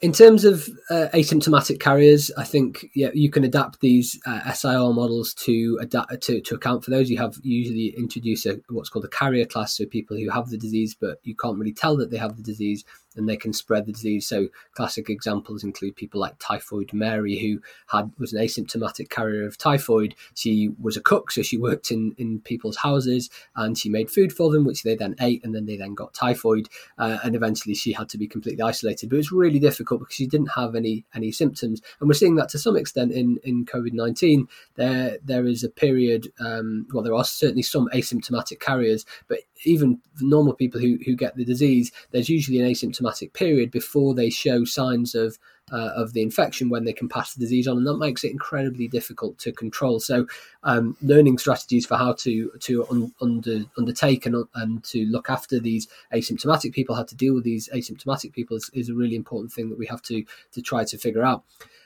in 0.00 0.12
terms 0.12 0.44
of 0.44 0.68
uh, 0.90 1.08
asymptomatic 1.14 1.80
carriers, 1.80 2.30
I 2.36 2.44
think 2.44 2.86
yeah 2.94 3.10
you 3.14 3.30
can 3.30 3.44
adapt 3.44 3.80
these 3.80 4.20
uh, 4.26 4.52
SIR 4.52 4.92
models 4.92 5.32
to 5.34 5.78
adapt 5.80 6.20
to, 6.22 6.40
to 6.40 6.54
account 6.54 6.84
for 6.84 6.90
those. 6.90 7.10
You 7.10 7.18
have 7.18 7.36
usually 7.42 7.94
introduce 7.96 8.44
a, 8.46 8.60
what's 8.68 8.90
called 8.90 9.06
a 9.06 9.08
carrier 9.08 9.46
class, 9.46 9.76
so 9.76 9.86
people 9.86 10.16
who 10.16 10.30
have 10.30 10.50
the 10.50 10.58
disease 10.58 10.94
but 10.98 11.18
you 11.22 11.34
can't 11.34 11.58
really 11.58 11.72
tell 11.72 11.96
that 11.96 12.10
they 12.10 12.18
have 12.18 12.36
the 12.36 12.42
disease, 12.42 12.84
and 13.16 13.28
they 13.28 13.36
can 13.36 13.52
spread 13.52 13.86
the 13.86 13.92
disease. 13.92 14.26
So 14.26 14.48
classic 14.74 15.08
examples 15.08 15.64
include 15.64 15.96
people 15.96 16.20
like 16.20 16.38
Typhoid 16.38 16.92
Mary, 16.92 17.38
who 17.38 17.60
had 17.88 18.12
was 18.18 18.32
an 18.32 18.42
asymptomatic 18.42 19.10
carrier 19.10 19.46
of 19.46 19.58
typhoid. 19.58 20.14
She 20.34 20.70
was 20.80 20.96
a 20.96 21.00
cook, 21.00 21.30
so 21.30 21.42
she 21.42 21.56
worked 21.56 21.90
in 21.90 22.14
in 22.18 22.40
people's 22.40 22.76
houses 22.76 23.30
and 23.56 23.76
she 23.76 23.88
made 23.88 24.10
food 24.10 24.32
for 24.32 24.50
them, 24.50 24.64
which 24.64 24.82
they 24.82 24.94
then 24.94 25.14
ate, 25.20 25.44
and 25.44 25.54
then 25.54 25.66
they 25.66 25.76
then 25.76 25.94
got 25.94 26.14
typhoid, 26.14 26.68
uh, 26.98 27.18
and 27.24 27.34
eventually 27.34 27.74
she 27.74 27.92
had 27.92 28.08
to 28.10 28.18
be 28.18 28.26
completely 28.26 28.62
isolated. 28.62 29.08
But 29.08 29.16
it 29.16 29.18
was 29.18 29.32
really 29.32 29.58
difficult 29.58 30.00
because 30.00 30.14
she 30.14 30.26
didn't 30.26 30.52
have 30.56 30.74
any 30.74 31.04
any 31.14 31.32
symptoms, 31.32 31.80
and 32.00 32.08
we're 32.08 32.14
seeing 32.14 32.36
that 32.36 32.48
to 32.50 32.58
some 32.58 32.76
extent 32.76 33.12
in 33.12 33.38
in 33.44 33.64
COVID 33.64 33.92
nineteen. 33.92 34.48
There 34.76 35.18
there 35.24 35.46
is 35.46 35.64
a 35.64 35.68
period. 35.68 36.32
Um, 36.38 36.86
well, 36.92 37.02
there 37.02 37.14
are 37.14 37.24
certainly 37.24 37.62
some 37.62 37.88
asymptomatic 37.94 38.60
carriers, 38.60 39.04
but 39.28 39.40
even 39.66 40.00
normal 40.20 40.54
people 40.54 40.80
who, 40.80 40.98
who 41.04 41.14
get 41.14 41.36
the 41.36 41.44
disease, 41.44 41.92
there's 42.10 42.28
usually 42.28 42.60
an 42.60 42.68
asymptomatic 42.68 43.32
period 43.32 43.70
before 43.70 44.14
they 44.14 44.30
show 44.30 44.64
signs 44.64 45.14
of 45.14 45.38
uh, 45.72 45.92
of 45.96 46.12
the 46.12 46.22
infection 46.22 46.68
when 46.68 46.84
they 46.84 46.92
can 46.92 47.08
pass 47.08 47.34
the 47.34 47.40
disease 47.40 47.66
on, 47.66 47.78
and 47.78 47.86
that 47.86 47.96
makes 47.96 48.22
it 48.22 48.30
incredibly 48.30 48.86
difficult 48.86 49.38
to 49.38 49.52
control. 49.52 49.98
So, 49.98 50.26
um, 50.62 50.96
learning 51.00 51.38
strategies 51.38 51.86
for 51.86 51.96
how 51.96 52.12
to 52.14 52.50
to 52.60 52.86
un, 52.90 53.14
under, 53.20 53.64
undertake 53.78 54.26
and, 54.26 54.44
and 54.54 54.84
to 54.84 55.06
look 55.06 55.30
after 55.30 55.58
these 55.58 55.88
asymptomatic 56.12 56.72
people, 56.72 56.94
how 56.94 57.04
to 57.04 57.14
deal 57.14 57.34
with 57.34 57.44
these 57.44 57.68
asymptomatic 57.70 58.32
people, 58.32 58.56
is, 58.56 58.70
is 58.74 58.88
a 58.88 58.94
really 58.94 59.16
important 59.16 59.52
thing 59.52 59.70
that 59.70 59.78
we 59.78 59.86
have 59.86 60.02
to 60.02 60.24
to 60.52 60.60
try 60.60 60.84
to 60.84 60.98
figure 60.98 61.24
out. 61.24 61.44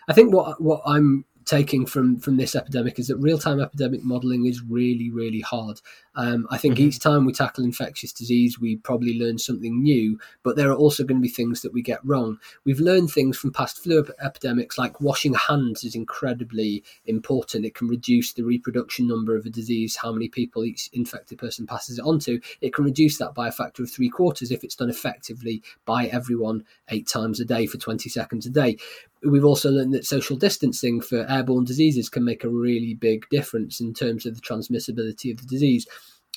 I 0.08 0.12
think 0.12 0.34
what 0.34 0.60
what 0.60 0.82
I'm 0.84 1.24
taking 1.48 1.86
from 1.86 2.20
from 2.20 2.36
this 2.36 2.54
epidemic 2.54 2.98
is 2.98 3.08
that 3.08 3.16
real 3.16 3.38
time 3.38 3.58
epidemic 3.58 4.04
modeling 4.04 4.44
is 4.44 4.62
really 4.62 5.10
really 5.10 5.40
hard. 5.40 5.80
Um, 6.14 6.46
I 6.50 6.58
think 6.58 6.74
mm-hmm. 6.74 6.88
each 6.88 6.98
time 6.98 7.24
we 7.24 7.32
tackle 7.32 7.64
infectious 7.64 8.12
disease, 8.12 8.58
we 8.58 8.76
probably 8.76 9.18
learn 9.18 9.38
something 9.38 9.82
new, 9.82 10.18
but 10.42 10.56
there 10.56 10.68
are 10.68 10.76
also 10.76 11.04
going 11.04 11.18
to 11.18 11.22
be 11.22 11.28
things 11.28 11.62
that 11.62 11.72
we 11.72 11.80
get 11.80 12.04
wrong. 12.04 12.38
We've 12.64 12.80
learned 12.80 13.10
things 13.10 13.38
from 13.38 13.52
past 13.52 13.78
flu 13.78 14.04
epidemics, 14.20 14.76
like 14.76 15.00
washing 15.00 15.34
hands 15.34 15.84
is 15.84 15.94
incredibly 15.94 16.82
important. 17.06 17.64
It 17.64 17.76
can 17.76 17.86
reduce 17.86 18.32
the 18.32 18.42
reproduction 18.42 19.06
number 19.06 19.36
of 19.36 19.46
a 19.46 19.50
disease, 19.50 19.96
how 19.96 20.12
many 20.12 20.28
people 20.28 20.64
each 20.64 20.90
infected 20.92 21.38
person 21.38 21.66
passes 21.66 21.98
it 21.98 22.04
on 22.04 22.18
to. 22.20 22.40
It 22.60 22.74
can 22.74 22.84
reduce 22.84 23.18
that 23.18 23.34
by 23.34 23.48
a 23.48 23.52
factor 23.52 23.84
of 23.84 23.90
three 23.90 24.10
quarters 24.10 24.50
if 24.50 24.64
it's 24.64 24.76
done 24.76 24.90
effectively 24.90 25.62
by 25.86 26.06
everyone 26.06 26.64
eight 26.88 27.06
times 27.06 27.38
a 27.38 27.44
day 27.44 27.66
for 27.66 27.78
20 27.78 28.10
seconds 28.10 28.44
a 28.44 28.50
day 28.50 28.76
we've 29.22 29.44
also 29.44 29.70
learned 29.70 29.94
that 29.94 30.06
social 30.06 30.36
distancing 30.36 31.00
for 31.00 31.26
airborne 31.30 31.64
diseases 31.64 32.08
can 32.08 32.24
make 32.24 32.44
a 32.44 32.48
really 32.48 32.94
big 32.94 33.28
difference 33.30 33.80
in 33.80 33.94
terms 33.94 34.26
of 34.26 34.34
the 34.34 34.40
transmissibility 34.40 35.30
of 35.30 35.38
the 35.38 35.46
disease. 35.46 35.86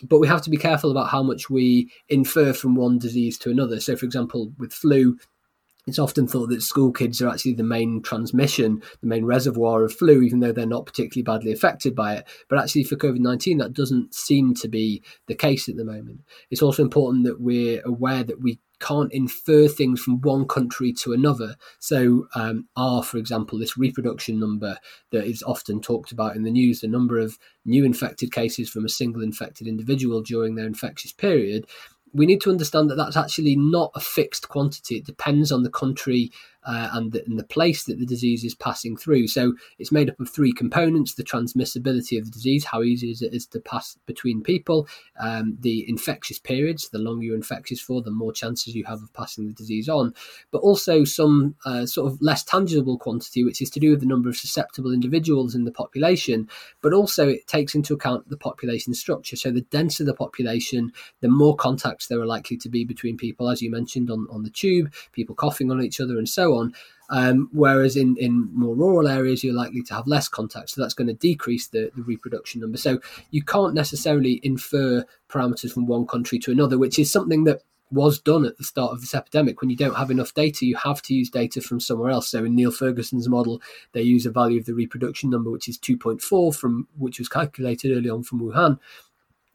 But 0.04 0.20
we 0.20 0.28
have 0.28 0.42
to 0.44 0.50
be 0.50 0.58
careful 0.58 0.92
about 0.92 1.10
how 1.10 1.22
much 1.22 1.50
we 1.50 1.92
infer 2.10 2.54
from 2.54 2.76
one 2.76 2.98
disease 2.98 3.38
to 3.40 3.52
another. 3.52 3.80
So, 3.80 3.96
for 3.96 4.06
example, 4.06 4.52
with 4.58 4.74
flu, 4.74 5.18
it's 5.88 6.00
often 6.00 6.28
thought 6.28 6.50
that 6.50 6.62
school 6.62 6.92
kids 6.92 7.22
are 7.22 7.30
actually 7.30 7.54
the 7.54 7.64
main 7.64 8.02
transmission, 8.02 8.84
the 9.02 9.08
main 9.08 9.26
reservoir 9.26 9.84
of 9.84 9.94
flu, 9.94 10.22
even 10.22 10.40
though 10.40 10.52
they're 10.52 10.66
not 10.66 10.86
particularly 10.86 11.24
badly 11.24 11.52
affected 11.52 11.96
by 11.96 12.16
it. 12.16 12.28
But 12.50 12.60
actually, 12.60 12.84
for 12.84 12.96
COVID 12.96 13.20
19, 13.20 13.58
that 13.58 13.74
doesn't 13.74 14.14
seem 14.14 14.54
to 14.56 14.68
be 14.68 15.02
the 15.28 15.36
case 15.36 15.68
at 15.70 15.78
the 15.78 15.86
moment. 15.86 16.22
It's 16.52 16.62
also 16.62 16.84
important 16.84 17.26
that 17.26 17.42
we're 17.42 17.82
aware 17.84 18.24
that 18.24 18.42
we 18.42 18.60
can't 18.82 19.14
infer 19.14 19.68
things 19.68 20.02
from 20.02 20.22
one 20.22 20.48
country 20.48 20.92
to 20.94 21.14
another. 21.14 21.56
So, 21.80 22.28
um, 22.36 22.68
R, 22.76 23.04
for 23.04 23.18
example, 23.18 23.58
this 23.58 23.78
reproduction 23.78 24.40
number 24.40 24.78
that 25.12 25.26
is 25.26 25.44
often 25.44 25.82
talked 25.82 26.12
about 26.12 26.36
in 26.36 26.44
the 26.44 26.52
news, 26.52 26.82
the 26.82 26.88
number 26.88 27.20
of 27.20 27.38
new 27.64 27.86
infected 27.86 28.32
cases 28.32 28.70
from 28.70 28.86
a 28.86 28.90
single 28.90 29.22
infected 29.22 29.68
individual 29.68 30.22
during 30.22 30.56
their 30.56 30.66
infectious 30.66 31.14
period, 31.14 31.66
we 32.14 32.26
need 32.26 32.42
to 32.42 32.50
understand 32.50 32.90
that 32.90 32.96
that's 32.96 33.16
actually 33.16 33.56
not 33.56 33.92
a 33.96 34.00
fixed 34.00 34.50
quantity. 34.50 34.98
It 34.98 35.06
depends 35.06 35.52
on 35.52 35.64
the 35.64 35.70
country 35.70 36.32
uh, 36.64 36.90
and, 36.94 37.12
the, 37.12 37.24
and, 37.26 37.40
the, 37.40 37.44
place 37.44 37.86
that 37.86 38.00
the 38.00 38.06
disease 38.06 38.44
is 38.44 38.54
passing 38.54 38.96
through. 38.96 39.28
So 39.28 39.54
it's 39.80 39.92
made 39.92 40.10
up 40.10 40.20
of 40.20 40.30
three 40.30 40.54
components 40.54 41.16
the 41.16 41.24
transmissibility 41.24 42.18
of 42.18 42.26
the 42.26 42.32
disease, 42.32 42.64
how 42.64 42.84
easy 42.84 43.12
it 43.12 43.34
is 43.34 43.48
to 43.48 43.60
pass 43.60 43.98
between 44.06 44.42
people, 44.42 44.88
um, 45.20 45.58
the 45.60 45.88
infectious 45.90 46.40
periods, 46.40 46.90
the 46.90 47.00
longer 47.00 47.26
you're 47.26 47.36
infectious 47.36 47.82
for, 47.82 48.02
the 48.02 48.12
more 48.12 48.32
chances 48.32 48.76
you 48.76 48.84
have 48.86 49.02
of 49.02 49.12
passing 49.14 49.48
the 49.48 49.54
disease 49.54 49.90
on, 49.90 50.14
but 50.52 50.60
also 50.60 51.04
some 51.04 51.56
uh, 51.66 51.86
sort 51.86 52.12
of 52.12 52.22
less 52.22 52.44
tangible 52.44 52.98
quantity, 52.98 53.44
which 53.44 53.62
is 53.62 53.70
to 53.72 53.80
do 53.80 53.90
with 53.90 54.00
the 54.00 54.06
number 54.06 54.30
of 54.30 54.38
susceptible 54.38 54.94
individuals 54.94 55.56
in 55.56 55.66
the 55.66 55.72
population, 55.72 56.48
but 56.82 56.94
also 56.94 57.28
it 57.28 57.48
takes 57.48 57.74
into 57.74 57.94
account 57.94 58.30
the 58.30 58.38
population 58.38 58.94
structure. 58.94 59.36
So 59.36 59.52
the 59.52 59.62
denser 59.62 60.04
the 60.04 60.14
population, 60.14 60.94
the 61.22 61.28
more 61.28 61.56
contacts 61.56 62.08
there 62.08 62.20
are 62.20 62.26
likely 62.26 62.58
to 62.58 62.70
be 62.70 62.86
between 62.86 63.18
people, 63.18 63.50
as 63.50 63.62
you 63.62 63.72
mentioned 63.72 64.12
on, 64.12 64.28
on 64.30 64.44
the 64.44 64.50
tube, 64.50 64.94
people 65.12 65.36
coughing 65.36 65.72
on 65.72 65.82
each 65.82 66.00
other 66.00 66.18
and 66.18 66.30
so 66.30 66.51
on. 66.56 66.74
Um, 67.10 67.50
whereas 67.52 67.98
in, 67.98 68.16
in 68.18 68.50
more 68.54 68.74
rural 68.74 69.08
areas, 69.08 69.44
you're 69.44 69.54
likely 69.54 69.84
to 69.84 69.94
have 69.94 70.08
less 70.08 70.30
contact. 70.30 70.70
So 70.70 70.82
that's 70.82 70.94
going 70.94 71.10
to 71.10 71.14
decrease 71.14 71.68
the, 71.68 71.92
the 71.96 72.04
reproduction 72.04 72.62
number. 72.62 72.78
So 72.78 73.00
you 73.32 73.44
can't 73.44 73.74
necessarily 73.74 74.40
infer 74.44 75.06
parameters 75.30 75.74
from 75.74 75.88
one 75.88 76.08
country 76.08 76.40
to 76.40 76.52
another, 76.52 76.78
which 76.78 76.98
is 76.98 77.12
something 77.12 77.44
that 77.44 77.64
was 77.92 78.20
done 78.20 78.46
at 78.46 78.58
the 78.58 78.64
start 78.64 78.94
of 78.94 79.02
this 79.02 79.14
epidemic. 79.14 79.62
When 79.62 79.70
you 79.70 79.76
don't 79.76 79.98
have 79.98 80.12
enough 80.12 80.34
data, 80.34 80.66
you 80.66 80.78
have 80.78 81.02
to 81.04 81.14
use 81.14 81.30
data 81.30 81.62
from 81.62 81.80
somewhere 81.80 82.10
else. 82.10 82.30
So 82.30 82.46
in 82.46 82.56
Neil 82.56 82.72
Ferguson's 82.72 83.28
model, 83.28 83.62
they 83.92 84.02
use 84.02 84.26
a 84.26 84.32
value 84.32 84.60
of 84.60 84.66
the 84.66 84.74
reproduction 84.74 85.30
number, 85.30 85.52
which 85.52 85.68
is 85.68 85.78
2.4 85.78 86.56
from 86.56 86.88
which 86.98 87.20
was 87.20 87.28
calculated 87.28 87.96
early 87.96 88.10
on 88.10 88.24
from 88.24 88.40
Wuhan. 88.40 88.80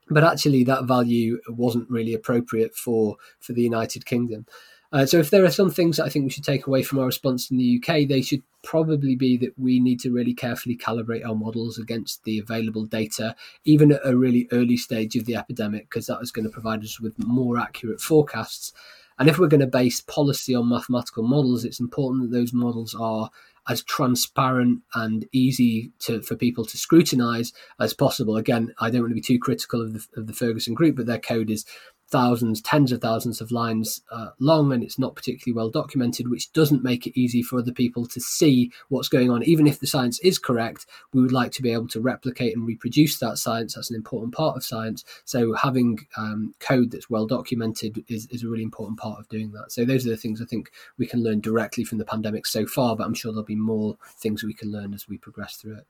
But 0.08 0.22
actually, 0.22 0.62
that 0.64 0.84
value 0.84 1.40
wasn't 1.48 1.90
really 1.90 2.14
appropriate 2.14 2.76
for 2.76 3.16
for 3.40 3.54
the 3.54 3.62
United 3.62 4.06
Kingdom. 4.06 4.46
Uh, 4.92 5.04
so 5.04 5.18
if 5.18 5.30
there 5.30 5.44
are 5.44 5.50
some 5.50 5.70
things 5.70 5.96
that 5.96 6.04
I 6.04 6.08
think 6.08 6.24
we 6.24 6.30
should 6.30 6.44
take 6.44 6.66
away 6.66 6.82
from 6.82 6.98
our 6.98 7.06
response 7.06 7.50
in 7.50 7.56
the 7.56 7.82
UK, 7.82 8.08
they 8.08 8.22
should 8.22 8.42
probably 8.62 9.16
be 9.16 9.36
that 9.38 9.58
we 9.58 9.80
need 9.80 10.00
to 10.00 10.12
really 10.12 10.34
carefully 10.34 10.76
calibrate 10.76 11.26
our 11.26 11.34
models 11.34 11.78
against 11.78 12.24
the 12.24 12.38
available 12.38 12.84
data, 12.84 13.34
even 13.64 13.92
at 13.92 14.00
a 14.04 14.16
really 14.16 14.48
early 14.52 14.76
stage 14.76 15.16
of 15.16 15.24
the 15.24 15.36
epidemic, 15.36 15.88
because 15.88 16.06
that 16.06 16.20
is 16.20 16.32
going 16.32 16.44
to 16.44 16.50
provide 16.50 16.82
us 16.82 17.00
with 17.00 17.14
more 17.18 17.58
accurate 17.58 18.00
forecasts. 18.00 18.72
And 19.18 19.28
if 19.28 19.38
we're 19.38 19.48
going 19.48 19.60
to 19.60 19.66
base 19.66 20.00
policy 20.00 20.54
on 20.54 20.68
mathematical 20.68 21.22
models, 21.22 21.64
it's 21.64 21.80
important 21.80 22.22
that 22.30 22.36
those 22.36 22.52
models 22.52 22.94
are 22.94 23.30
as 23.68 23.82
transparent 23.82 24.82
and 24.94 25.26
easy 25.32 25.90
to, 25.98 26.22
for 26.22 26.36
people 26.36 26.64
to 26.64 26.76
scrutinize 26.76 27.52
as 27.80 27.92
possible. 27.92 28.36
Again, 28.36 28.72
I 28.78 28.90
don't 28.90 29.02
want 29.02 29.10
to 29.10 29.16
be 29.16 29.20
too 29.20 29.38
critical 29.38 29.80
of 29.82 29.92
the, 29.94 30.20
of 30.20 30.26
the 30.26 30.32
Ferguson 30.32 30.74
group, 30.74 30.96
but 30.96 31.06
their 31.06 31.18
code 31.18 31.50
is 31.50 31.64
thousands, 32.08 32.60
tens 32.60 32.92
of 32.92 33.00
thousands 33.00 33.40
of 33.40 33.50
lines 33.50 34.02
uh, 34.10 34.28
long, 34.38 34.72
and 34.72 34.82
it's 34.82 34.98
not 34.98 35.16
particularly 35.16 35.56
well 35.56 35.70
documented, 35.70 36.28
which 36.28 36.52
doesn't 36.52 36.84
make 36.84 37.06
it 37.06 37.18
easy 37.18 37.42
for 37.42 37.58
other 37.58 37.72
people 37.72 38.06
to 38.06 38.20
see 38.20 38.70
what's 38.88 39.08
going 39.08 39.30
on. 39.30 39.42
Even 39.42 39.66
if 39.66 39.80
the 39.80 39.86
science 39.86 40.18
is 40.20 40.38
correct, 40.38 40.86
we 41.12 41.20
would 41.20 41.32
like 41.32 41.52
to 41.52 41.62
be 41.62 41.72
able 41.72 41.88
to 41.88 42.00
replicate 42.00 42.56
and 42.56 42.66
reproduce 42.66 43.18
that 43.18 43.38
science. 43.38 43.74
That's 43.74 43.90
an 43.90 43.96
important 43.96 44.34
part 44.34 44.56
of 44.56 44.64
science. 44.64 45.04
So 45.24 45.54
having 45.54 45.98
um, 46.16 46.54
code 46.60 46.90
that's 46.90 47.10
well 47.10 47.26
documented 47.26 48.04
is, 48.08 48.26
is 48.30 48.44
a 48.44 48.48
really 48.48 48.62
important 48.62 48.98
part 48.98 49.18
of 49.18 49.28
doing 49.28 49.52
that. 49.52 49.72
So 49.72 49.84
those 49.84 50.06
are 50.06 50.10
the 50.10 50.16
things 50.16 50.40
I 50.40 50.44
think 50.44 50.70
we 50.98 51.06
can 51.06 51.22
learn 51.22 51.40
directly 51.40 51.84
from 51.84 51.98
the 51.98 52.04
pandemic 52.04 52.46
so 52.46 52.66
far, 52.66 52.96
but 52.96 53.04
I'm 53.04 53.14
sure 53.14 53.32
there'll 53.32 53.44
be 53.44 53.56
more 53.56 53.96
things 54.18 54.44
we 54.44 54.54
can 54.54 54.70
learn 54.70 54.94
as 54.94 55.08
we 55.08 55.18
progress 55.18 55.56
through 55.56 55.78
it. 55.78 55.86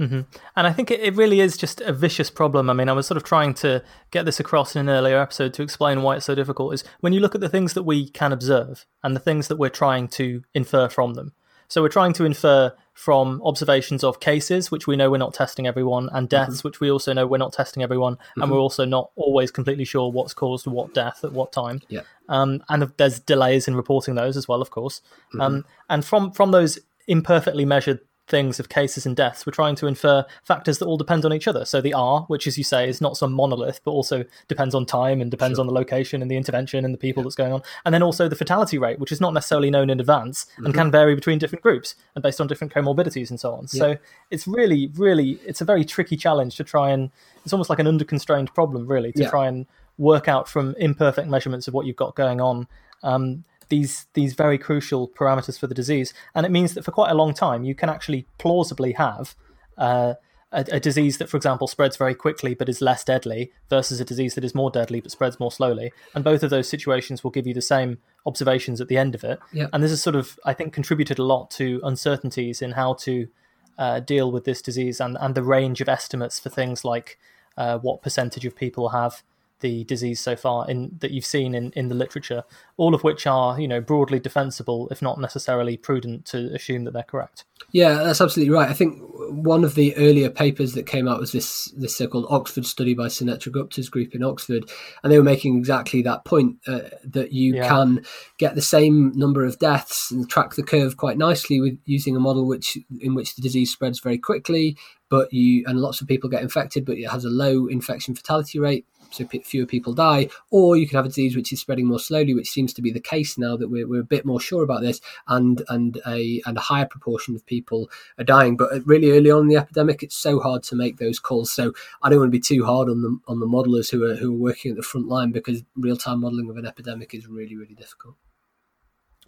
Mm-hmm. 0.00 0.20
And 0.56 0.66
I 0.66 0.72
think 0.72 0.90
it, 0.90 1.00
it 1.00 1.14
really 1.14 1.40
is 1.40 1.56
just 1.56 1.80
a 1.80 1.92
vicious 1.92 2.30
problem. 2.30 2.68
I 2.68 2.72
mean, 2.72 2.88
I 2.88 2.92
was 2.92 3.06
sort 3.06 3.16
of 3.16 3.24
trying 3.24 3.54
to 3.54 3.82
get 4.10 4.24
this 4.24 4.40
across 4.40 4.74
in 4.74 4.88
an 4.88 4.94
earlier 4.94 5.20
episode 5.20 5.54
to 5.54 5.62
explain 5.62 6.02
why 6.02 6.16
it's 6.16 6.26
so 6.26 6.34
difficult. 6.34 6.74
Is 6.74 6.84
when 7.00 7.12
you 7.12 7.20
look 7.20 7.34
at 7.34 7.40
the 7.40 7.48
things 7.48 7.74
that 7.74 7.84
we 7.84 8.08
can 8.08 8.32
observe 8.32 8.86
and 9.02 9.14
the 9.14 9.20
things 9.20 9.48
that 9.48 9.56
we're 9.56 9.68
trying 9.68 10.08
to 10.08 10.42
infer 10.52 10.88
from 10.88 11.14
them. 11.14 11.32
So 11.68 11.82
we're 11.82 11.88
trying 11.88 12.12
to 12.14 12.24
infer 12.24 12.72
from 12.92 13.40
observations 13.44 14.04
of 14.04 14.20
cases, 14.20 14.70
which 14.70 14.86
we 14.86 14.96
know 14.96 15.10
we're 15.10 15.18
not 15.18 15.34
testing 15.34 15.66
everyone, 15.66 16.08
and 16.12 16.28
deaths, 16.28 16.58
mm-hmm. 16.58 16.68
which 16.68 16.78
we 16.78 16.90
also 16.90 17.12
know 17.12 17.26
we're 17.26 17.38
not 17.38 17.52
testing 17.52 17.82
everyone, 17.82 18.14
mm-hmm. 18.14 18.42
and 18.42 18.52
we're 18.52 18.58
also 18.58 18.84
not 18.84 19.10
always 19.16 19.50
completely 19.50 19.84
sure 19.84 20.10
what's 20.12 20.34
caused 20.34 20.66
what 20.66 20.94
death 20.94 21.24
at 21.24 21.32
what 21.32 21.52
time. 21.52 21.80
Yeah. 21.88 22.02
Um, 22.28 22.62
and 22.68 22.92
there's 22.96 23.18
delays 23.18 23.66
in 23.66 23.74
reporting 23.74 24.14
those 24.14 24.36
as 24.36 24.46
well, 24.46 24.62
of 24.62 24.70
course. 24.70 25.00
Mm-hmm. 25.28 25.40
Um, 25.40 25.64
and 25.88 26.04
from 26.04 26.32
from 26.32 26.50
those 26.52 26.78
imperfectly 27.08 27.64
measured 27.64 28.00
things 28.26 28.58
of 28.58 28.68
cases 28.68 29.04
and 29.04 29.14
deaths, 29.14 29.44
we're 29.44 29.52
trying 29.52 29.74
to 29.76 29.86
infer 29.86 30.24
factors 30.42 30.78
that 30.78 30.86
all 30.86 30.96
depend 30.96 31.24
on 31.24 31.32
each 31.32 31.46
other. 31.46 31.64
So 31.64 31.80
the 31.80 31.92
R, 31.92 32.22
which, 32.28 32.46
as 32.46 32.56
you 32.56 32.64
say, 32.64 32.88
is 32.88 33.00
not 33.00 33.16
some 33.16 33.32
monolith, 33.32 33.80
but 33.84 33.90
also 33.90 34.24
depends 34.48 34.74
on 34.74 34.86
time 34.86 35.20
and 35.20 35.30
depends 35.30 35.56
sure. 35.56 35.60
on 35.60 35.66
the 35.66 35.72
location 35.72 36.22
and 36.22 36.30
the 36.30 36.36
intervention 36.36 36.84
and 36.84 36.94
the 36.94 36.98
people 36.98 37.22
yeah. 37.22 37.24
that's 37.24 37.34
going 37.34 37.52
on. 37.52 37.62
And 37.84 37.92
then 37.92 38.02
also 38.02 38.28
the 38.28 38.36
fatality 38.36 38.78
rate, 38.78 38.98
which 38.98 39.12
is 39.12 39.20
not 39.20 39.34
necessarily 39.34 39.70
known 39.70 39.90
in 39.90 40.00
advance 40.00 40.46
mm-hmm. 40.52 40.66
and 40.66 40.74
can 40.74 40.90
vary 40.90 41.14
between 41.14 41.38
different 41.38 41.62
groups 41.62 41.96
and 42.14 42.22
based 42.22 42.40
on 42.40 42.46
different 42.46 42.72
comorbidities 42.72 43.28
and 43.28 43.38
so 43.38 43.52
on. 43.52 43.66
Yeah. 43.72 43.80
So 43.80 43.96
it's 44.30 44.46
really, 44.46 44.90
really, 44.94 45.38
it's 45.46 45.60
a 45.60 45.64
very 45.66 45.84
tricky 45.84 46.16
challenge 46.16 46.56
to 46.56 46.64
try 46.64 46.90
and, 46.90 47.10
it's 47.44 47.52
almost 47.52 47.68
like 47.68 47.78
an 47.78 47.86
under-constrained 47.86 48.54
problem, 48.54 48.86
really, 48.86 49.12
to 49.12 49.24
yeah. 49.24 49.30
try 49.30 49.48
and 49.48 49.66
work 49.98 50.28
out 50.28 50.48
from 50.48 50.74
imperfect 50.78 51.28
measurements 51.28 51.68
of 51.68 51.74
what 51.74 51.84
you've 51.84 51.96
got 51.96 52.14
going 52.14 52.40
on. 52.40 52.66
Um, 53.02 53.44
these 53.68 54.06
these 54.14 54.34
very 54.34 54.58
crucial 54.58 55.08
parameters 55.08 55.58
for 55.58 55.66
the 55.66 55.74
disease, 55.74 56.14
and 56.34 56.46
it 56.46 56.52
means 56.52 56.74
that 56.74 56.84
for 56.84 56.92
quite 56.92 57.10
a 57.10 57.14
long 57.14 57.34
time 57.34 57.64
you 57.64 57.74
can 57.74 57.88
actually 57.88 58.26
plausibly 58.38 58.92
have 58.92 59.34
uh, 59.76 60.14
a, 60.54 60.64
a, 60.72 60.80
disease 60.80 61.18
that, 61.18 61.28
for 61.28 61.36
example, 61.36 61.66
spreads 61.66 61.96
very 61.96 62.14
quickly 62.14 62.54
but 62.54 62.68
is 62.68 62.80
less 62.80 63.04
deadly 63.04 63.52
versus 63.68 64.00
a 64.00 64.04
disease 64.04 64.34
that 64.36 64.44
is 64.44 64.54
more 64.54 64.70
deadly 64.70 65.00
but 65.00 65.10
spreads 65.10 65.40
more 65.40 65.52
slowly. 65.52 65.92
And 66.14 66.22
both 66.22 66.42
of 66.42 66.50
those 66.50 66.68
situations 66.68 67.24
will 67.24 67.32
give 67.32 67.46
you 67.46 67.54
the 67.54 67.62
same 67.62 67.98
observations 68.24 68.80
at 68.80 68.88
the 68.88 68.96
end 68.96 69.14
of 69.14 69.24
it. 69.24 69.40
Yeah. 69.52 69.66
And 69.72 69.82
this 69.82 69.90
has 69.90 70.02
sort 70.02 70.16
of, 70.16 70.38
I 70.44 70.54
think, 70.54 70.72
contributed 70.72 71.18
a 71.18 71.24
lot 71.24 71.50
to 71.52 71.80
uncertainties 71.82 72.62
in 72.62 72.72
how 72.72 72.94
to 72.94 73.28
uh, 73.76 74.00
deal 74.00 74.30
with 74.30 74.44
this 74.44 74.62
disease 74.62 75.00
and, 75.00 75.18
and 75.20 75.34
the 75.34 75.42
range 75.42 75.80
of 75.80 75.88
estimates 75.88 76.38
for 76.38 76.48
things 76.48 76.84
like 76.84 77.18
uh, 77.56 77.78
what 77.78 78.02
percentage 78.02 78.44
of 78.44 78.56
people 78.56 78.90
have 78.90 79.22
the 79.60 79.84
disease 79.84 80.20
so 80.20 80.36
far 80.36 80.68
in 80.68 80.96
that 81.00 81.10
you've 81.10 81.24
seen 81.24 81.54
in, 81.54 81.72
in 81.72 81.88
the 81.88 81.94
literature, 81.94 82.44
all 82.76 82.94
of 82.94 83.02
which 83.04 83.26
are 83.26 83.58
you 83.58 83.68
know 83.68 83.80
broadly 83.80 84.20
defensible, 84.20 84.88
if 84.90 85.00
not 85.00 85.20
necessarily 85.20 85.76
prudent 85.76 86.24
to 86.26 86.52
assume 86.54 86.84
that 86.84 86.92
they're 86.92 87.02
correct. 87.02 87.44
Yeah, 87.72 87.94
that's 87.94 88.20
absolutely 88.20 88.54
right. 88.54 88.68
I 88.68 88.74
think 88.74 89.00
one 89.30 89.64
of 89.64 89.74
the 89.74 89.96
earlier 89.96 90.30
papers 90.30 90.74
that 90.74 90.86
came 90.86 91.08
out 91.08 91.20
was 91.20 91.32
this 91.32 91.72
this 91.76 91.96
so-called 91.96 92.26
Oxford 92.28 92.66
study 92.66 92.94
by 92.94 93.06
Sunetra 93.06 93.52
Gupta's 93.52 93.88
group 93.88 94.14
in 94.14 94.22
Oxford, 94.22 94.70
and 95.02 95.12
they 95.12 95.18
were 95.18 95.24
making 95.24 95.56
exactly 95.56 96.02
that 96.02 96.24
point 96.24 96.56
uh, 96.66 96.80
that 97.04 97.32
you 97.32 97.54
yeah. 97.54 97.68
can 97.68 98.04
get 98.38 98.54
the 98.54 98.62
same 98.62 99.12
number 99.14 99.44
of 99.44 99.58
deaths 99.58 100.10
and 100.10 100.28
track 100.28 100.54
the 100.54 100.62
curve 100.62 100.96
quite 100.96 101.18
nicely 101.18 101.60
with 101.60 101.78
using 101.84 102.16
a 102.16 102.20
model 102.20 102.46
which 102.46 102.76
in 103.00 103.14
which 103.14 103.34
the 103.34 103.42
disease 103.42 103.72
spreads 103.72 104.00
very 104.00 104.18
quickly, 104.18 104.76
but 105.08 105.32
you 105.32 105.64
and 105.66 105.80
lots 105.80 106.00
of 106.00 106.08
people 106.08 106.28
get 106.28 106.42
infected, 106.42 106.84
but 106.84 106.98
it 106.98 107.08
has 107.08 107.24
a 107.24 107.30
low 107.30 107.66
infection 107.66 108.14
fatality 108.14 108.58
rate 108.58 108.86
so 109.14 109.24
p- 109.24 109.40
fewer 109.40 109.66
people 109.66 109.92
die, 109.92 110.28
or 110.50 110.76
you 110.76 110.86
can 110.86 110.96
have 110.96 111.04
a 111.04 111.08
disease 111.08 111.36
which 111.36 111.52
is 111.52 111.60
spreading 111.60 111.86
more 111.86 111.98
slowly, 111.98 112.34
which 112.34 112.50
seems 112.50 112.72
to 112.74 112.82
be 112.82 112.90
the 112.90 113.00
case 113.00 113.38
now 113.38 113.56
that 113.56 113.68
we're, 113.68 113.86
we're 113.86 114.00
a 114.00 114.04
bit 114.04 114.24
more 114.24 114.40
sure 114.40 114.62
about 114.62 114.82
this, 114.82 115.00
and 115.28 115.62
and 115.68 116.00
a 116.06 116.42
and 116.46 116.56
a 116.56 116.60
higher 116.60 116.86
proportion 116.86 117.34
of 117.34 117.46
people 117.46 117.90
are 118.18 118.24
dying. 118.24 118.56
But 118.56 118.72
uh, 118.72 118.80
really 118.84 119.10
early 119.12 119.30
on 119.30 119.42
in 119.42 119.48
the 119.48 119.56
epidemic, 119.56 120.02
it's 120.02 120.16
so 120.16 120.40
hard 120.40 120.62
to 120.64 120.76
make 120.76 120.98
those 120.98 121.18
calls. 121.18 121.52
So 121.52 121.72
I 122.02 122.08
don't 122.08 122.18
want 122.18 122.32
to 122.32 122.38
be 122.38 122.40
too 122.40 122.64
hard 122.64 122.88
on 122.88 123.02
the 123.02 123.18
on 123.28 123.40
the 123.40 123.46
modelers 123.46 123.90
who 123.90 124.04
are 124.04 124.16
who 124.16 124.34
are 124.34 124.38
working 124.38 124.70
at 124.70 124.76
the 124.76 124.82
front 124.82 125.08
line 125.08 125.32
because 125.32 125.62
real 125.76 125.96
time 125.96 126.20
modelling 126.20 126.50
of 126.50 126.56
an 126.56 126.66
epidemic 126.66 127.14
is 127.14 127.26
really 127.26 127.56
really 127.56 127.74
difficult. 127.74 128.16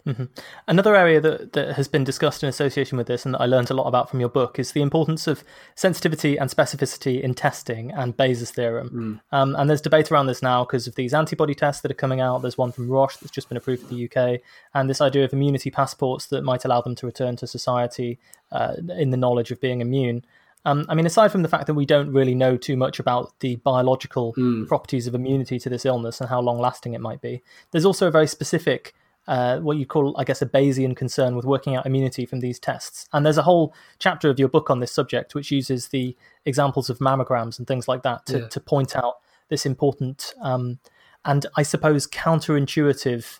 Mm-hmm. 0.07 0.23
Another 0.67 0.95
area 0.95 1.19
that, 1.19 1.53
that 1.53 1.75
has 1.75 1.87
been 1.87 2.05
discussed 2.05 2.41
in 2.41 2.49
association 2.49 2.97
with 2.97 3.07
this, 3.07 3.25
and 3.25 3.33
that 3.33 3.41
I 3.41 3.45
learned 3.45 3.69
a 3.69 3.73
lot 3.73 3.87
about 3.87 4.09
from 4.09 4.19
your 4.21 4.29
book, 4.29 4.57
is 4.57 4.71
the 4.71 4.81
importance 4.81 5.27
of 5.27 5.43
sensitivity 5.75 6.37
and 6.37 6.49
specificity 6.49 7.21
in 7.21 7.33
testing 7.33 7.91
and 7.91 8.15
Bayes' 8.15 8.49
theorem. 8.49 8.89
Mm. 8.89 9.37
Um, 9.37 9.55
and 9.55 9.69
there's 9.69 9.81
debate 9.81 10.11
around 10.11 10.27
this 10.27 10.41
now 10.41 10.63
because 10.63 10.87
of 10.87 10.95
these 10.95 11.13
antibody 11.13 11.53
tests 11.53 11.81
that 11.81 11.91
are 11.91 11.95
coming 11.95 12.21
out. 12.21 12.41
There's 12.41 12.57
one 12.57 12.71
from 12.71 12.89
Roche 12.89 13.17
that's 13.17 13.31
just 13.31 13.49
been 13.49 13.57
approved 13.57 13.83
for 13.83 13.93
the 13.93 14.09
UK, 14.09 14.41
and 14.73 14.89
this 14.89 15.01
idea 15.01 15.25
of 15.25 15.33
immunity 15.33 15.69
passports 15.69 16.27
that 16.27 16.43
might 16.43 16.63
allow 16.63 16.81
them 16.81 16.95
to 16.95 17.05
return 17.05 17.35
to 17.37 17.47
society 17.47 18.17
uh, 18.51 18.75
in 18.97 19.09
the 19.09 19.17
knowledge 19.17 19.51
of 19.51 19.59
being 19.59 19.81
immune. 19.81 20.23
Um, 20.65 20.85
I 20.89 20.95
mean, 20.95 21.05
aside 21.05 21.31
from 21.31 21.43
the 21.43 21.49
fact 21.49 21.67
that 21.67 21.75
we 21.75 21.85
don't 21.85 22.11
really 22.11 22.35
know 22.35 22.57
too 22.57 22.75
much 22.75 22.99
about 22.99 23.33
the 23.39 23.55
biological 23.57 24.33
mm. 24.33 24.67
properties 24.67 25.07
of 25.07 25.15
immunity 25.15 25.59
to 25.59 25.69
this 25.69 25.85
illness 25.85 26.19
and 26.19 26.29
how 26.29 26.41
long 26.41 26.59
lasting 26.59 26.93
it 26.93 26.99
might 26.99 27.21
be, 27.21 27.41
there's 27.71 27.85
also 27.85 28.07
a 28.07 28.11
very 28.11 28.27
specific 28.27 28.93
uh, 29.27 29.59
what 29.59 29.77
you 29.77 29.85
call, 29.85 30.15
I 30.17 30.23
guess, 30.23 30.41
a 30.41 30.45
Bayesian 30.45 30.95
concern 30.95 31.35
with 31.35 31.45
working 31.45 31.75
out 31.75 31.85
immunity 31.85 32.25
from 32.25 32.39
these 32.39 32.59
tests. 32.59 33.07
And 33.13 33.25
there's 33.25 33.37
a 33.37 33.43
whole 33.43 33.73
chapter 33.99 34.29
of 34.29 34.39
your 34.39 34.47
book 34.47 34.69
on 34.69 34.79
this 34.79 34.91
subject, 34.91 35.35
which 35.35 35.51
uses 35.51 35.89
the 35.89 36.15
examples 36.45 36.89
of 36.89 36.99
mammograms 36.99 37.57
and 37.57 37.67
things 37.67 37.87
like 37.87 38.03
that 38.03 38.25
to, 38.27 38.39
yeah. 38.39 38.47
to 38.47 38.59
point 38.59 38.95
out 38.95 39.15
this 39.49 39.65
important 39.65 40.33
um, 40.41 40.79
and, 41.25 41.45
I 41.57 41.63
suppose, 41.63 42.07
counterintuitive 42.07 43.39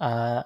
uh, 0.00 0.42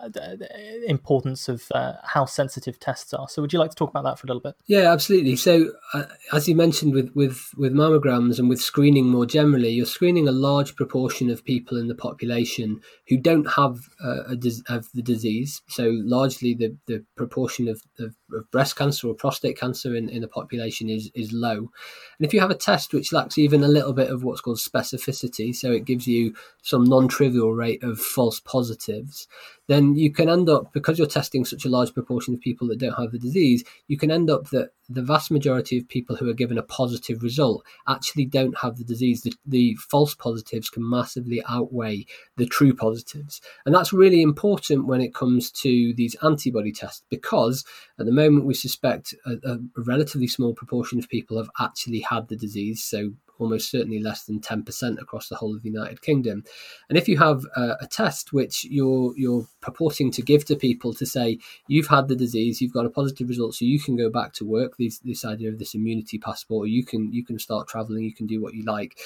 importance 0.87 1.49
of 1.49 1.65
uh, 1.75 1.95
how 2.03 2.25
sensitive 2.25 2.81
tests 2.81 3.13
are. 3.13 3.29
So, 3.29 3.43
would 3.43 3.53
you 3.53 3.59
like 3.59 3.71
to 3.71 3.77
talk 3.77 3.91
about 3.91 4.05
that 4.05 4.19
for 4.19 4.27
a 4.27 4.29
little 4.29 4.41
bit? 4.41 4.55
Yeah, 4.67 4.93
absolutely. 4.93 5.37
So, 5.37 5.73
uh, 5.93 6.05
as 6.33 6.49
you 6.49 6.55
mentioned 6.55 6.95
with, 6.95 7.11
with, 7.15 7.51
with 7.57 7.75
mammograms 7.75 8.39
and 8.39 8.49
with 8.49 8.61
screening 8.61 9.07
more 9.07 9.27
generally, 9.27 9.71
you're 9.71 9.87
screening 9.87 10.27
a 10.27 10.33
large 10.33 10.75
proportion 10.75 11.31
of 11.31 11.45
people 11.45 11.77
in 11.77 11.89
the 11.89 11.95
population 11.95 12.81
who 13.09 13.19
don't 13.19 13.51
have 13.53 13.89
uh, 14.03 14.25
a, 14.29 14.73
have 14.73 14.89
the 14.95 15.03
disease. 15.03 15.61
So, 15.69 15.91
largely 16.03 16.55
the, 16.55 16.77
the 16.87 17.05
proportion 17.17 17.69
of, 17.69 17.83
of, 17.99 18.15
of, 18.35 18.51
breast 18.51 18.76
cancer 18.76 19.09
or 19.09 19.14
prostate 19.14 19.59
cancer 19.59 19.95
in, 19.95 20.09
in 20.09 20.22
the 20.22 20.28
population 20.28 20.89
is, 20.89 21.11
is 21.14 21.33
low. 21.33 21.57
And 21.57 22.26
if 22.26 22.35
you 22.35 22.41
have 22.41 22.51
a 22.51 22.57
test 22.57 22.93
which 22.93 23.12
lacks 23.12 23.39
even 23.39 23.62
a 23.62 23.68
little 23.68 23.93
bit 23.93 24.11
of 24.11 24.24
what's 24.24 24.41
called 24.41 24.59
specificity, 24.59 25.55
so 25.55 25.70
it 25.70 25.85
gives 25.85 26.07
you 26.07 26.35
some 26.62 26.85
non 26.85 27.09
trivial 27.09 27.53
rate 27.53 27.83
of 27.83 27.99
false 27.99 28.41
positives, 28.41 29.26
then 29.68 29.95
you 29.95 30.12
can 30.12 30.28
end 30.28 30.49
up, 30.49 30.72
because 30.72 30.99
you're 30.99 31.07
testing 31.07 31.45
such 31.45 31.64
a 31.64 31.70
large 31.70 31.95
proportion 31.95 32.35
of 32.35 32.41
people 32.41 32.68
that 32.68 32.78
don't 32.78 32.99
have 32.99 33.12
the 33.12 33.18
disease, 33.18 33.64
you 33.89 33.97
can 33.97 34.11
end 34.11 34.28
up 34.28 34.51
that 34.51 34.70
the 34.89 35.03
vast 35.03 35.30
majority 35.30 35.78
of 35.78 35.89
people 35.89 36.16
who 36.16 36.28
are 36.28 36.35
given 36.35 36.59
a 36.59 36.62
positive 36.62 37.22
result 37.22 37.64
actually 37.89 38.24
don't 38.24 38.59
have 38.59 38.76
the 38.76 38.85
disease. 38.85 39.22
The, 39.22 39.33
the, 39.47 39.74
false 39.76 40.14
positives 40.14 40.68
can 40.68 40.89
massively 40.89 41.43
outweigh 41.49 42.07
the 42.37 42.47
true 42.47 42.74
positives. 42.74 43.41
And 43.64 43.74
that's 43.74 43.93
really 43.93 44.22
important 44.22 44.87
when 44.87 45.01
it 45.01 45.14
comes 45.14 45.51
to 45.53 45.95
these 45.95 46.16
antibody 46.22 46.72
tests 46.72 47.05
because 47.09 47.64
at 47.99 48.07
the 48.07 48.12
moment 48.12 48.22
we 48.29 48.55
suspect 48.55 49.14
a, 49.27 49.33
a 49.45 49.59
relatively 49.77 50.27
small 50.27 50.55
proportion 50.55 50.99
of 50.99 51.09
people 51.09 51.37
have 51.37 51.51
actually 51.61 52.01
had 52.01 52.29
the 52.29 52.37
disease. 52.37 52.83
So 52.83 53.12
almost 53.39 53.70
certainly 53.70 53.99
less 53.99 54.25
than 54.25 54.41
10% 54.41 55.01
across 55.01 55.29
the 55.29 55.37
whole 55.37 55.55
of 55.55 55.62
the 55.62 55.68
United 55.68 56.01
Kingdom. 56.01 56.45
And 56.89 56.97
if 56.97 57.09
you 57.09 57.18
have 57.18 57.45
a, 57.57 57.77
a, 57.81 57.87
test 57.87 58.33
which 58.33 58.64
you're 58.64 59.12
you're 59.16 59.47
purporting 59.61 60.11
to 60.12 60.23
give 60.23 60.45
to 60.47 60.57
people 60.57 60.95
to 60.95 61.05
say 61.05 61.39
you've 61.66 61.89
had 61.89 62.09
the 62.09 62.16
disease, 62.16 62.61
you've 62.61 62.73
got 62.73 62.87
a 62.87 62.91
positive 62.91 63.29
result, 63.29 63.55
so 63.55 63.64
you 63.64 63.81
can 63.81 63.97
go 63.97 64.09
back 64.09 64.33
to 64.35 64.45
work, 64.45 64.77
this 64.79 64.99
this 65.01 65.25
idea 65.25 65.49
of 65.51 65.59
this 65.59 65.75
immunity 65.75 66.18
passport, 66.18 66.68
you 66.68 66.85
can 66.85 67.12
you 67.12 67.25
can 67.25 67.39
start 67.39 67.68
traveling, 67.68 68.05
you 68.05 68.14
can 68.14 68.27
do 68.27 68.41
what 68.41 68.55
you 68.55 68.62
like 68.62 68.99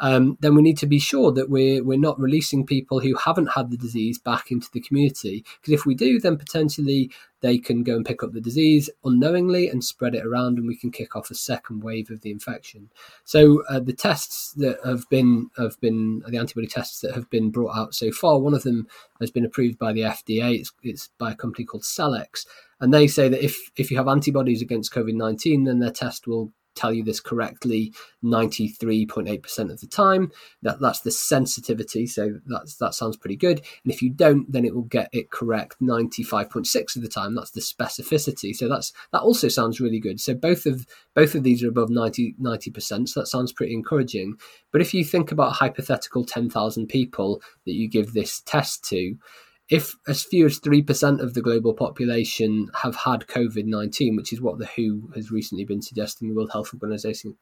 um, 0.00 0.36
then 0.40 0.54
we 0.54 0.62
need 0.62 0.78
to 0.78 0.86
be 0.86 0.98
sure 0.98 1.30
that 1.32 1.50
we're 1.50 1.84
we're 1.84 1.98
not 1.98 2.18
releasing 2.18 2.66
people 2.66 3.00
who 3.00 3.14
haven't 3.16 3.52
had 3.54 3.70
the 3.70 3.76
disease 3.76 4.18
back 4.18 4.50
into 4.50 4.68
the 4.72 4.80
community. 4.80 5.44
Because 5.60 5.72
if 5.72 5.86
we 5.86 5.94
do, 5.94 6.18
then 6.18 6.36
potentially 6.36 7.10
they 7.40 7.58
can 7.58 7.82
go 7.84 7.94
and 7.94 8.04
pick 8.04 8.22
up 8.22 8.32
the 8.32 8.40
disease 8.40 8.90
unknowingly 9.04 9.68
and 9.68 9.84
spread 9.84 10.14
it 10.14 10.26
around, 10.26 10.58
and 10.58 10.66
we 10.66 10.76
can 10.76 10.90
kick 10.90 11.14
off 11.14 11.30
a 11.30 11.34
second 11.34 11.84
wave 11.84 12.10
of 12.10 12.22
the 12.22 12.30
infection. 12.30 12.90
So 13.24 13.62
uh, 13.68 13.80
the 13.80 13.92
tests 13.92 14.52
that 14.54 14.78
have 14.84 15.08
been 15.10 15.50
have 15.56 15.80
been 15.80 16.22
the 16.26 16.38
antibody 16.38 16.66
tests 16.66 17.00
that 17.00 17.14
have 17.14 17.30
been 17.30 17.50
brought 17.50 17.76
out 17.76 17.94
so 17.94 18.10
far. 18.10 18.40
One 18.40 18.54
of 18.54 18.64
them 18.64 18.88
has 19.20 19.30
been 19.30 19.44
approved 19.44 19.78
by 19.78 19.92
the 19.92 20.00
FDA. 20.00 20.58
It's, 20.58 20.72
it's 20.82 21.10
by 21.18 21.32
a 21.32 21.36
company 21.36 21.64
called 21.64 21.84
Cellex, 21.84 22.46
and 22.80 22.92
they 22.92 23.06
say 23.06 23.28
that 23.28 23.44
if 23.44 23.70
if 23.76 23.92
you 23.92 23.96
have 23.96 24.08
antibodies 24.08 24.60
against 24.60 24.92
COVID 24.92 25.14
nineteen, 25.14 25.64
then 25.64 25.78
their 25.78 25.92
test 25.92 26.26
will 26.26 26.52
tell 26.74 26.92
you 26.92 27.02
this 27.02 27.20
correctly 27.20 27.92
93.8% 28.22 29.70
of 29.70 29.80
the 29.80 29.86
time. 29.86 30.30
That 30.62 30.80
that's 30.80 31.00
the 31.00 31.10
sensitivity, 31.10 32.06
so 32.06 32.38
that's 32.46 32.76
that 32.76 32.94
sounds 32.94 33.16
pretty 33.16 33.36
good. 33.36 33.62
And 33.84 33.92
if 33.92 34.02
you 34.02 34.10
don't, 34.10 34.50
then 34.50 34.64
it 34.64 34.74
will 34.74 34.82
get 34.82 35.08
it 35.12 35.30
correct 35.30 35.76
95.6 35.80 36.96
of 36.96 37.02
the 37.02 37.08
time. 37.08 37.34
That's 37.34 37.50
the 37.50 37.60
specificity. 37.60 38.54
So 38.54 38.68
that's 38.68 38.92
that 39.12 39.22
also 39.22 39.48
sounds 39.48 39.80
really 39.80 40.00
good. 40.00 40.20
So 40.20 40.34
both 40.34 40.66
of 40.66 40.86
both 41.14 41.34
of 41.34 41.42
these 41.42 41.62
are 41.62 41.68
above 41.68 41.90
90 41.90 42.34
90%. 42.40 43.08
So 43.08 43.20
that 43.20 43.26
sounds 43.26 43.52
pretty 43.52 43.74
encouraging. 43.74 44.36
But 44.72 44.80
if 44.80 44.94
you 44.94 45.04
think 45.04 45.30
about 45.32 45.52
hypothetical 45.52 46.24
10,000 46.24 46.86
people 46.88 47.42
that 47.64 47.74
you 47.74 47.88
give 47.88 48.12
this 48.12 48.40
test 48.40 48.84
to, 48.90 49.16
if 49.70 49.96
as 50.06 50.22
few 50.22 50.44
as 50.44 50.60
3% 50.60 51.20
of 51.20 51.32
the 51.32 51.40
global 51.40 51.72
population 51.72 52.68
have 52.82 52.96
had 52.96 53.26
COVID 53.26 53.64
19, 53.64 54.14
which 54.14 54.32
is 54.32 54.40
what 54.40 54.58
the 54.58 54.66
WHO 54.66 55.10
has 55.14 55.30
recently 55.30 55.64
been 55.64 55.80
suggesting, 55.80 56.28
the 56.28 56.34
World 56.34 56.50
Health 56.52 56.74
Organization, 56.74 57.36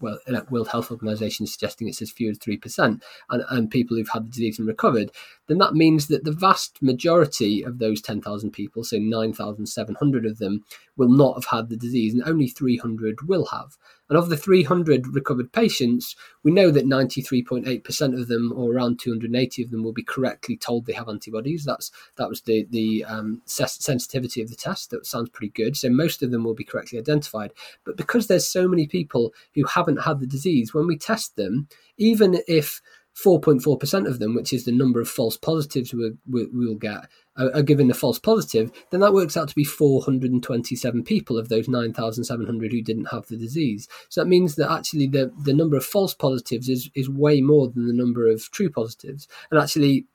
well, 0.00 0.18
World 0.50 0.68
Health 0.68 0.92
Organization 0.92 1.44
is 1.44 1.52
suggesting 1.52 1.88
it's 1.88 2.00
as 2.00 2.12
few 2.12 2.30
as 2.30 2.38
3%, 2.38 3.02
and, 3.30 3.44
and 3.50 3.70
people 3.70 3.96
who've 3.96 4.08
had 4.08 4.26
the 4.26 4.30
disease 4.30 4.58
and 4.58 4.68
recovered, 4.68 5.10
then 5.46 5.58
that 5.58 5.74
means 5.74 6.08
that 6.08 6.24
the 6.24 6.32
vast 6.32 6.82
majority 6.82 7.62
of 7.62 7.78
those 7.78 8.00
10,000 8.00 8.50
people, 8.50 8.84
so 8.84 8.96
9,700 8.98 10.26
of 10.26 10.38
them, 10.38 10.64
will 10.96 11.10
not 11.10 11.34
have 11.34 11.46
had 11.46 11.68
the 11.68 11.76
disease, 11.76 12.14
and 12.14 12.22
only 12.24 12.48
300 12.48 13.28
will 13.28 13.46
have. 13.46 13.76
And 14.08 14.18
of 14.18 14.28
the 14.28 14.36
300 14.36 15.14
recovered 15.14 15.52
patients, 15.52 16.14
we 16.42 16.52
know 16.52 16.70
that 16.70 16.84
93.8% 16.84 18.20
of 18.20 18.28
them, 18.28 18.52
or 18.54 18.72
around 18.72 18.98
280 18.98 19.62
of 19.62 19.70
them, 19.70 19.82
will 19.82 19.92
be 19.92 20.02
correctly 20.02 20.56
told 20.56 20.84
they 20.84 20.92
have 20.92 21.08
antibodies. 21.08 21.64
That's 21.64 21.90
that 22.16 22.28
was 22.28 22.42
the 22.42 22.66
the 22.70 23.04
um, 23.06 23.40
sensitivity 23.46 24.42
of 24.42 24.50
the 24.50 24.56
test. 24.56 24.90
That 24.90 25.06
sounds 25.06 25.30
pretty 25.30 25.50
good. 25.50 25.76
So 25.76 25.88
most 25.88 26.22
of 26.22 26.30
them 26.30 26.44
will 26.44 26.54
be 26.54 26.64
correctly 26.64 26.98
identified. 26.98 27.52
But 27.84 27.96
because 27.96 28.26
there's 28.26 28.46
so 28.46 28.68
many 28.68 28.86
people 28.86 29.32
who 29.54 29.64
haven't 29.64 30.02
had 30.02 30.20
the 30.20 30.26
disease, 30.26 30.74
when 30.74 30.86
we 30.86 30.98
test 30.98 31.36
them, 31.36 31.68
even 31.96 32.40
if 32.46 32.82
4.4% 33.22 34.08
of 34.08 34.18
them, 34.18 34.34
which 34.34 34.52
is 34.52 34.64
the 34.64 34.72
number 34.72 35.00
of 35.00 35.08
false 35.08 35.36
positives 35.36 35.94
we, 35.94 36.12
we, 36.28 36.46
will 36.52 36.74
get, 36.74 37.08
are, 37.36 37.54
are, 37.54 37.62
given 37.62 37.90
a 37.90 37.94
false 37.94 38.18
positive, 38.18 38.72
then 38.90 39.00
that 39.00 39.12
works 39.12 39.36
out 39.36 39.48
to 39.48 39.54
be 39.54 39.64
427 39.64 41.04
people 41.04 41.38
of 41.38 41.48
those 41.48 41.68
9,700 41.68 42.72
who 42.72 42.82
didn't 42.82 43.06
have 43.06 43.26
the 43.26 43.36
disease. 43.36 43.88
So 44.08 44.20
that 44.20 44.28
means 44.28 44.56
that 44.56 44.70
actually 44.70 45.06
the, 45.06 45.32
the 45.44 45.54
number 45.54 45.76
of 45.76 45.84
false 45.84 46.12
positives 46.12 46.68
is, 46.68 46.90
is 46.94 47.08
way 47.08 47.40
more 47.40 47.68
than 47.68 47.86
the 47.86 47.94
number 47.94 48.28
of 48.28 48.50
true 48.50 48.70
positives. 48.70 49.28
And 49.50 49.60
actually, 49.60 50.06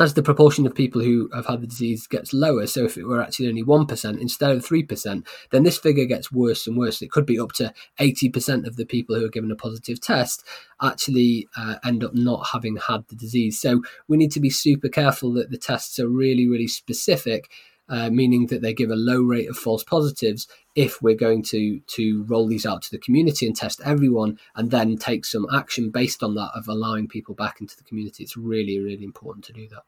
as 0.00 0.14
the 0.14 0.22
proportion 0.22 0.66
of 0.66 0.74
people 0.74 1.02
who 1.02 1.28
have 1.34 1.46
had 1.46 1.60
the 1.60 1.66
disease 1.66 2.06
gets 2.06 2.32
lower, 2.32 2.66
so 2.66 2.84
if 2.84 2.96
it 2.96 3.04
were 3.04 3.22
actually 3.22 3.48
only 3.48 3.62
1% 3.62 4.20
instead 4.20 4.50
of 4.50 4.64
3%, 4.64 5.26
then 5.50 5.62
this 5.62 5.78
figure 5.78 6.06
gets 6.06 6.32
worse 6.32 6.66
and 6.66 6.76
worse. 6.76 7.02
It 7.02 7.10
could 7.10 7.26
be 7.26 7.38
up 7.38 7.52
to 7.52 7.72
80% 8.00 8.66
of 8.66 8.76
the 8.76 8.86
people 8.86 9.14
who 9.14 9.24
are 9.24 9.30
given 9.30 9.50
a 9.50 9.56
positive 9.56 10.00
test 10.00 10.44
actually 10.80 11.48
uh, 11.56 11.76
end 11.84 12.02
up 12.02 12.14
not 12.14 12.48
having 12.52 12.76
had 12.76 13.06
the 13.08 13.16
disease. 13.16 13.60
So 13.60 13.82
we 14.08 14.16
need 14.16 14.32
to 14.32 14.40
be 14.40 14.50
super 14.50 14.88
careful 14.88 15.32
that 15.34 15.50
the 15.50 15.58
tests 15.58 15.98
are 15.98 16.08
really, 16.08 16.48
really 16.48 16.68
specific. 16.68 17.50
Uh, 17.92 18.08
meaning 18.08 18.46
that 18.46 18.62
they 18.62 18.72
give 18.72 18.90
a 18.90 18.96
low 18.96 19.20
rate 19.20 19.50
of 19.50 19.56
false 19.56 19.84
positives 19.84 20.48
if 20.74 21.02
we're 21.02 21.14
going 21.14 21.42
to 21.42 21.78
to 21.80 22.22
roll 22.22 22.46
these 22.48 22.64
out 22.64 22.80
to 22.80 22.90
the 22.90 22.96
community 22.96 23.46
and 23.46 23.54
test 23.54 23.82
everyone 23.84 24.38
and 24.56 24.70
then 24.70 24.96
take 24.96 25.26
some 25.26 25.46
action 25.52 25.90
based 25.90 26.22
on 26.22 26.34
that 26.34 26.50
of 26.54 26.66
allowing 26.68 27.06
people 27.06 27.34
back 27.34 27.60
into 27.60 27.76
the 27.76 27.82
community 27.84 28.22
it's 28.24 28.34
really 28.34 28.80
really 28.80 29.04
important 29.04 29.44
to 29.44 29.52
do 29.52 29.68
that 29.68 29.82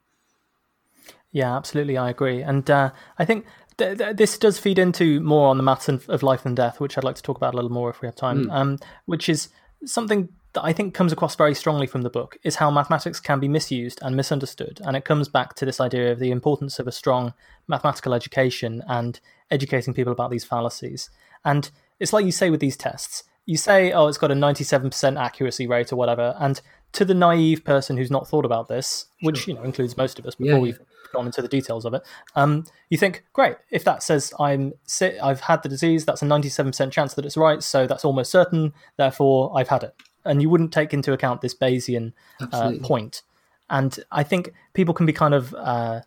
yeah, 1.35 1.57
absolutely, 1.57 1.99
I 1.99 2.11
agree, 2.11 2.43
and 2.43 2.71
uh, 2.71 2.93
I 3.19 3.25
think 3.25 3.45
th- 3.77 3.99
th- 3.99 4.17
this 4.17 4.39
does 4.39 4.61
feed 4.61 4.79
into 4.79 5.21
more 5.21 5.49
on 5.49 5.57
the 5.57 5.65
maths 5.65 5.89
of 5.89 6.23
life 6.23 6.47
and 6.47 6.57
death, 6.57 6.79
which 6.79 6.97
I'd 6.97 7.03
like 7.03 7.17
to 7.17 7.23
talk 7.23 7.37
about 7.37 7.55
a 7.55 7.57
little 7.57 7.73
more 7.73 7.91
if 7.91 8.01
we 8.01 8.07
have 8.07 8.15
time. 8.15 8.45
Mm. 8.45 8.53
Um, 8.53 8.79
which 9.07 9.29
is 9.29 9.49
something 9.85 10.29
that 10.55 10.65
I 10.65 10.73
think 10.73 10.95
comes 10.95 11.13
across 11.13 11.37
very 11.37 11.55
strongly 11.55 11.87
from 11.87 12.03
the 12.03 12.11
book 12.11 12.39
is 12.43 12.57
how 12.57 12.71
mathematics 12.71 13.21
can 13.21 13.41
be 13.41 13.49
misused 13.49 13.99
and 14.03 14.17
misunderstood, 14.17 14.81
and 14.85 14.97
it 14.97 15.05
comes 15.05 15.29
back 15.29 15.55
to 15.57 15.65
this 15.65 15.81
idea 15.81 16.11
of 16.11 16.19
the 16.19 16.31
importance 16.31 16.79
of 16.79 16.87
a 16.87 16.93
strong 16.93 17.35
mathematical 17.69 18.15
education 18.15 18.83
and 18.89 19.21
educating 19.51 19.95
people 19.95 20.13
about 20.13 20.31
these 20.31 20.45
fallacies. 20.45 21.11
And 21.45 21.71
it's 22.01 22.13
like 22.13 22.25
you 22.25 22.33
say 22.33 22.51
with 22.51 22.61
these 22.61 22.77
tests. 22.77 23.25
You 23.47 23.59
say, 23.59 23.93
oh, 23.93 24.07
it's 24.07 24.17
got 24.17 24.31
a 24.31 24.35
97% 24.35 25.21
accuracy 25.21 25.67
rate 25.67 25.93
or 25.93 25.97
whatever, 25.97 26.35
and 26.39 26.61
to 26.93 27.05
the 27.05 27.15
naive 27.15 27.65
person 27.65 27.97
who's 27.97 28.11
not 28.11 28.27
thought 28.27 28.45
about 28.45 28.69
this, 28.69 29.07
which 29.21 29.41
sure. 29.41 29.53
you 29.53 29.59
know 29.59 29.65
includes 29.65 29.97
most 29.97 30.19
of 30.19 30.27
us 30.27 30.37
before 30.37 30.55
yeah, 30.55 30.61
we've 30.61 30.79
gone 31.13 31.27
into 31.27 31.43
the 31.43 31.49
details 31.49 31.85
of 31.85 31.95
it, 31.95 32.03
um, 32.37 32.65
you 32.89 32.97
think, 32.97 33.25
great, 33.33 33.57
if 33.71 33.85
that 33.85 34.03
says 34.03 34.33
I'm 34.39 34.73
sick, 34.85 35.17
I've 35.23 35.41
had 35.41 35.63
the 35.63 35.69
disease, 35.69 36.05
that's 36.05 36.23
a 36.23 36.27
97% 36.27 36.91
chance 36.93 37.15
that 37.15 37.25
it's 37.25 37.37
right, 37.37 37.63
so 37.63 37.87
that's 37.87 38.05
almost 38.05 38.31
certain, 38.31 38.73
therefore 38.97 39.53
I've 39.57 39.69
had 39.69 39.83
it. 39.83 39.95
And 40.25 40.41
you 40.41 40.49
wouldn't 40.49 40.73
take 40.73 40.95
into 40.95 41.13
account 41.13 41.41
this 41.41 41.55
Bayesian 41.55 42.13
uh, 42.53 42.73
point. 42.83 43.23
And 43.71 43.99
I 44.11 44.23
think 44.23 44.53
people 44.73 44.95
can 44.95 45.07
be 45.07 45.13
kind 45.13 45.35
of 45.35 45.55
uh, 45.55 46.01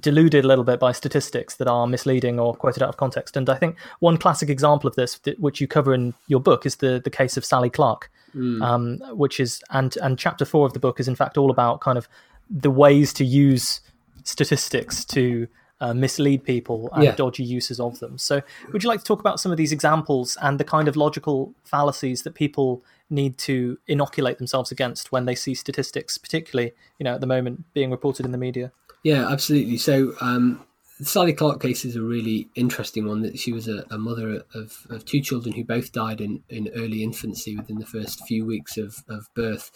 deluded 0.00 0.44
a 0.44 0.48
little 0.48 0.64
bit 0.64 0.78
by 0.78 0.92
statistics 0.92 1.56
that 1.56 1.68
are 1.68 1.86
misleading 1.86 2.38
or 2.38 2.54
quoted 2.54 2.82
out 2.82 2.88
of 2.88 2.96
context. 2.96 3.36
And 3.36 3.48
I 3.48 3.54
think 3.54 3.76
one 4.00 4.18
classic 4.18 4.50
example 4.50 4.88
of 4.88 4.96
this, 4.96 5.18
which 5.38 5.60
you 5.60 5.66
cover 5.66 5.94
in 5.94 6.14
your 6.28 6.40
book, 6.40 6.66
is 6.66 6.76
the 6.76 7.00
the 7.02 7.10
case 7.10 7.36
of 7.36 7.44
Sally 7.44 7.70
Clark, 7.70 8.10
mm. 8.34 8.62
um, 8.62 8.98
which 9.16 9.40
is 9.40 9.62
and 9.70 9.96
and 9.98 10.18
chapter 10.18 10.44
four 10.44 10.66
of 10.66 10.74
the 10.74 10.78
book 10.78 11.00
is 11.00 11.08
in 11.08 11.14
fact 11.14 11.38
all 11.38 11.50
about 11.50 11.80
kind 11.80 11.98
of 11.98 12.08
the 12.50 12.70
ways 12.70 13.12
to 13.14 13.24
use 13.24 13.80
statistics 14.24 15.04
to 15.06 15.48
uh, 15.80 15.92
mislead 15.92 16.44
people 16.44 16.88
and 16.92 17.04
yeah. 17.04 17.14
dodgy 17.14 17.42
uses 17.42 17.80
of 17.80 17.98
them. 17.98 18.16
So, 18.18 18.40
would 18.72 18.84
you 18.84 18.88
like 18.88 19.00
to 19.00 19.04
talk 19.04 19.20
about 19.20 19.40
some 19.40 19.50
of 19.50 19.58
these 19.58 19.72
examples 19.72 20.36
and 20.40 20.60
the 20.60 20.64
kind 20.64 20.86
of 20.86 20.96
logical 20.96 21.54
fallacies 21.64 22.22
that 22.22 22.34
people 22.34 22.84
need 23.12 23.38
to 23.38 23.78
inoculate 23.86 24.38
themselves 24.38 24.72
against 24.72 25.12
when 25.12 25.26
they 25.26 25.34
see 25.34 25.54
statistics, 25.54 26.18
particularly 26.18 26.72
you 26.98 27.04
know 27.04 27.14
at 27.14 27.20
the 27.20 27.26
moment 27.26 27.64
being 27.74 27.90
reported 27.90 28.26
in 28.26 28.32
the 28.32 28.38
media? 28.38 28.72
Yeah, 29.04 29.28
absolutely. 29.28 29.78
So, 29.78 30.14
um, 30.20 30.64
the 30.98 31.04
Sally 31.04 31.32
Clark 31.32 31.60
case 31.60 31.84
is 31.84 31.96
a 31.96 32.02
really 32.02 32.48
interesting 32.54 33.06
one. 33.06 33.22
That 33.22 33.38
she 33.38 33.52
was 33.52 33.66
a, 33.68 33.84
a 33.90 33.98
mother 33.98 34.42
of, 34.54 34.76
of, 34.90 35.04
two 35.04 35.20
children 35.20 35.54
who 35.54 35.64
both 35.64 35.90
died 35.90 36.20
in, 36.20 36.42
in 36.48 36.70
early 36.76 37.02
infancy 37.02 37.56
within 37.56 37.78
the 37.78 37.86
first 37.86 38.24
few 38.26 38.46
weeks 38.46 38.76
of, 38.76 39.02
of 39.08 39.28
birth. 39.34 39.72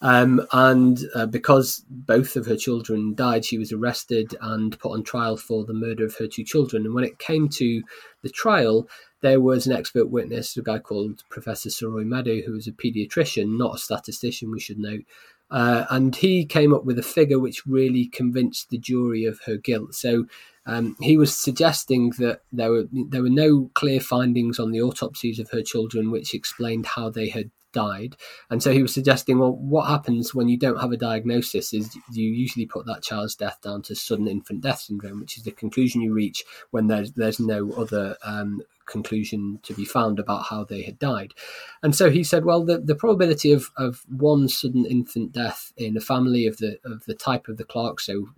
Um, 0.00 0.46
and 0.52 1.00
uh, 1.14 1.26
because 1.26 1.84
both 1.90 2.36
of 2.36 2.46
her 2.46 2.56
children 2.56 3.14
died, 3.14 3.44
she 3.44 3.58
was 3.58 3.72
arrested 3.72 4.36
and 4.40 4.78
put 4.78 4.92
on 4.92 5.02
trial 5.02 5.36
for 5.36 5.64
the 5.64 5.74
murder 5.74 6.04
of 6.04 6.14
her 6.18 6.28
two 6.28 6.44
children. 6.44 6.84
And 6.84 6.94
when 6.94 7.04
it 7.04 7.18
came 7.18 7.48
to 7.48 7.82
the 8.22 8.30
trial, 8.30 8.88
there 9.20 9.40
was 9.40 9.66
an 9.66 9.72
expert 9.72 10.10
witness, 10.10 10.56
a 10.56 10.62
guy 10.62 10.78
called 10.78 11.24
Professor 11.28 11.70
Sir 11.70 11.88
Roy 11.88 12.04
Meadow, 12.04 12.40
who 12.42 12.52
was 12.52 12.66
a 12.66 12.72
paediatrician, 12.72 13.58
not 13.58 13.76
a 13.76 13.78
statistician, 13.78 14.50
we 14.50 14.60
should 14.60 14.78
note, 14.78 15.04
uh, 15.50 15.84
and 15.90 16.14
he 16.14 16.44
came 16.44 16.74
up 16.74 16.84
with 16.84 16.98
a 16.98 17.02
figure 17.02 17.38
which 17.38 17.66
really 17.66 18.06
convinced 18.06 18.70
the 18.70 18.78
jury 18.78 19.24
of 19.24 19.40
her 19.46 19.56
guilt. 19.56 19.94
So 19.94 20.26
um, 20.66 20.96
he 21.00 21.16
was 21.16 21.34
suggesting 21.34 22.10
that 22.18 22.42
there 22.52 22.70
were 22.70 22.84
there 22.92 23.22
were 23.22 23.30
no 23.30 23.70
clear 23.74 24.00
findings 24.00 24.58
on 24.58 24.70
the 24.70 24.82
autopsies 24.82 25.38
of 25.38 25.50
her 25.50 25.62
children 25.62 26.10
which 26.10 26.34
explained 26.34 26.84
how 26.86 27.08
they 27.08 27.30
had 27.30 27.50
died. 27.72 28.16
And 28.50 28.62
so 28.62 28.72
he 28.72 28.82
was 28.82 28.92
suggesting, 28.92 29.38
well, 29.38 29.52
what 29.52 29.88
happens 29.88 30.34
when 30.34 30.48
you 30.48 30.58
don't 30.58 30.80
have 30.80 30.92
a 30.92 30.96
diagnosis 30.96 31.72
is 31.72 31.96
you 32.12 32.30
usually 32.30 32.66
put 32.66 32.86
that 32.86 33.02
child's 33.02 33.34
death 33.34 33.58
down 33.62 33.82
to 33.82 33.94
sudden 33.94 34.28
infant 34.28 34.62
death 34.62 34.80
syndrome, 34.80 35.20
which 35.20 35.38
is 35.38 35.44
the 35.44 35.50
conclusion 35.50 36.02
you 36.02 36.12
reach 36.12 36.44
when 36.70 36.88
there's 36.88 37.12
there's 37.12 37.40
no 37.40 37.72
other 37.72 38.16
um, 38.22 38.60
conclusion 38.88 39.60
to 39.62 39.74
be 39.74 39.84
found 39.84 40.18
about 40.18 40.44
how 40.44 40.64
they 40.64 40.82
had 40.82 40.98
died. 40.98 41.34
And 41.82 41.94
so 41.94 42.10
he 42.10 42.24
said, 42.24 42.44
well, 42.44 42.64
the, 42.64 42.78
the 42.78 42.94
probability 42.94 43.52
of, 43.52 43.70
of 43.76 44.04
one 44.08 44.48
sudden 44.48 44.84
infant 44.84 45.32
death 45.32 45.72
in 45.76 45.96
a 45.96 46.00
family 46.00 46.46
of 46.46 46.56
the 46.56 46.78
of 46.84 47.04
the 47.04 47.14
type 47.14 47.48
of 47.48 47.56
the 47.56 47.64
Clark, 47.64 48.00
so 48.00 48.28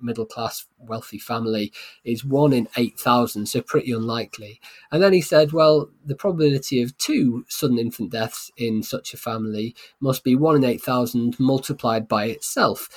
middle 0.00 0.26
class 0.26 0.66
wealthy 0.78 1.18
family, 1.18 1.72
is 2.04 2.24
one 2.24 2.52
in 2.52 2.68
eight 2.76 2.98
thousand, 2.98 3.46
so 3.46 3.62
pretty 3.62 3.92
unlikely. 3.92 4.60
And 4.90 5.02
then 5.02 5.12
he 5.12 5.22
said, 5.22 5.52
well, 5.52 5.88
the 6.04 6.16
probability 6.16 6.82
of 6.82 6.96
two 6.98 7.44
sudden 7.48 7.78
infant 7.78 8.10
deaths 8.10 8.50
in 8.56 8.82
such 8.82 9.14
a 9.14 9.16
family 9.16 9.74
must 10.00 10.24
be 10.24 10.36
one 10.36 10.56
in 10.56 10.64
eight 10.64 10.82
thousand 10.82 11.38
multiplied 11.40 12.08
by 12.08 12.26
itself. 12.26 12.88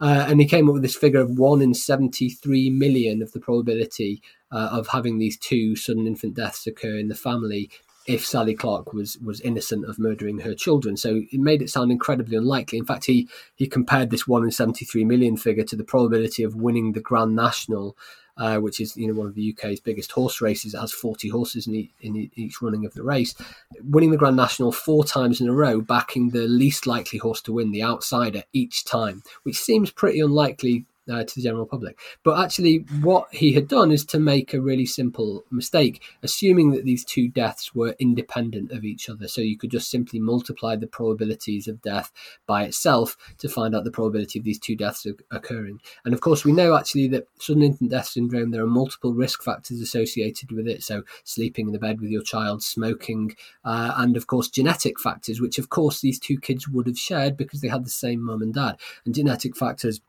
Uh, 0.00 0.26
and 0.28 0.40
he 0.40 0.46
came 0.46 0.68
up 0.68 0.74
with 0.74 0.82
this 0.82 0.96
figure 0.96 1.20
of 1.20 1.38
1 1.38 1.62
in 1.62 1.72
73 1.72 2.68
million 2.70 3.22
of 3.22 3.32
the 3.32 3.40
probability 3.40 4.20
uh, 4.54 4.68
of 4.70 4.86
having 4.88 5.18
these 5.18 5.36
two 5.36 5.74
sudden 5.74 6.06
infant 6.06 6.34
deaths 6.34 6.66
occur 6.66 6.96
in 6.96 7.08
the 7.08 7.14
family 7.14 7.70
if 8.06 8.24
Sally 8.24 8.54
Clark 8.54 8.92
was 8.92 9.18
was 9.18 9.40
innocent 9.40 9.84
of 9.88 9.98
murdering 9.98 10.38
her 10.40 10.54
children. 10.54 10.96
So 10.96 11.22
it 11.32 11.40
made 11.40 11.62
it 11.62 11.70
sound 11.70 11.90
incredibly 11.90 12.36
unlikely. 12.36 12.78
In 12.78 12.84
fact, 12.84 13.06
he 13.06 13.28
he 13.56 13.66
compared 13.66 14.10
this 14.10 14.28
one 14.28 14.44
in 14.44 14.50
seventy 14.50 14.84
three 14.84 15.04
million 15.04 15.36
figure 15.36 15.64
to 15.64 15.76
the 15.76 15.84
probability 15.84 16.42
of 16.42 16.54
winning 16.54 16.92
the 16.92 17.00
Grand 17.00 17.34
National, 17.34 17.96
uh, 18.36 18.58
which 18.58 18.80
is 18.80 18.96
you 18.96 19.08
know 19.08 19.14
one 19.14 19.26
of 19.26 19.34
the 19.34 19.54
UK's 19.56 19.80
biggest 19.80 20.12
horse 20.12 20.40
races. 20.40 20.74
It 20.74 20.80
has 20.80 20.92
forty 20.92 21.30
horses 21.30 21.66
in, 21.66 21.74
e- 21.74 21.92
in 22.00 22.30
each 22.34 22.60
running 22.60 22.84
of 22.84 22.94
the 22.94 23.02
race. 23.02 23.34
Winning 23.82 24.10
the 24.10 24.18
Grand 24.18 24.36
National 24.36 24.70
four 24.70 25.04
times 25.04 25.40
in 25.40 25.48
a 25.48 25.54
row, 25.54 25.80
backing 25.80 26.30
the 26.30 26.46
least 26.46 26.86
likely 26.86 27.18
horse 27.18 27.40
to 27.42 27.52
win, 27.52 27.72
the 27.72 27.82
outsider, 27.82 28.44
each 28.52 28.84
time, 28.84 29.22
which 29.44 29.58
seems 29.58 29.90
pretty 29.90 30.20
unlikely 30.20 30.84
uh, 31.10 31.24
to 31.24 31.34
the 31.34 31.42
general 31.42 31.66
public. 31.66 31.98
But 32.22 32.42
actually, 32.42 32.78
what 33.00 33.32
he 33.32 33.52
had 33.52 33.68
done 33.68 33.92
is 33.92 34.04
to 34.06 34.18
make 34.18 34.54
a 34.54 34.60
really 34.60 34.86
simple 34.86 35.44
mistake, 35.50 36.02
assuming 36.22 36.70
that 36.72 36.84
these 36.84 37.04
two 37.04 37.28
deaths 37.28 37.74
were 37.74 37.94
independent 37.98 38.72
of 38.72 38.84
each 38.84 39.08
other. 39.08 39.28
So 39.28 39.40
you 39.40 39.58
could 39.58 39.70
just 39.70 39.90
simply 39.90 40.20
multiply 40.20 40.76
the 40.76 40.86
probabilities 40.86 41.68
of 41.68 41.82
death 41.82 42.10
by 42.46 42.64
itself 42.64 43.16
to 43.38 43.48
find 43.48 43.74
out 43.74 43.84
the 43.84 43.90
probability 43.90 44.38
of 44.38 44.44
these 44.44 44.58
two 44.58 44.76
deaths 44.76 45.06
occurring. 45.30 45.80
And 46.04 46.14
of 46.14 46.20
course, 46.20 46.44
we 46.44 46.52
know 46.52 46.76
actually 46.76 47.08
that 47.08 47.28
sudden 47.38 47.62
infant 47.62 47.90
death 47.90 48.08
syndrome, 48.08 48.50
there 48.50 48.62
are 48.62 48.66
multiple 48.66 49.12
risk 49.12 49.42
factors 49.42 49.80
associated 49.80 50.52
with 50.52 50.66
it. 50.66 50.82
So 50.82 51.02
sleeping 51.24 51.66
in 51.66 51.72
the 51.72 51.78
bed 51.78 52.00
with 52.00 52.10
your 52.10 52.22
child, 52.22 52.62
smoking, 52.62 53.36
uh, 53.64 53.94
and 53.96 54.16
of 54.16 54.26
course, 54.26 54.48
genetic 54.48 54.98
factors, 55.00 55.40
which 55.40 55.58
of 55.58 55.68
course 55.68 56.00
these 56.00 56.18
two 56.18 56.38
kids 56.38 56.68
would 56.68 56.86
have 56.86 56.98
shared 56.98 57.36
because 57.36 57.60
they 57.60 57.68
had 57.68 57.84
the 57.84 57.90
same 57.90 58.20
mum 58.22 58.42
and 58.42 58.54
dad. 58.54 58.76
And 59.04 59.14
genetic 59.14 59.56
factors 59.56 60.00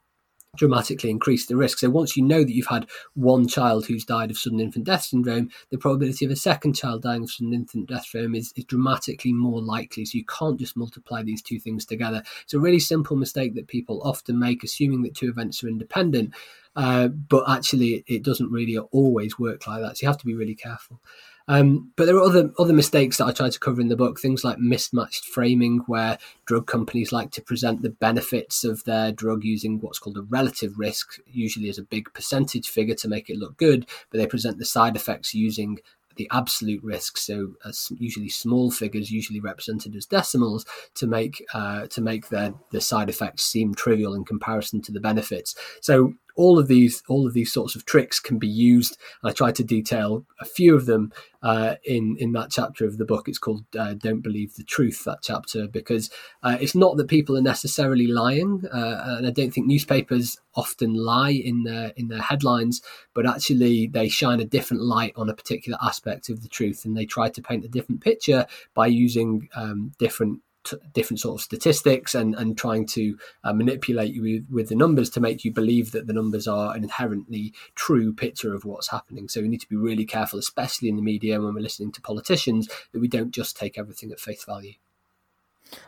dramatically 0.57 1.09
increase 1.09 1.45
the 1.45 1.55
risk. 1.55 1.79
So 1.79 1.89
once 1.89 2.15
you 2.15 2.23
know 2.23 2.43
that 2.43 2.53
you've 2.53 2.67
had 2.67 2.87
one 3.13 3.47
child 3.47 3.85
who's 3.85 4.05
died 4.05 4.31
of 4.31 4.37
sudden 4.37 4.59
infant 4.59 4.85
death 4.85 5.03
syndrome, 5.03 5.49
the 5.69 5.77
probability 5.77 6.25
of 6.25 6.31
a 6.31 6.35
second 6.35 6.73
child 6.73 7.03
dying 7.03 7.23
of 7.23 7.31
sudden 7.31 7.53
infant 7.53 7.89
death 7.89 8.05
syndrome 8.05 8.35
is, 8.35 8.53
is 8.55 8.65
dramatically 8.65 9.33
more 9.33 9.61
likely. 9.61 10.05
So 10.05 10.17
you 10.17 10.25
can't 10.25 10.59
just 10.59 10.77
multiply 10.77 11.23
these 11.23 11.41
two 11.41 11.59
things 11.59 11.85
together. 11.85 12.23
It's 12.43 12.53
a 12.53 12.59
really 12.59 12.79
simple 12.79 13.15
mistake 13.15 13.55
that 13.55 13.67
people 13.67 14.01
often 14.03 14.39
make, 14.39 14.63
assuming 14.63 15.03
that 15.03 15.15
two 15.15 15.29
events 15.29 15.63
are 15.63 15.67
independent. 15.67 16.33
Uh, 16.75 17.07
but 17.07 17.49
actually, 17.49 18.03
it 18.07 18.23
doesn't 18.23 18.51
really 18.51 18.77
always 18.77 19.39
work 19.39 19.65
like 19.65 19.81
that. 19.81 19.97
So 19.97 20.03
you 20.03 20.09
have 20.09 20.17
to 20.19 20.25
be 20.25 20.33
really 20.33 20.55
careful. 20.55 20.99
Um, 21.47 21.91
but 21.95 22.05
there 22.05 22.15
are 22.15 22.23
other 22.23 22.51
other 22.57 22.73
mistakes 22.73 23.17
that 23.17 23.27
I 23.27 23.31
try 23.31 23.49
to 23.49 23.59
cover 23.59 23.79
in 23.79 23.89
the 23.89 23.95
book. 23.95 24.19
Things 24.19 24.43
like 24.43 24.57
mismatched 24.57 25.25
framing, 25.25 25.79
where 25.87 26.17
drug 26.45 26.65
companies 26.65 27.11
like 27.11 27.31
to 27.31 27.41
present 27.41 27.81
the 27.81 27.89
benefits 27.89 28.63
of 28.63 28.83
their 28.85 29.11
drug 29.11 29.43
using 29.43 29.79
what's 29.79 29.99
called 29.99 30.17
a 30.17 30.23
relative 30.23 30.77
risk, 30.77 31.19
usually 31.27 31.69
as 31.69 31.77
a 31.77 31.83
big 31.83 32.11
percentage 32.13 32.67
figure 32.69 32.95
to 32.95 33.07
make 33.07 33.29
it 33.29 33.37
look 33.37 33.57
good, 33.57 33.85
but 34.09 34.17
they 34.17 34.27
present 34.27 34.57
the 34.57 34.65
side 34.65 34.95
effects 34.95 35.33
using 35.33 35.79
the 36.15 36.29
absolute 36.31 36.83
risk, 36.83 37.17
so 37.17 37.55
as 37.65 37.91
usually 37.97 38.29
small 38.29 38.71
figures, 38.71 39.11
usually 39.11 39.39
represented 39.39 39.95
as 39.95 40.05
decimals, 40.05 40.65
to 40.95 41.07
make 41.07 41.43
uh, 41.53 41.87
to 41.87 42.01
make 42.01 42.29
their 42.29 42.53
the 42.71 42.81
side 42.81 43.09
effects 43.09 43.43
seem 43.43 43.75
trivial 43.75 44.15
in 44.15 44.25
comparison 44.25 44.81
to 44.81 44.91
the 44.91 44.99
benefits. 44.99 45.55
So 45.81 46.13
all 46.35 46.59
of 46.59 46.67
these 46.67 47.01
all 47.07 47.25
of 47.25 47.33
these 47.33 47.51
sorts 47.51 47.75
of 47.75 47.85
tricks 47.85 48.19
can 48.19 48.37
be 48.37 48.47
used. 48.47 48.97
I 49.23 49.31
try 49.31 49.51
to 49.51 49.63
detail 49.63 50.25
a 50.39 50.45
few 50.45 50.75
of 50.75 50.85
them 50.85 51.11
uh, 51.41 51.75
in 51.83 52.17
in 52.19 52.33
that 52.33 52.51
chapter 52.51 52.85
of 52.85 52.97
the 52.97 53.05
book. 53.05 53.27
It's 53.27 53.37
called 53.37 53.65
uh, 53.77 53.93
"Don't 53.93 54.21
Believe 54.21 54.55
the 54.55 54.63
Truth." 54.63 55.03
That 55.05 55.19
chapter 55.21 55.67
because 55.67 56.09
uh, 56.43 56.57
it's 56.59 56.75
not 56.75 56.97
that 56.97 57.07
people 57.07 57.37
are 57.37 57.41
necessarily 57.41 58.07
lying, 58.07 58.63
uh, 58.71 59.17
and 59.17 59.27
I 59.27 59.31
don't 59.31 59.51
think 59.51 59.67
newspapers 59.67 60.39
often 60.55 60.93
lie 60.93 61.31
in 61.31 61.63
their 61.63 61.93
in 61.95 62.07
their 62.09 62.21
headlines, 62.21 62.81
but 63.13 63.27
actually 63.27 63.87
they 63.87 64.09
shine 64.09 64.39
a 64.39 64.45
different 64.45 64.83
light 64.83 65.13
on 65.15 65.29
a 65.29 65.35
particular 65.35 65.77
aspect 65.81 66.29
of 66.29 66.41
the 66.41 66.49
truth, 66.49 66.85
and 66.85 66.97
they 66.97 67.05
try 67.05 67.29
to 67.29 67.41
paint 67.41 67.65
a 67.65 67.69
different 67.69 68.01
picture 68.01 68.45
by 68.73 68.87
using 68.87 69.47
um, 69.55 69.93
different 69.97 70.41
t- 70.65 70.77
different 70.93 71.19
sort 71.19 71.39
of 71.39 71.43
statistics 71.43 72.15
and, 72.15 72.35
and 72.35 72.57
trying 72.57 72.85
to 72.87 73.17
uh, 73.43 73.53
manipulate 73.53 74.13
you 74.13 74.21
with, 74.21 74.45
with, 74.49 74.69
the 74.69 74.75
numbers 74.75 75.09
to 75.11 75.19
make 75.19 75.45
you 75.45 75.51
believe 75.51 75.91
that 75.91 76.07
the 76.07 76.13
numbers 76.13 76.47
are 76.47 76.75
an 76.75 76.83
inherently 76.83 77.53
true 77.75 78.13
picture 78.13 78.53
of 78.53 78.65
what's 78.65 78.89
happening. 78.89 79.27
So 79.27 79.41
we 79.41 79.47
need 79.47 79.61
to 79.61 79.69
be 79.69 79.75
really 79.75 80.05
careful, 80.05 80.39
especially 80.39 80.89
in 80.89 80.95
the 80.95 81.01
media 81.01 81.39
when 81.39 81.53
we're 81.53 81.61
listening 81.61 81.91
to 81.93 82.01
politicians, 82.01 82.67
that 82.91 82.99
we 82.99 83.07
don't 83.07 83.31
just 83.31 83.55
take 83.55 83.77
everything 83.77 84.11
at 84.11 84.19
face 84.19 84.43
value. 84.43 84.73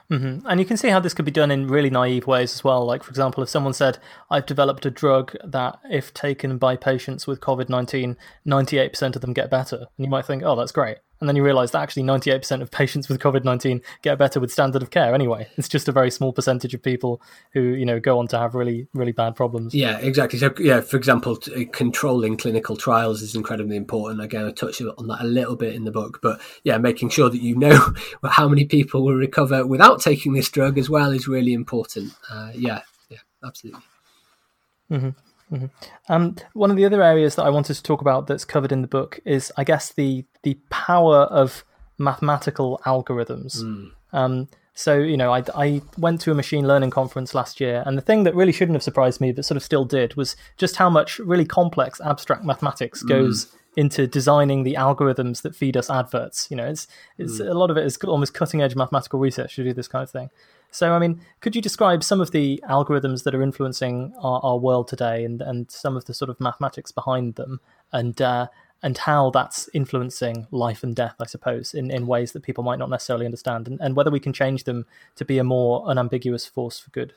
Mm-hmm. 0.09 0.47
And 0.47 0.59
you 0.59 0.65
can 0.65 0.78
see 0.78 0.89
how 0.89 0.99
this 0.99 1.13
could 1.13 1.25
be 1.25 1.32
done 1.32 1.51
in 1.51 1.67
really 1.67 1.89
naive 1.89 2.28
ways 2.28 2.53
as 2.53 2.63
well. 2.63 2.86
Like, 2.86 3.03
for 3.03 3.09
example, 3.09 3.43
if 3.43 3.49
someone 3.49 3.73
said, 3.73 3.99
I've 4.30 4.45
developed 4.45 4.86
a 4.86 4.91
drug 4.91 5.36
that, 5.43 5.80
if 5.89 6.13
taken 6.13 6.57
by 6.57 6.75
patients 6.75 7.28
with 7.28 7.41
COVID 7.41 7.69
19, 7.69 8.17
98% 8.45 9.15
of 9.15 9.21
them 9.21 9.34
get 9.34 9.51
better. 9.51 9.78
And 9.78 10.05
you 10.05 10.07
might 10.07 10.25
think, 10.25 10.43
oh, 10.43 10.55
that's 10.55 10.71
great. 10.71 10.97
And 11.20 11.28
then 11.28 11.36
you 11.36 11.43
realize 11.43 11.72
that 11.72 11.82
actually 11.82 12.03
98% 12.03 12.61
of 12.61 12.72
patients 12.72 13.09
with 13.09 13.20
COVID 13.20 13.43
19 13.43 13.82
get 14.01 14.18
better 14.18 14.39
with 14.39 14.51
standard 14.51 14.82
of 14.82 14.91
care 14.91 15.13
anyway. 15.13 15.47
It's 15.57 15.68
just 15.68 15.88
a 15.88 15.91
very 15.91 16.11
small 16.11 16.32
percentage 16.32 16.74
of 16.74 16.84
people 16.84 17.22
who, 17.53 17.61
you 17.61 17.86
know, 17.86 17.99
go 17.99 18.20
on 18.20 18.28
to 18.28 18.38
have 18.38 18.55
really, 18.55 18.88
really 18.93 19.11
bad 19.11 19.36
problems. 19.36 19.74
Yeah, 19.74 19.97
exactly. 19.97 20.39
So, 20.39 20.53
yeah, 20.59 20.82
for 20.82 20.97
example, 20.97 21.36
t- 21.36 21.65
controlling 21.65 22.38
clinical 22.38 22.76
trials 22.76 23.22
is 23.22 23.36
incredibly 23.36 23.76
important. 23.76 24.22
Again, 24.22 24.45
I 24.45 24.51
touched 24.51 24.82
on 24.82 25.07
that 25.07 25.22
a 25.22 25.28
little 25.28 25.55
bit 25.55 25.74
in 25.74 25.86
the 25.86 25.91
book, 25.91 26.20
but 26.22 26.39
yeah, 26.63 26.78
making 26.78 27.09
sure 27.09 27.30
that 27.30 27.41
you 27.41 27.55
know 27.55 27.93
how 28.24 28.47
many 28.47 28.65
people 28.65 29.03
will 29.03 29.15
recover 29.15 29.65
without 29.65 30.01
taking 30.01 30.34
this 30.34 30.49
drug 30.49 30.78
as 30.78 30.89
well 30.89 31.11
is 31.11 31.28
really 31.28 31.53
important. 31.53 32.13
Uh, 32.30 32.51
yeah, 32.53 32.82
yeah, 33.09 33.20
absolutely. 33.43 33.82
Mm-hmm. 34.91 35.09
Mm-hmm. 35.52 35.68
Um, 36.10 36.36
one 36.54 36.72
of 36.72 36.78
the 36.78 36.86
other 36.86 37.02
areas 37.02 37.36
that 37.36 37.43
I 37.43 37.50
wanted 37.50 37.76
to 37.76 37.84
talk 37.84 38.02
about 38.02 38.28
that's 38.28 38.45
covered 38.45 38.72
in 38.72 38.82
the 38.82 38.88
book 38.88 39.20
is, 39.26 39.52
I 39.58 39.64
guess, 39.64 39.93
the 39.93 40.26
the 40.43 40.60
power 40.70 41.22
of 41.24 41.64
mathematical 41.98 42.82
algorithms. 42.86 43.58
Mm. 43.58 43.91
Um, 44.14 44.48
so, 44.74 45.00
you 45.00 45.18
know, 45.18 45.34
I, 45.34 45.43
I 45.56 45.82
went 45.98 46.22
to 46.22 46.32
a 46.32 46.36
machine 46.36 46.68
learning 46.68 46.91
conference 46.91 47.34
last 47.34 47.60
year, 47.60 47.82
and 47.86 47.98
the 47.98 48.02
thing 48.02 48.24
that 48.26 48.36
really 48.36 48.52
shouldn't 48.52 48.76
have 48.76 48.84
surprised 48.84 49.20
me, 49.20 49.32
but 49.32 49.43
sort 49.43 49.56
of 49.56 49.64
still 49.64 49.86
did, 49.86 50.16
was 50.16 50.36
just 50.58 50.76
how 50.76 50.89
much 50.89 51.18
really 51.18 51.45
complex 51.45 52.00
abstract 52.02 52.43
mathematics 52.43 53.04
mm. 53.04 53.08
Into 53.78 54.07
designing 54.07 54.63
the 54.63 54.73
algorithms 54.73 55.43
that 55.43 55.55
feed 55.55 55.78
us 55.78 55.89
adverts. 55.89 56.47
You 56.49 56.57
know, 56.57 56.65
it's 56.65 56.88
it's 57.17 57.39
mm. 57.39 57.47
a 57.47 57.53
lot 57.53 57.71
of 57.71 57.78
it 57.78 57.86
is 57.86 57.97
almost 57.97 58.34
cutting 58.34 58.61
edge 58.61 58.75
mathematical 58.75 59.19
research 59.19 59.55
to 59.55 59.63
do 59.63 59.73
this 59.73 59.88
kind 59.88 60.03
of 60.03 60.09
thing. 60.09 60.30
So, 60.71 60.91
I 60.93 60.99
mean, 60.99 61.21
could 61.39 61.55
you 61.55 61.61
describe 61.61 62.03
some 62.03 62.19
of 62.19 62.32
the 62.32 62.61
algorithms 62.69 63.23
that 63.23 63.34
are 63.34 63.41
influencing 63.41 64.13
our, 64.17 64.41
our 64.43 64.57
world 64.57 64.89
today, 64.89 65.23
and 65.23 65.41
and 65.41 65.71
some 65.71 65.95
of 65.95 66.05
the 66.05 66.13
sort 66.13 66.30
of 66.30 66.41
mathematics 66.41 66.91
behind 66.91 67.36
them, 67.36 67.61
and 67.93 68.19
uh, 68.21 68.47
and 68.82 68.97
how 68.97 69.30
that's 69.30 69.69
influencing 69.73 70.47
life 70.51 70.84
and 70.84 70.95
death, 70.95 71.15
I 71.19 71.25
suppose, 71.25 71.73
in, 71.73 71.89
in 71.89 72.05
ways 72.05 72.32
that 72.34 72.43
people 72.43 72.63
might 72.63 72.80
not 72.80 72.89
necessarily 72.89 73.25
understand, 73.25 73.67
and, 73.67 73.80
and 73.80 73.95
whether 73.95 74.11
we 74.11 74.19
can 74.19 74.34
change 74.34 74.65
them 74.65 74.86
to 75.15 75.23
be 75.23 75.38
a 75.38 75.43
more 75.43 75.88
unambiguous 75.88 76.45
force 76.47 76.80
for 76.80 76.89
good? 76.89 77.13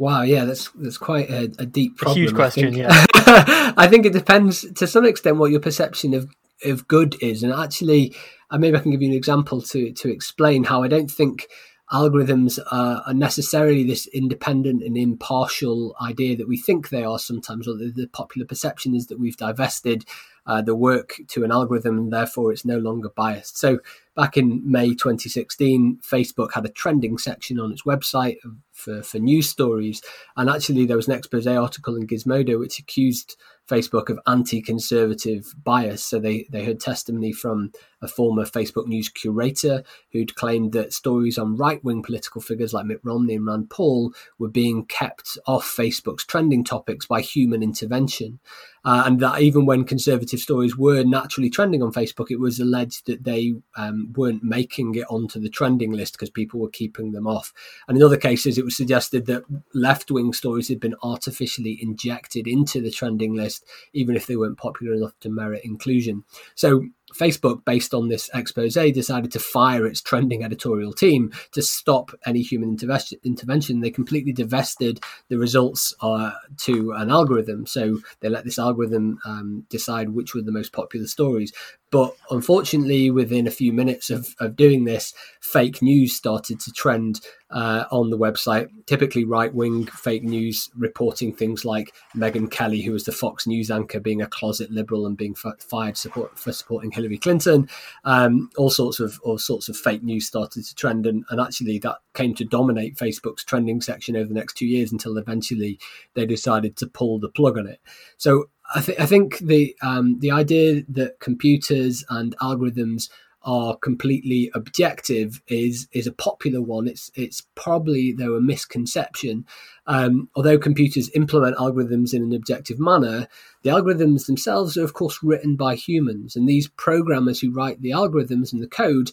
Wow, 0.00 0.22
yeah, 0.22 0.46
that's 0.46 0.70
that's 0.70 0.96
quite 0.96 1.28
a, 1.28 1.52
a 1.58 1.66
deep 1.66 1.98
problem. 1.98 2.16
A 2.16 2.20
huge 2.22 2.34
question, 2.34 2.74
I 2.74 2.78
yeah. 2.78 2.88
I 3.76 3.86
think 3.86 4.06
it 4.06 4.14
depends 4.14 4.64
to 4.72 4.86
some 4.86 5.04
extent 5.04 5.36
what 5.36 5.50
your 5.50 5.60
perception 5.60 6.14
of 6.14 6.34
of 6.64 6.88
good 6.88 7.16
is, 7.20 7.42
and 7.42 7.52
actually, 7.52 8.16
uh, 8.50 8.56
maybe 8.56 8.78
I 8.78 8.80
can 8.80 8.92
give 8.92 9.02
you 9.02 9.10
an 9.10 9.14
example 9.14 9.60
to 9.60 9.92
to 9.92 10.10
explain 10.10 10.64
how 10.64 10.82
I 10.82 10.88
don't 10.88 11.10
think 11.10 11.48
algorithms 11.92 12.58
are, 12.70 13.02
are, 13.06 13.14
necessarily 13.14 13.82
this 13.84 14.06
independent 14.08 14.82
and 14.82 14.96
impartial 14.96 15.96
idea 16.00 16.36
that 16.36 16.48
we 16.48 16.56
think 16.56 16.88
they 16.88 17.02
are 17.02 17.18
sometimes, 17.18 17.66
or 17.66 17.74
the, 17.74 17.92
the 17.94 18.06
popular 18.06 18.46
perception 18.46 18.94
is 18.94 19.08
that 19.08 19.18
we've 19.18 19.36
divested 19.36 20.04
uh, 20.46 20.62
the 20.62 20.74
work 20.74 21.20
to 21.28 21.44
an 21.44 21.52
algorithm 21.52 21.98
and 21.98 22.12
therefore 22.12 22.52
it's 22.52 22.64
no 22.64 22.78
longer 22.78 23.08
biased. 23.14 23.58
So 23.58 23.80
back 24.16 24.36
in 24.36 24.62
May 24.64 24.90
2016, 24.90 25.98
Facebook 26.02 26.52
had 26.54 26.64
a 26.64 26.70
trending 26.70 27.18
section 27.18 27.58
on 27.58 27.72
its 27.72 27.82
website 27.82 28.36
for, 28.72 29.02
for 29.02 29.18
news 29.18 29.48
stories. 29.48 30.00
And 30.36 30.48
actually, 30.48 30.86
there 30.86 30.96
was 30.96 31.08
an 31.08 31.14
expose 31.14 31.46
article 31.46 31.96
in 31.96 32.06
Gizmodo 32.06 32.58
which 32.58 32.78
accused 32.78 33.36
Facebook 33.68 34.08
of 34.08 34.18
anti-conservative 34.26 35.54
bias. 35.62 36.04
So 36.04 36.18
they 36.18 36.46
they 36.50 36.64
heard 36.64 36.80
testimony 36.80 37.32
from 37.32 37.72
a 38.02 38.08
former 38.08 38.44
Facebook 38.44 38.86
News 38.86 39.08
curator 39.08 39.82
who'd 40.12 40.34
claimed 40.34 40.72
that 40.72 40.92
stories 40.92 41.38
on 41.38 41.56
right-wing 41.56 42.02
political 42.02 42.40
figures 42.40 42.72
like 42.72 42.86
Mitt 42.86 43.00
Romney 43.02 43.34
and 43.34 43.46
Rand 43.46 43.70
Paul 43.70 44.12
were 44.38 44.48
being 44.48 44.86
kept 44.86 45.38
off 45.46 45.64
Facebook's 45.64 46.24
trending 46.24 46.64
topics 46.64 47.06
by 47.06 47.20
human 47.20 47.62
intervention. 47.62 48.40
Uh, 48.82 49.02
and 49.04 49.20
that 49.20 49.42
even 49.42 49.66
when 49.66 49.84
conservative 49.84 50.40
stories 50.40 50.76
were 50.76 51.04
naturally 51.04 51.50
trending 51.50 51.82
on 51.82 51.92
Facebook, 51.92 52.30
it 52.30 52.40
was 52.40 52.58
alleged 52.58 53.06
that 53.06 53.24
they 53.24 53.52
um, 53.76 54.10
weren't 54.16 54.42
making 54.42 54.94
it 54.94 55.04
onto 55.10 55.38
the 55.38 55.50
trending 55.50 55.92
list 55.92 56.14
because 56.14 56.30
people 56.30 56.58
were 56.58 56.70
keeping 56.70 57.12
them 57.12 57.26
off. 57.26 57.52
And 57.86 57.98
in 57.98 58.02
other 58.02 58.16
cases, 58.16 58.56
it 58.56 58.64
was 58.64 58.76
suggested 58.76 59.26
that 59.26 59.44
left 59.74 60.10
wing 60.10 60.32
stories 60.32 60.68
had 60.68 60.80
been 60.80 60.94
artificially 61.02 61.78
injected 61.82 62.46
into 62.46 62.80
the 62.80 62.90
trending 62.90 63.34
list, 63.34 63.66
even 63.92 64.16
if 64.16 64.26
they 64.26 64.36
weren't 64.36 64.56
popular 64.56 64.94
enough 64.94 65.12
to 65.20 65.28
merit 65.28 65.62
inclusion. 65.62 66.24
So 66.54 66.86
Facebook, 67.14 67.64
based 67.64 67.94
on 67.94 68.08
this 68.08 68.30
expose, 68.34 68.74
decided 68.74 69.32
to 69.32 69.38
fire 69.38 69.86
its 69.86 70.00
trending 70.00 70.44
editorial 70.44 70.92
team 70.92 71.32
to 71.52 71.62
stop 71.62 72.10
any 72.26 72.42
human 72.42 72.76
intervention. 73.24 73.80
They 73.80 73.90
completely 73.90 74.32
divested 74.32 75.00
the 75.28 75.38
results 75.38 75.94
uh, 76.00 76.32
to 76.58 76.92
an 76.92 77.10
algorithm. 77.10 77.66
So 77.66 77.98
they 78.20 78.28
let 78.28 78.44
this 78.44 78.58
algorithm 78.58 79.18
um, 79.24 79.66
decide 79.68 80.10
which 80.10 80.34
were 80.34 80.42
the 80.42 80.52
most 80.52 80.72
popular 80.72 81.06
stories. 81.06 81.52
But 81.90 82.14
unfortunately, 82.30 83.10
within 83.10 83.46
a 83.46 83.50
few 83.50 83.72
minutes 83.72 84.10
of, 84.10 84.34
of 84.38 84.54
doing 84.54 84.84
this, 84.84 85.12
fake 85.40 85.82
news 85.82 86.14
started 86.14 86.60
to 86.60 86.72
trend 86.72 87.20
uh, 87.50 87.84
on 87.90 88.10
the 88.10 88.18
website. 88.18 88.68
Typically, 88.86 89.24
right 89.24 89.52
wing 89.52 89.86
fake 89.86 90.22
news 90.22 90.70
reporting 90.76 91.34
things 91.34 91.64
like 91.64 91.92
Megyn 92.14 92.48
Kelly, 92.48 92.80
who 92.80 92.92
was 92.92 93.04
the 93.04 93.12
Fox 93.12 93.44
News 93.46 93.72
anchor, 93.72 93.98
being 93.98 94.22
a 94.22 94.28
closet 94.28 94.70
liberal 94.70 95.04
and 95.04 95.16
being 95.16 95.34
fired 95.34 95.96
support, 95.96 96.38
for 96.38 96.52
supporting 96.52 96.92
Hillary 96.92 97.18
Clinton. 97.18 97.68
Um, 98.04 98.50
all 98.56 98.70
sorts 98.70 99.00
of 99.00 99.18
all 99.24 99.38
sorts 99.38 99.68
of 99.68 99.76
fake 99.76 100.04
news 100.04 100.26
started 100.26 100.64
to 100.64 100.74
trend, 100.76 101.06
and, 101.06 101.24
and 101.30 101.40
actually 101.40 101.78
that 101.80 101.98
came 102.14 102.34
to 102.36 102.44
dominate 102.44 102.96
Facebook's 102.96 103.44
trending 103.44 103.80
section 103.80 104.16
over 104.16 104.28
the 104.28 104.34
next 104.34 104.56
two 104.56 104.66
years 104.66 104.92
until 104.92 105.16
eventually 105.16 105.80
they 106.14 106.26
decided 106.26 106.76
to 106.76 106.86
pull 106.86 107.18
the 107.18 107.28
plug 107.28 107.58
on 107.58 107.66
it. 107.66 107.80
So 108.16 108.48
I, 108.74 108.80
th- 108.80 109.00
I 109.00 109.06
think 109.06 109.38
the 109.38 109.76
um, 109.82 110.18
the 110.20 110.30
idea 110.30 110.82
that 110.88 111.18
computers 111.20 112.04
and 112.08 112.36
algorithms 112.38 113.08
are 113.42 113.76
completely 113.76 114.50
objective 114.54 115.40
is 115.48 115.88
is 115.92 116.06
a 116.06 116.12
popular 116.12 116.60
one. 116.60 116.86
It's 116.86 117.10
it's 117.14 117.42
probably 117.54 118.12
though 118.12 118.36
a 118.36 118.40
misconception. 118.40 119.46
Um, 119.86 120.28
although 120.36 120.58
computers 120.58 121.10
implement 121.14 121.56
algorithms 121.56 122.14
in 122.14 122.22
an 122.22 122.32
objective 122.32 122.78
manner, 122.78 123.26
the 123.62 123.70
algorithms 123.70 124.26
themselves 124.26 124.76
are 124.76 124.84
of 124.84 124.94
course 124.94 125.18
written 125.22 125.56
by 125.56 125.74
humans, 125.74 126.36
and 126.36 126.48
these 126.48 126.68
programmers 126.68 127.40
who 127.40 127.52
write 127.52 127.80
the 127.82 127.90
algorithms 127.90 128.52
and 128.52 128.62
the 128.62 128.68
code. 128.68 129.10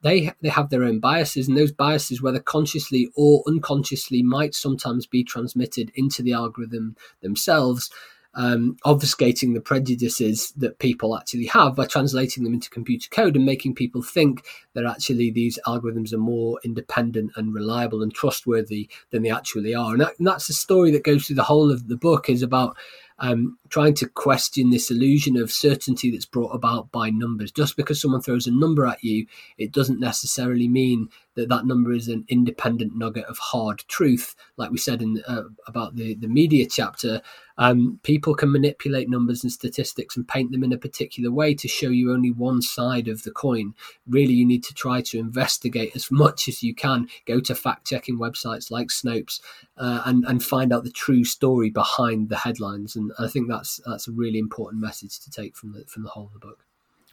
They, 0.00 0.30
they 0.40 0.48
have 0.48 0.70
their 0.70 0.84
own 0.84 1.00
biases, 1.00 1.48
and 1.48 1.56
those 1.56 1.72
biases, 1.72 2.22
whether 2.22 2.38
consciously 2.38 3.10
or 3.16 3.42
unconsciously, 3.48 4.22
might 4.22 4.54
sometimes 4.54 5.08
be 5.08 5.24
transmitted 5.24 5.90
into 5.96 6.22
the 6.22 6.34
algorithm 6.34 6.94
themselves 7.20 7.90
um, 8.34 8.76
obfuscating 8.84 9.54
the 9.54 9.60
prejudices 9.60 10.52
that 10.56 10.78
people 10.78 11.16
actually 11.16 11.46
have 11.46 11.74
by 11.74 11.86
translating 11.86 12.44
them 12.44 12.54
into 12.54 12.70
computer 12.70 13.08
code 13.10 13.36
and 13.36 13.44
making 13.44 13.74
people 13.74 14.02
think 14.02 14.44
that 14.74 14.84
actually 14.84 15.30
these 15.30 15.58
algorithms 15.66 16.12
are 16.12 16.18
more 16.18 16.60
independent 16.64 17.32
and 17.36 17.54
reliable 17.54 18.02
and 18.02 18.14
trustworthy 18.14 18.88
than 19.10 19.22
they 19.22 19.30
actually 19.30 19.74
are. 19.74 19.92
And, 19.92 20.00
that, 20.02 20.18
and 20.18 20.26
that's 20.26 20.46
the 20.46 20.54
story 20.54 20.90
that 20.92 21.04
goes 21.04 21.26
through 21.26 21.36
the 21.36 21.42
whole 21.42 21.72
of 21.72 21.88
the 21.88 21.96
book 21.96 22.28
is 22.28 22.42
about 22.42 22.76
um, 23.20 23.58
trying 23.68 23.94
to 23.94 24.08
question 24.08 24.70
this 24.70 24.90
illusion 24.90 25.36
of 25.36 25.50
certainty 25.50 26.10
that's 26.10 26.26
brought 26.26 26.54
about 26.54 26.90
by 26.92 27.10
numbers. 27.10 27.50
Just 27.50 27.76
because 27.76 28.00
someone 28.00 28.22
throws 28.22 28.46
a 28.46 28.52
number 28.52 28.86
at 28.86 29.02
you, 29.02 29.26
it 29.56 29.72
doesn't 29.72 30.00
necessarily 30.00 30.68
mean 30.68 31.08
that 31.38 31.48
that 31.48 31.66
number 31.66 31.92
is 31.92 32.08
an 32.08 32.24
independent 32.28 32.96
nugget 32.96 33.24
of 33.26 33.38
hard 33.38 33.84
truth. 33.86 34.34
Like 34.56 34.72
we 34.72 34.78
said 34.78 35.00
in 35.00 35.22
uh, 35.26 35.44
about 35.68 35.94
the 35.94 36.16
the 36.16 36.26
media 36.26 36.66
chapter, 36.68 37.22
um, 37.58 38.00
people 38.02 38.34
can 38.34 38.50
manipulate 38.50 39.08
numbers 39.08 39.44
and 39.44 39.52
statistics 39.52 40.16
and 40.16 40.26
paint 40.26 40.50
them 40.50 40.64
in 40.64 40.72
a 40.72 40.78
particular 40.78 41.30
way 41.30 41.54
to 41.54 41.68
show 41.68 41.90
you 41.90 42.12
only 42.12 42.32
one 42.32 42.60
side 42.60 43.06
of 43.06 43.22
the 43.22 43.30
coin. 43.30 43.74
Really, 44.08 44.34
you 44.34 44.44
need 44.44 44.64
to 44.64 44.74
try 44.74 45.00
to 45.02 45.18
investigate 45.18 45.92
as 45.94 46.10
much 46.10 46.48
as 46.48 46.62
you 46.62 46.74
can. 46.74 47.08
Go 47.24 47.38
to 47.40 47.54
fact 47.54 47.86
checking 47.86 48.18
websites 48.18 48.70
like 48.70 48.88
Snopes 48.88 49.40
uh, 49.76 50.02
and 50.06 50.24
and 50.24 50.42
find 50.42 50.72
out 50.72 50.82
the 50.82 50.90
true 50.90 51.22
story 51.22 51.70
behind 51.70 52.30
the 52.30 52.36
headlines. 52.36 52.96
And 52.96 53.12
I 53.16 53.28
think 53.28 53.48
that's 53.48 53.80
that's 53.86 54.08
a 54.08 54.12
really 54.12 54.40
important 54.40 54.82
message 54.82 55.20
to 55.20 55.30
take 55.30 55.56
from 55.56 55.72
the 55.72 55.84
from 55.86 56.02
the 56.02 56.10
whole 56.10 56.26
of 56.26 56.32
the 56.32 56.40
book. 56.40 56.67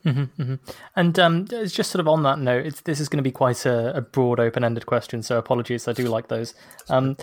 Mm-hmm, 0.06 0.42
mm-hmm. 0.42 0.56
And 0.96 1.20
um, 1.20 1.48
it's 1.52 1.74
just 1.74 1.92
sort 1.92 2.00
of 2.00 2.08
on 2.08 2.24
that 2.24 2.40
note, 2.40 2.84
this 2.84 3.00
is 3.00 3.10
going 3.10 3.18
to 3.18 3.28
be 3.28 3.32
quite 3.32 3.66
a, 3.66 3.98
a 3.98 4.02
broad, 4.02 4.40
open-ended 4.40 4.86
question. 4.86 5.24
So 5.24 5.38
apologies, 5.38 5.88
I 5.88 5.94
do 5.94 6.08
like 6.08 6.28
those. 6.28 6.54
Um, 6.90 7.18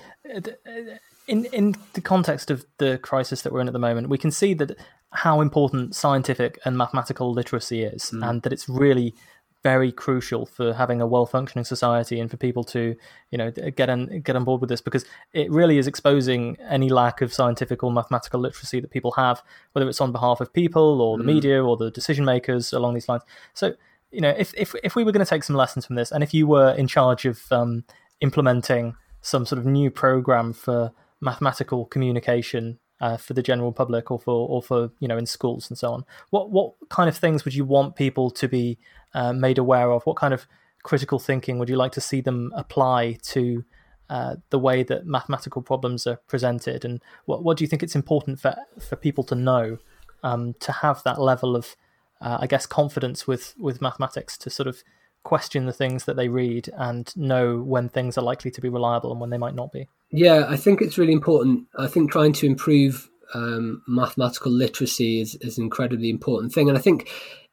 in 1.28 1.44
in 1.46 1.76
the 1.92 2.00
context 2.00 2.50
of 2.50 2.64
the 2.78 2.98
crisis 2.98 3.42
that 3.42 3.52
we're 3.52 3.60
in 3.60 3.68
at 3.68 3.72
the 3.72 3.78
moment, 3.78 4.08
we 4.08 4.18
can 4.18 4.30
see 4.30 4.54
that 4.54 4.76
how 5.12 5.40
important 5.40 5.94
scientific 5.94 6.58
and 6.64 6.76
mathematical 6.76 7.32
literacy 7.32 7.84
is, 7.84 8.10
mm. 8.10 8.28
and 8.28 8.42
that 8.42 8.52
it's 8.52 8.68
really 8.68 9.14
very 9.62 9.92
crucial 9.92 10.44
for 10.44 10.74
having 10.74 11.00
a 11.00 11.06
well 11.06 11.24
functioning 11.24 11.64
society 11.64 12.18
and 12.18 12.30
for 12.30 12.36
people 12.36 12.64
to 12.64 12.96
you 13.30 13.38
know 13.38 13.50
get 13.50 13.88
on 13.88 14.20
get 14.20 14.34
on 14.34 14.44
board 14.44 14.60
with 14.60 14.68
this 14.68 14.80
because 14.80 15.04
it 15.32 15.50
really 15.50 15.78
is 15.78 15.86
exposing 15.86 16.56
any 16.68 16.88
lack 16.88 17.20
of 17.20 17.32
scientific 17.32 17.82
or 17.82 17.92
mathematical 17.92 18.40
literacy 18.40 18.80
that 18.80 18.90
people 18.90 19.12
have 19.12 19.42
whether 19.72 19.88
it's 19.88 20.00
on 20.00 20.10
behalf 20.10 20.40
of 20.40 20.52
people 20.52 21.00
or 21.00 21.16
the 21.16 21.24
mm. 21.24 21.34
media 21.34 21.64
or 21.64 21.76
the 21.76 21.90
decision 21.90 22.24
makers 22.24 22.72
along 22.72 22.94
these 22.94 23.08
lines 23.08 23.22
so 23.54 23.72
you 24.12 24.20
know, 24.20 24.34
if 24.36 24.52
if 24.56 24.74
if 24.84 24.94
we 24.94 25.04
were 25.04 25.10
going 25.10 25.24
to 25.24 25.28
take 25.28 25.42
some 25.42 25.56
lessons 25.56 25.86
from 25.86 25.96
this, 25.96 26.12
and 26.12 26.22
if 26.22 26.32
you 26.32 26.46
were 26.46 26.72
in 26.74 26.86
charge 26.86 27.24
of 27.24 27.50
um, 27.50 27.84
implementing 28.20 28.94
some 29.22 29.46
sort 29.46 29.58
of 29.58 29.66
new 29.66 29.90
program 29.90 30.52
for 30.52 30.92
mathematical 31.20 31.86
communication 31.86 32.78
uh, 33.02 33.16
for 33.16 33.34
the 33.34 33.42
general 33.42 33.72
public 33.72 34.10
or 34.10 34.18
for 34.18 34.48
or 34.48 34.62
for 34.62 34.90
you 35.00 35.08
know 35.08 35.18
in 35.18 35.26
schools 35.26 35.68
and 35.68 35.76
so 35.76 35.92
on, 35.92 36.04
what 36.30 36.50
what 36.50 36.72
kind 36.88 37.08
of 37.08 37.16
things 37.16 37.44
would 37.44 37.54
you 37.54 37.64
want 37.64 37.96
people 37.96 38.30
to 38.30 38.48
be 38.48 38.78
uh, 39.12 39.32
made 39.32 39.58
aware 39.58 39.90
of? 39.90 40.04
What 40.04 40.16
kind 40.16 40.32
of 40.32 40.46
critical 40.84 41.18
thinking 41.18 41.58
would 41.58 41.68
you 41.68 41.76
like 41.76 41.92
to 41.92 42.00
see 42.00 42.20
them 42.20 42.52
apply 42.56 43.18
to 43.22 43.64
uh, 44.08 44.36
the 44.50 44.58
way 44.58 44.82
that 44.84 45.04
mathematical 45.04 45.62
problems 45.62 46.06
are 46.06 46.20
presented, 46.28 46.84
and 46.84 47.02
what 47.26 47.42
what 47.42 47.58
do 47.58 47.64
you 47.64 47.68
think 47.68 47.82
it's 47.82 47.96
important 47.96 48.38
for 48.38 48.54
for 48.78 48.94
people 48.94 49.24
to 49.24 49.34
know 49.34 49.78
um, 50.22 50.54
to 50.60 50.70
have 50.70 51.02
that 51.02 51.20
level 51.20 51.56
of 51.56 51.76
uh, 52.20 52.38
I 52.40 52.46
guess 52.46 52.66
confidence 52.66 53.26
with 53.26 53.54
with 53.58 53.82
mathematics 53.82 54.38
to 54.38 54.48
sort 54.48 54.68
of 54.68 54.84
question 55.24 55.66
the 55.66 55.72
things 55.72 56.04
that 56.04 56.16
they 56.16 56.28
read 56.28 56.68
and 56.76 57.14
know 57.16 57.58
when 57.58 57.88
things 57.88 58.18
are 58.18 58.24
likely 58.24 58.50
to 58.50 58.60
be 58.60 58.68
reliable 58.68 59.12
and 59.12 59.20
when 59.20 59.30
they 59.30 59.38
might 59.38 59.54
not 59.54 59.72
be. 59.72 59.88
Yeah, 60.10 60.46
I 60.48 60.56
think 60.56 60.82
it's 60.82 60.98
really 60.98 61.12
important. 61.12 61.66
I 61.78 61.86
think 61.86 62.10
trying 62.10 62.32
to 62.34 62.46
improve 62.46 63.08
um, 63.34 63.82
mathematical 63.88 64.52
literacy 64.52 65.20
is, 65.20 65.36
is 65.36 65.58
an 65.58 65.64
incredibly 65.64 66.10
important 66.10 66.52
thing, 66.52 66.68
and 66.68 66.76
I 66.76 66.80
think 66.80 67.10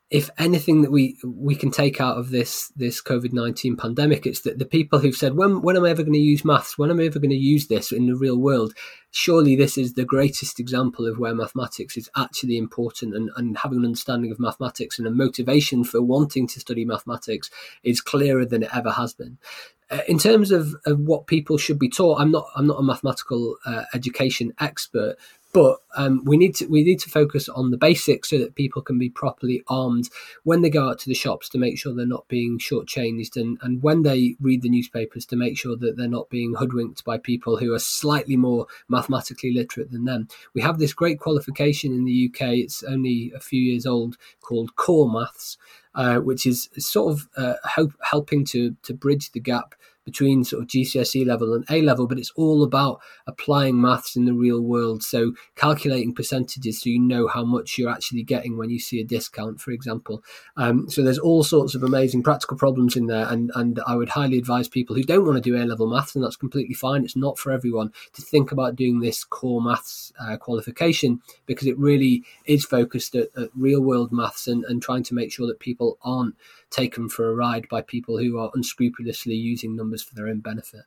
if 0.10 0.32
anything 0.40 0.82
that 0.82 0.92
we 0.92 1.18
we 1.24 1.54
can 1.54 1.70
take 1.70 2.02
out 2.02 2.18
of 2.18 2.32
this 2.32 2.72
this 2.76 3.02
COVID 3.02 3.32
nineteen 3.32 3.78
pandemic, 3.78 4.26
it's 4.26 4.42
that 4.42 4.58
the 4.58 4.66
people 4.66 5.00
who've 5.00 5.16
said, 5.16 5.36
"When 5.36 5.62
when 5.62 5.78
am 5.78 5.86
I 5.86 5.92
ever 5.92 6.02
going 6.02 6.14
to 6.14 6.20
use 6.20 6.44
maths? 6.44 6.78
When 6.78 6.90
am 6.90 7.00
I 7.00 7.06
ever 7.06 7.20
going 7.20 7.30
to 7.30 7.36
use 7.36 7.68
this 7.68 7.92
in 7.92 8.08
the 8.08 8.16
real 8.16 8.38
world?" 8.38 8.74
Surely 9.12 9.56
this 9.56 9.78
is 9.78 9.94
the 9.94 10.06
greatest 10.06 10.60
example 10.60 11.08
of 11.08 11.20
where 11.20 11.36
mathematics 11.36 11.96
is 11.96 12.10
actually 12.16 12.58
important, 12.58 13.16
and, 13.16 13.30
and 13.36 13.58
having 13.60 13.80
an 13.80 13.86
understanding 13.86 14.32
of 14.32 14.40
mathematics 14.40 14.98
and 14.98 15.08
a 15.08 15.12
motivation 15.12 15.84
for 15.84 16.02
wanting 16.02 16.48
to 16.48 16.60
study 16.60 16.86
mathematics 16.86 17.52
is 17.84 18.02
clearer 18.02 18.46
than 18.46 18.64
it 18.64 18.76
ever 18.76 18.92
has 18.92 19.14
been. 19.14 19.38
Uh, 19.92 20.02
in 20.08 20.20
terms 20.20 20.52
of, 20.52 20.76
of 20.86 21.00
what 21.00 21.26
people 21.26 21.58
should 21.58 21.80
be 21.80 21.90
taught, 21.90 22.20
I'm 22.20 22.32
not 22.32 22.48
I'm 22.56 22.68
not 22.68 22.80
a 22.80 22.84
mathematical 22.84 23.58
uh, 23.66 23.84
education 23.94 24.54
expert, 24.60 25.18
but 25.52 25.78
um, 25.96 26.24
we 26.26 26.38
need 26.38 26.54
to 26.56 26.68
we 26.68 26.84
need 26.84 27.00
to 27.00 27.10
focus 27.10 27.50
on 27.50 27.72
the 27.72 27.78
basics 27.78 28.30
so 28.30 28.38
that 28.38 28.56
people 28.56 28.82
can 28.82 29.00
be 29.00 29.10
properly 29.10 29.64
armed 29.68 30.10
when 30.44 30.62
they 30.62 30.70
go 30.70 30.88
out 30.88 31.00
to 31.00 31.10
the 31.10 31.16
shops 31.16 31.50
to 31.50 31.58
make 31.58 31.78
sure 31.78 31.94
they're 31.94 32.06
not 32.06 32.28
being 32.28 32.60
shortchanged, 32.60 33.36
and 33.36 33.58
and 33.62 33.82
when 33.82 34.04
they 34.04 34.36
read 34.40 34.62
the 34.62 34.70
newspapers 34.70 35.26
to 35.26 35.36
make 35.36 35.58
sure 35.58 35.76
that 35.76 35.98
they're 35.98 36.08
not 36.08 36.30
being 36.30 36.54
hoodwinked 36.56 37.04
by 37.04 37.18
people 37.18 37.58
who 37.58 37.74
are 37.74 37.80
slightly 37.80 38.38
more 38.38 38.68
mathematically 38.88 39.52
literate 39.52 39.92
than 39.92 40.06
them. 40.06 40.28
We 40.54 40.62
have 40.62 40.78
this 40.78 40.94
great 40.94 41.20
qualification 41.20 41.94
in 41.94 42.06
the 42.06 42.30
UK. 42.32 42.50
It's 42.54 42.84
only 42.84 43.32
a 43.36 43.40
few 43.40 43.62
years 43.62 43.86
old, 43.86 44.18
called 44.42 44.76
Core 44.76 45.12
Maths, 45.12 45.58
uh, 45.96 46.18
which 46.18 46.46
is 46.46 46.70
sort 46.78 47.14
of 47.14 47.28
uh, 47.36 47.56
help, 47.68 47.94
helping 48.04 48.46
to 48.46 48.76
to 48.84 48.94
bridge 48.94 49.32
the 49.32 49.40
gap 49.40 49.74
between 50.06 50.44
sort 50.44 50.64
of 50.64 50.68
GCSE 50.68 51.26
level 51.26 51.54
and 51.54 51.66
A 51.70 51.82
level, 51.82 52.08
but 52.08 52.18
it's 52.18 52.32
all 52.36 52.64
about 52.64 53.00
applying 53.28 53.80
maths 53.80 54.16
in 54.16 54.26
the 54.26 54.34
real 54.34 54.62
world. 54.62 55.04
So 55.04 55.34
calculating 55.56 56.14
percentages 56.14 56.82
so 56.82 56.90
you 56.90 57.00
know 57.00 57.28
how 57.28 57.44
much 57.44 57.78
you're 57.78 57.92
actually 57.92 58.24
getting 58.24 58.58
when 58.58 58.70
you 58.70 58.80
see 58.80 59.00
a 59.00 59.04
discount, 59.04 59.62
for 59.62 59.72
example. 59.72 60.24
Um, 60.58 60.90
so 60.90 61.04
there's 61.04 61.20
all 61.20 61.44
sorts 61.44 61.76
of 61.76 61.84
amazing 61.84 62.24
practical 62.24 62.58
problems 62.58 62.96
in 62.96 63.08
there, 63.08 63.28
and 63.28 63.52
and 63.56 63.80
I 63.86 63.96
would 63.96 64.10
highly 64.10 64.38
advise 64.38 64.68
people 64.68 64.96
who 64.96 65.04
don't 65.04 65.26
want 65.26 65.36
to 65.36 65.42
do 65.42 65.56
A 65.58 65.64
level 65.66 65.90
maths, 65.90 66.16
and 66.16 66.24
that's 66.24 66.36
completely 66.36 66.76
fine. 66.76 67.04
It's 67.04 67.16
not 67.16 67.38
for 67.38 67.52
everyone 67.52 67.92
to 68.14 68.22
think 68.22 68.52
about 68.52 68.76
doing 68.76 69.00
this 69.00 69.24
core 69.24 69.62
maths 69.62 70.12
uh, 70.20 70.38
qualification 70.38 71.22
because 71.46 71.68
it 71.68 71.78
really 71.78 72.24
is 72.46 72.66
focused 72.66 73.16
at, 73.16 73.30
at 73.38 73.50
real 73.56 73.82
world 73.82 74.12
maths 74.12 74.48
and, 74.48 74.64
and 74.66 74.82
trying 74.82 75.04
to 75.04 75.14
make 75.14 75.32
sure 75.32 75.48
that 75.48 75.60
people 75.60 75.98
aren't 76.02 76.36
taken 76.70 77.10
for 77.10 77.30
a 77.30 77.36
ride 77.36 77.68
by 77.70 77.82
people 77.82 78.18
who 78.18 78.38
are 78.38 78.52
unscrupulously 78.54 79.36
using 79.36 79.76
numbers 79.76 80.04
for 80.04 80.16
their 80.16 80.28
own 80.28 80.40
benefit. 80.40 80.84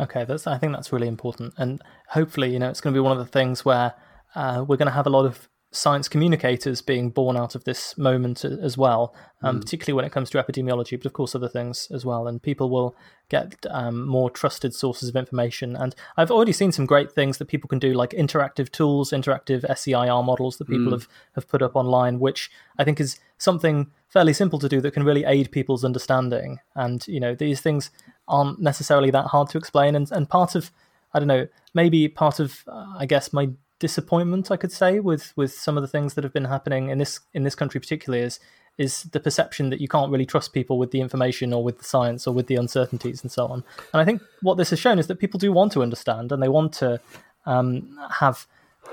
Okay, 0.00 0.24
that's 0.24 0.46
I 0.46 0.58
think 0.58 0.72
that's 0.72 0.92
really 0.92 1.08
important, 1.08 1.54
and 1.58 1.82
hopefully, 2.08 2.52
you 2.52 2.58
know, 2.58 2.70
it's 2.70 2.80
going 2.80 2.94
to 2.94 2.96
be 2.96 3.02
one 3.02 3.12
of 3.12 3.18
the 3.18 3.30
things 3.30 3.64
where 3.64 3.94
uh, 4.34 4.64
we're 4.66 4.76
going 4.76 4.86
to 4.86 4.92
have 4.92 5.06
a 5.06 5.10
lot 5.10 5.26
of 5.26 5.48
science 5.70 6.08
communicators 6.08 6.80
being 6.80 7.10
born 7.10 7.36
out 7.36 7.54
of 7.54 7.64
this 7.64 7.96
moment 7.98 8.42
as 8.44 8.78
well, 8.78 9.14
um, 9.42 9.56
mm. 9.56 9.60
particularly 9.60 9.94
when 9.94 10.04
it 10.04 10.12
comes 10.12 10.30
to 10.30 10.42
epidemiology, 10.42 10.98
but 10.98 11.04
of 11.04 11.12
course 11.12 11.34
other 11.34 11.48
things 11.48 11.88
as 11.90 12.06
well. 12.06 12.26
And 12.26 12.42
people 12.42 12.70
will 12.70 12.96
get 13.28 13.54
um, 13.68 14.06
more 14.06 14.30
trusted 14.30 14.74
sources 14.74 15.10
of 15.10 15.16
information. 15.16 15.76
And 15.76 15.94
I've 16.16 16.30
already 16.30 16.52
seen 16.52 16.72
some 16.72 16.86
great 16.86 17.12
things 17.12 17.36
that 17.36 17.48
people 17.48 17.68
can 17.68 17.78
do, 17.78 17.92
like 17.92 18.10
interactive 18.10 18.70
tools, 18.70 19.10
interactive 19.10 19.62
SCIR 19.68 20.24
models 20.24 20.56
that 20.56 20.68
people 20.68 20.86
mm. 20.86 20.92
have, 20.92 21.08
have 21.34 21.48
put 21.48 21.60
up 21.60 21.76
online, 21.76 22.18
which 22.18 22.50
I 22.78 22.84
think 22.84 22.98
is 22.98 23.20
something 23.36 23.90
fairly 24.08 24.32
simple 24.32 24.58
to 24.60 24.70
do 24.70 24.80
that 24.80 24.94
can 24.94 25.04
really 25.04 25.24
aid 25.24 25.52
people's 25.52 25.84
understanding. 25.84 26.60
And, 26.74 27.06
you 27.06 27.20
know, 27.20 27.34
these 27.34 27.60
things 27.60 27.90
aren't 28.26 28.58
necessarily 28.58 29.10
that 29.10 29.26
hard 29.26 29.50
to 29.50 29.58
explain. 29.58 29.94
And, 29.94 30.10
and 30.12 30.30
part 30.30 30.54
of, 30.54 30.70
I 31.12 31.18
don't 31.18 31.28
know, 31.28 31.46
maybe 31.74 32.08
part 32.08 32.40
of, 32.40 32.64
uh, 32.66 32.94
I 32.98 33.04
guess, 33.04 33.34
my 33.34 33.50
disappointment 33.78 34.50
I 34.50 34.56
could 34.56 34.72
say 34.72 35.00
with 35.00 35.32
with 35.36 35.52
some 35.52 35.76
of 35.76 35.82
the 35.82 35.88
things 35.88 36.14
that 36.14 36.24
have 36.24 36.32
been 36.32 36.46
happening 36.46 36.90
in 36.90 36.98
this 36.98 37.20
in 37.32 37.44
this 37.44 37.54
country 37.54 37.80
particularly 37.80 38.24
is 38.24 38.40
is 38.78 39.02
the 39.04 39.20
perception 39.20 39.70
that 39.70 39.80
you 39.80 39.88
can't 39.88 40.10
really 40.10 40.24
trust 40.24 40.52
people 40.52 40.78
with 40.78 40.92
the 40.92 41.00
information 41.00 41.52
or 41.52 41.64
with 41.64 41.78
the 41.78 41.84
science 41.84 42.26
or 42.26 42.32
with 42.32 42.46
the 42.46 42.54
uncertainties 42.54 43.22
and 43.22 43.32
so 43.32 43.46
on. 43.48 43.64
And 43.92 44.00
I 44.00 44.04
think 44.04 44.22
what 44.40 44.56
this 44.56 44.70
has 44.70 44.78
shown 44.78 45.00
is 45.00 45.08
that 45.08 45.18
people 45.18 45.38
do 45.38 45.52
want 45.52 45.72
to 45.72 45.82
understand 45.82 46.30
and 46.30 46.40
they 46.40 46.48
want 46.48 46.72
to 46.74 47.00
um, 47.44 47.98
have 48.20 48.46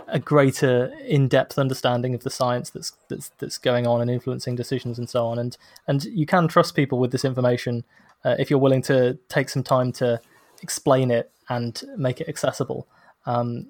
a 0.08 0.20
greater 0.20 0.92
in-depth 1.06 1.58
understanding 1.58 2.14
of 2.16 2.24
the 2.24 2.30
science 2.30 2.72
that's 2.72 2.94
that's 3.10 3.30
that's 3.38 3.58
going 3.58 3.88
on 3.88 4.02
and 4.02 4.10
influencing 4.10 4.56
decisions 4.56 4.98
and 4.98 5.10
so 5.10 5.28
on. 5.28 5.38
And 5.40 5.56
and 5.88 6.04
you 6.06 6.26
can 6.26 6.48
trust 6.48 6.76
people 6.76 7.00
with 7.00 7.12
this 7.12 7.24
information 7.24 7.84
uh, 8.24 8.36
if 8.40 8.50
you're 8.50 8.60
willing 8.60 8.82
to 8.84 9.18
take 9.30 9.50
some 9.50 9.64
time 9.64 9.92
to 9.94 10.20
explain 10.64 11.12
it 11.12 11.32
and 11.48 11.82
make 11.96 12.22
it 12.22 12.28
accessible. 12.28 12.88
Um, 13.26 13.68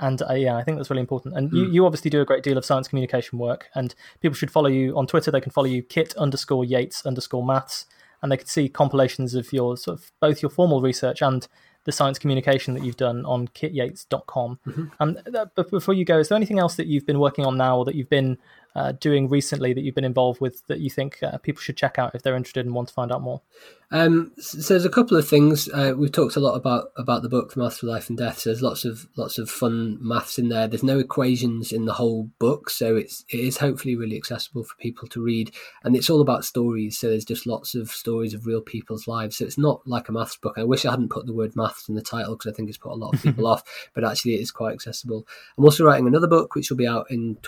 and 0.00 0.22
uh, 0.28 0.34
yeah, 0.34 0.56
I 0.56 0.64
think 0.64 0.76
that's 0.76 0.90
really 0.90 1.00
important. 1.00 1.36
And 1.36 1.50
mm. 1.50 1.56
you, 1.56 1.64
hmm. 1.66 1.72
you 1.72 1.86
obviously 1.86 2.10
do 2.10 2.20
a 2.20 2.24
great 2.24 2.42
deal 2.42 2.58
of 2.58 2.64
science 2.64 2.88
communication 2.88 3.38
work, 3.38 3.68
and 3.74 3.94
people 4.20 4.34
should 4.34 4.50
follow 4.50 4.68
you 4.68 4.96
on 4.96 5.06
Twitter. 5.06 5.30
They 5.30 5.40
can 5.40 5.52
follow 5.52 5.66
you 5.66 5.82
kit 5.82 6.14
underscore 6.16 6.64
Yates 6.64 7.04
underscore 7.06 7.44
maths, 7.44 7.86
and 8.22 8.30
they 8.30 8.36
can 8.36 8.46
see 8.46 8.68
compilations 8.68 9.34
of 9.34 9.52
your 9.52 9.76
sort 9.76 9.98
of 9.98 10.12
both 10.20 10.42
your 10.42 10.50
formal 10.50 10.80
research 10.80 11.22
and 11.22 11.46
the 11.84 11.92
science 11.92 12.18
communication 12.18 12.74
that 12.74 12.84
you've 12.84 12.98
done 12.98 13.24
on 13.24 13.48
kityates.com. 13.48 14.58
Mm-hmm. 14.66 14.84
Um, 15.00 15.18
but 15.32 15.70
before 15.70 15.94
you 15.94 16.04
go, 16.04 16.18
is 16.18 16.28
there 16.28 16.36
anything 16.36 16.58
else 16.58 16.76
that 16.76 16.86
you've 16.86 17.06
been 17.06 17.18
working 17.18 17.46
on 17.46 17.56
now 17.56 17.78
or 17.78 17.84
that 17.86 17.94
you've 17.94 18.10
been 18.10 18.36
uh, 18.78 18.92
doing 18.92 19.28
recently 19.28 19.72
that 19.72 19.80
you've 19.80 19.94
been 19.96 20.04
involved 20.04 20.40
with 20.40 20.64
that 20.68 20.78
you 20.78 20.88
think 20.88 21.20
uh, 21.22 21.36
people 21.38 21.60
should 21.60 21.76
check 21.76 21.98
out 21.98 22.14
if 22.14 22.22
they're 22.22 22.36
interested 22.36 22.64
and 22.64 22.74
want 22.74 22.86
to 22.86 22.94
find 22.94 23.10
out 23.10 23.20
more? 23.20 23.42
Um, 23.90 24.32
so 24.38 24.74
there's 24.74 24.84
a 24.84 24.90
couple 24.90 25.16
of 25.16 25.26
things 25.26 25.66
uh, 25.70 25.94
we've 25.96 26.12
talked 26.12 26.36
a 26.36 26.40
lot 26.40 26.54
about 26.54 26.88
about 26.98 27.22
the 27.22 27.28
book 27.30 27.56
Maths 27.56 27.78
for 27.78 27.86
Life 27.86 28.10
and 28.10 28.18
Death. 28.18 28.40
So 28.40 28.50
there's 28.50 28.62
lots 28.62 28.84
of 28.84 29.08
lots 29.16 29.38
of 29.38 29.48
fun 29.48 29.96
maths 30.00 30.38
in 30.38 30.50
there. 30.50 30.68
There's 30.68 30.82
no 30.82 30.98
equations 30.98 31.72
in 31.72 31.86
the 31.86 31.94
whole 31.94 32.30
book, 32.38 32.68
so 32.68 32.96
it's 32.96 33.24
it 33.30 33.40
is 33.40 33.56
hopefully 33.56 33.96
really 33.96 34.16
accessible 34.16 34.62
for 34.62 34.76
people 34.76 35.08
to 35.08 35.22
read. 35.22 35.52
And 35.82 35.96
it's 35.96 36.10
all 36.10 36.20
about 36.20 36.44
stories. 36.44 36.98
So 36.98 37.08
there's 37.08 37.24
just 37.24 37.46
lots 37.46 37.74
of 37.74 37.90
stories 37.90 38.34
of 38.34 38.46
real 38.46 38.60
people's 38.60 39.08
lives. 39.08 39.38
So 39.38 39.46
it's 39.46 39.58
not 39.58 39.80
like 39.86 40.10
a 40.10 40.12
maths 40.12 40.36
book. 40.36 40.56
I 40.58 40.64
wish 40.64 40.84
I 40.84 40.90
hadn't 40.90 41.10
put 41.10 41.24
the 41.26 41.34
word 41.34 41.56
maths 41.56 41.88
in 41.88 41.94
the 41.94 42.02
title 42.02 42.36
because 42.36 42.52
I 42.52 42.54
think 42.54 42.68
it's 42.68 42.78
put 42.78 42.92
a 42.92 42.94
lot 42.94 43.14
of 43.14 43.22
people 43.22 43.46
off. 43.52 43.62
But 43.94 44.04
actually, 44.04 44.34
it 44.34 44.42
is 44.42 44.50
quite 44.50 44.74
accessible. 44.74 45.26
I'm 45.56 45.64
also 45.64 45.84
writing 45.84 46.06
another 46.06 46.28
book 46.28 46.54
which 46.54 46.68
will 46.68 46.76
be 46.76 46.86
out 46.86 47.10
in 47.10 47.38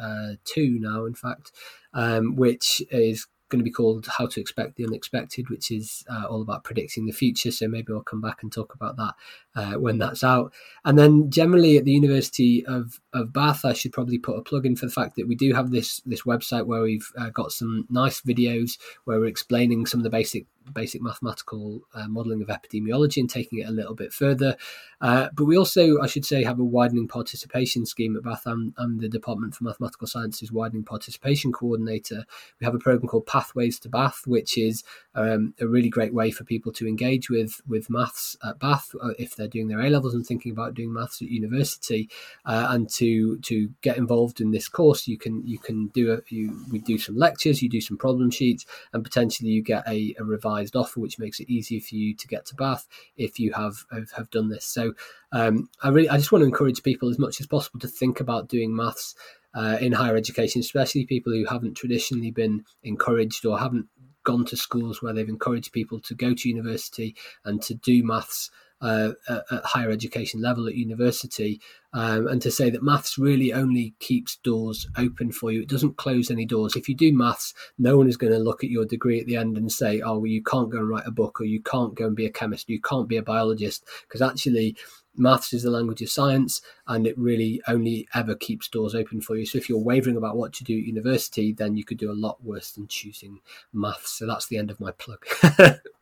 2022 0.00 0.78
now, 0.80 1.04
in 1.04 1.14
fact, 1.14 1.52
um, 1.94 2.36
which 2.36 2.82
is 2.90 3.26
going 3.50 3.58
to 3.58 3.64
be 3.64 3.70
called 3.70 4.06
How 4.06 4.26
to 4.26 4.40
Expect 4.40 4.76
the 4.76 4.86
Unexpected, 4.86 5.50
which 5.50 5.70
is 5.70 6.04
uh, 6.08 6.24
all 6.30 6.40
about 6.40 6.64
predicting 6.64 7.06
the 7.06 7.12
future. 7.12 7.50
So 7.50 7.68
maybe 7.68 7.92
I'll 7.92 8.00
come 8.00 8.20
back 8.20 8.42
and 8.42 8.52
talk 8.52 8.74
about 8.74 8.96
that 8.96 9.14
uh, 9.54 9.78
when 9.78 9.98
that's 9.98 10.24
out. 10.24 10.52
And 10.84 10.98
then 10.98 11.30
generally 11.30 11.76
at 11.76 11.84
the 11.84 11.92
University 11.92 12.64
of, 12.64 13.00
of 13.12 13.32
Bath, 13.32 13.64
I 13.64 13.72
should 13.72 13.92
probably 13.92 14.18
put 14.18 14.38
a 14.38 14.42
plug 14.42 14.64
in 14.64 14.76
for 14.76 14.86
the 14.86 14.92
fact 14.92 15.16
that 15.16 15.28
we 15.28 15.34
do 15.34 15.52
have 15.52 15.70
this 15.70 16.00
this 16.06 16.22
website 16.22 16.66
where 16.66 16.82
we've 16.82 17.10
uh, 17.18 17.30
got 17.30 17.52
some 17.52 17.86
nice 17.90 18.20
videos 18.20 18.78
where 19.04 19.18
we're 19.18 19.26
explaining 19.26 19.84
some 19.84 20.00
of 20.00 20.04
the 20.04 20.10
basic 20.10 20.46
basic 20.72 21.02
mathematical 21.02 21.82
uh, 21.94 22.08
modelling 22.08 22.42
of 22.42 22.48
epidemiology 22.48 23.18
and 23.18 23.30
taking 23.30 23.58
it 23.58 23.68
a 23.68 23.72
little 23.72 23.94
bit 23.94 24.12
further. 24.12 24.56
Uh, 25.00 25.28
but 25.34 25.44
we 25.44 25.56
also, 25.56 26.00
I 26.00 26.06
should 26.06 26.26
say, 26.26 26.44
have 26.44 26.60
a 26.60 26.64
widening 26.64 27.08
participation 27.08 27.86
scheme 27.86 28.16
at 28.16 28.22
Bath. 28.22 28.42
I'm, 28.46 28.74
I'm, 28.76 28.98
the 28.98 29.08
Department 29.08 29.54
for 29.54 29.64
Mathematical 29.64 30.06
Sciences 30.06 30.52
widening 30.52 30.84
participation 30.84 31.52
coordinator. 31.52 32.24
We 32.60 32.64
have 32.66 32.74
a 32.74 32.78
program 32.78 33.08
called 33.08 33.26
Pathways 33.26 33.78
to 33.80 33.88
Bath, 33.88 34.26
which 34.26 34.58
is 34.58 34.84
um, 35.14 35.54
a 35.60 35.66
really 35.66 35.88
great 35.88 36.12
way 36.12 36.30
for 36.30 36.44
people 36.44 36.70
to 36.72 36.86
engage 36.86 37.30
with 37.30 37.60
with 37.66 37.88
maths 37.88 38.36
at 38.44 38.58
Bath 38.58 38.94
uh, 39.02 39.14
if 39.18 39.34
they're 39.34 39.48
doing 39.48 39.68
their 39.68 39.80
A 39.80 39.88
levels 39.88 40.14
and 40.14 40.26
thinking 40.26 40.52
about 40.52 40.74
doing 40.74 40.92
maths 40.92 41.22
at 41.22 41.28
university, 41.28 42.10
uh, 42.44 42.66
and 42.70 42.90
to 42.90 43.38
to 43.38 43.70
get 43.80 43.96
involved 43.96 44.40
in 44.40 44.50
this 44.50 44.68
course. 44.68 45.08
You 45.08 45.16
can 45.16 45.46
you 45.46 45.58
can 45.58 45.88
do 45.88 46.12
a 46.12 46.18
you 46.28 46.64
we 46.70 46.78
do 46.78 46.98
some 46.98 47.16
lectures, 47.16 47.62
you 47.62 47.68
do 47.68 47.80
some 47.80 47.96
problem 47.96 48.30
sheets, 48.30 48.66
and 48.92 49.02
potentially 49.02 49.50
you 49.50 49.62
get 49.62 49.88
a, 49.88 50.14
a 50.18 50.24
revised 50.24 50.59
offer, 50.74 51.00
which 51.00 51.18
makes 51.18 51.40
it 51.40 51.48
easier 51.48 51.80
for 51.80 51.94
you 51.94 52.14
to 52.14 52.28
get 52.28 52.46
to 52.46 52.54
Bath 52.54 52.86
if 53.16 53.38
you 53.38 53.52
have 53.52 53.84
have, 53.92 54.10
have 54.12 54.30
done 54.30 54.48
this. 54.48 54.64
So 54.64 54.94
um, 55.32 55.68
I 55.82 55.88
really 55.88 56.08
I 56.08 56.16
just 56.16 56.32
want 56.32 56.42
to 56.42 56.46
encourage 56.46 56.82
people 56.82 57.08
as 57.08 57.18
much 57.18 57.40
as 57.40 57.46
possible 57.46 57.80
to 57.80 57.88
think 57.88 58.20
about 58.20 58.48
doing 58.48 58.74
maths 58.74 59.14
uh, 59.54 59.78
in 59.80 59.92
higher 59.92 60.16
education, 60.16 60.60
especially 60.60 61.06
people 61.06 61.32
who 61.32 61.44
haven't 61.44 61.74
traditionally 61.74 62.30
been 62.30 62.64
encouraged 62.82 63.44
or 63.46 63.58
haven't 63.58 63.86
gone 64.22 64.44
to 64.44 64.56
schools 64.56 65.02
where 65.02 65.12
they've 65.12 65.28
encouraged 65.28 65.72
people 65.72 65.98
to 66.00 66.14
go 66.14 66.34
to 66.34 66.48
university 66.48 67.16
and 67.44 67.62
to 67.62 67.74
do 67.74 68.02
maths 68.02 68.50
uh, 68.80 69.12
at, 69.28 69.64
higher 69.64 69.90
education 69.90 70.40
level 70.40 70.66
at 70.66 70.74
university, 70.74 71.60
um, 71.92 72.26
and 72.28 72.40
to 72.42 72.50
say 72.50 72.70
that 72.70 72.82
maths 72.82 73.18
really 73.18 73.52
only 73.52 73.94
keeps 73.98 74.36
doors 74.36 74.86
open 74.96 75.32
for 75.32 75.50
you. 75.50 75.62
It 75.62 75.68
doesn't 75.68 75.96
close 75.96 76.30
any 76.30 76.46
doors. 76.46 76.76
If 76.76 76.88
you 76.88 76.94
do 76.94 77.12
maths, 77.12 77.52
no 77.78 77.96
one 77.96 78.08
is 78.08 78.16
going 78.16 78.32
to 78.32 78.38
look 78.38 78.62
at 78.64 78.70
your 78.70 78.84
degree 78.84 79.20
at 79.20 79.26
the 79.26 79.36
end 79.36 79.56
and 79.56 79.70
say, 79.70 80.00
"Oh, 80.00 80.18
well, 80.18 80.26
you 80.26 80.42
can't 80.42 80.70
go 80.70 80.78
and 80.78 80.88
write 80.88 81.06
a 81.06 81.10
book, 81.10 81.40
or 81.40 81.44
you 81.44 81.60
can't 81.60 81.94
go 81.94 82.06
and 82.06 82.16
be 82.16 82.26
a 82.26 82.30
chemist, 82.30 82.68
you 82.68 82.80
can't 82.80 83.08
be 83.08 83.16
a 83.16 83.22
biologist," 83.22 83.84
because 84.08 84.22
actually. 84.22 84.76
Maths 85.16 85.52
is 85.52 85.64
the 85.64 85.72
language 85.72 86.00
of 86.02 86.08
science, 86.08 86.62
and 86.86 87.04
it 87.04 87.18
really 87.18 87.60
only 87.66 88.06
ever 88.14 88.36
keeps 88.36 88.68
doors 88.68 88.94
open 88.94 89.20
for 89.20 89.36
you. 89.36 89.44
So, 89.44 89.58
if 89.58 89.68
you're 89.68 89.76
wavering 89.76 90.16
about 90.16 90.36
what 90.36 90.52
to 90.54 90.64
do 90.64 90.78
at 90.78 90.84
university, 90.84 91.52
then 91.52 91.76
you 91.76 91.84
could 91.84 91.98
do 91.98 92.12
a 92.12 92.14
lot 92.14 92.42
worse 92.44 92.70
than 92.70 92.86
choosing 92.86 93.40
maths. 93.72 94.12
So, 94.12 94.26
that's 94.26 94.46
the 94.46 94.56
end 94.56 94.70
of 94.70 94.78
my 94.78 94.92
plug. 94.92 95.26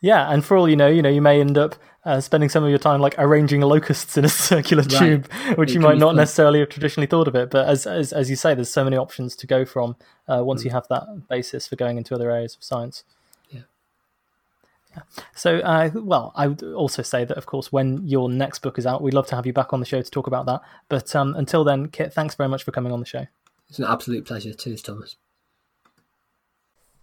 Yeah, 0.00 0.32
and 0.32 0.44
for 0.44 0.56
all 0.56 0.68
you 0.68 0.76
know, 0.76 0.88
you 0.88 1.02
know, 1.02 1.10
you 1.10 1.20
may 1.20 1.40
end 1.40 1.58
up 1.58 1.74
uh, 2.04 2.20
spending 2.20 2.48
some 2.48 2.64
of 2.64 2.70
your 2.70 2.78
time 2.78 3.00
like 3.00 3.14
arranging 3.18 3.60
locusts 3.60 4.16
in 4.16 4.24
a 4.24 4.28
circular 4.30 4.82
right. 4.82 4.98
tube, 4.98 5.32
which 5.56 5.70
it 5.70 5.74
you 5.74 5.80
might 5.80 5.98
not 5.98 6.08
fun. 6.08 6.16
necessarily 6.16 6.60
have 6.60 6.70
traditionally 6.70 7.06
thought 7.06 7.28
of 7.28 7.34
it. 7.34 7.50
But 7.50 7.68
as 7.68 7.86
as, 7.86 8.12
as 8.12 8.30
you 8.30 8.36
say, 8.36 8.54
there's 8.54 8.70
so 8.70 8.84
many 8.84 8.96
options 8.96 9.36
to 9.36 9.46
go 9.46 9.64
from 9.64 9.96
uh, 10.26 10.42
once 10.42 10.62
mm. 10.62 10.66
you 10.66 10.70
have 10.70 10.86
that 10.88 11.28
basis 11.28 11.68
for 11.68 11.76
going 11.76 11.98
into 11.98 12.14
other 12.14 12.30
areas 12.30 12.56
of 12.56 12.64
science. 12.64 13.04
Yeah. 13.50 13.60
yeah. 14.96 15.02
So, 15.34 15.58
uh, 15.58 15.90
well, 15.94 16.32
I 16.34 16.46
would 16.46 16.62
also 16.62 17.02
say 17.02 17.26
that, 17.26 17.36
of 17.36 17.44
course, 17.44 17.70
when 17.70 18.06
your 18.06 18.30
next 18.30 18.60
book 18.60 18.78
is 18.78 18.86
out, 18.86 19.02
we'd 19.02 19.14
love 19.14 19.26
to 19.28 19.36
have 19.36 19.46
you 19.46 19.52
back 19.52 19.74
on 19.74 19.80
the 19.80 19.86
show 19.86 20.00
to 20.00 20.10
talk 20.10 20.26
about 20.26 20.46
that. 20.46 20.62
But 20.88 21.14
um, 21.14 21.34
until 21.36 21.64
then, 21.64 21.88
Kit, 21.88 22.14
thanks 22.14 22.34
very 22.34 22.48
much 22.48 22.64
for 22.64 22.72
coming 22.72 22.92
on 22.92 23.00
the 23.00 23.06
show. 23.06 23.26
It's 23.68 23.78
an 23.78 23.84
absolute 23.84 24.24
pleasure. 24.24 24.54
Cheers, 24.54 24.82
Thomas. 24.82 25.16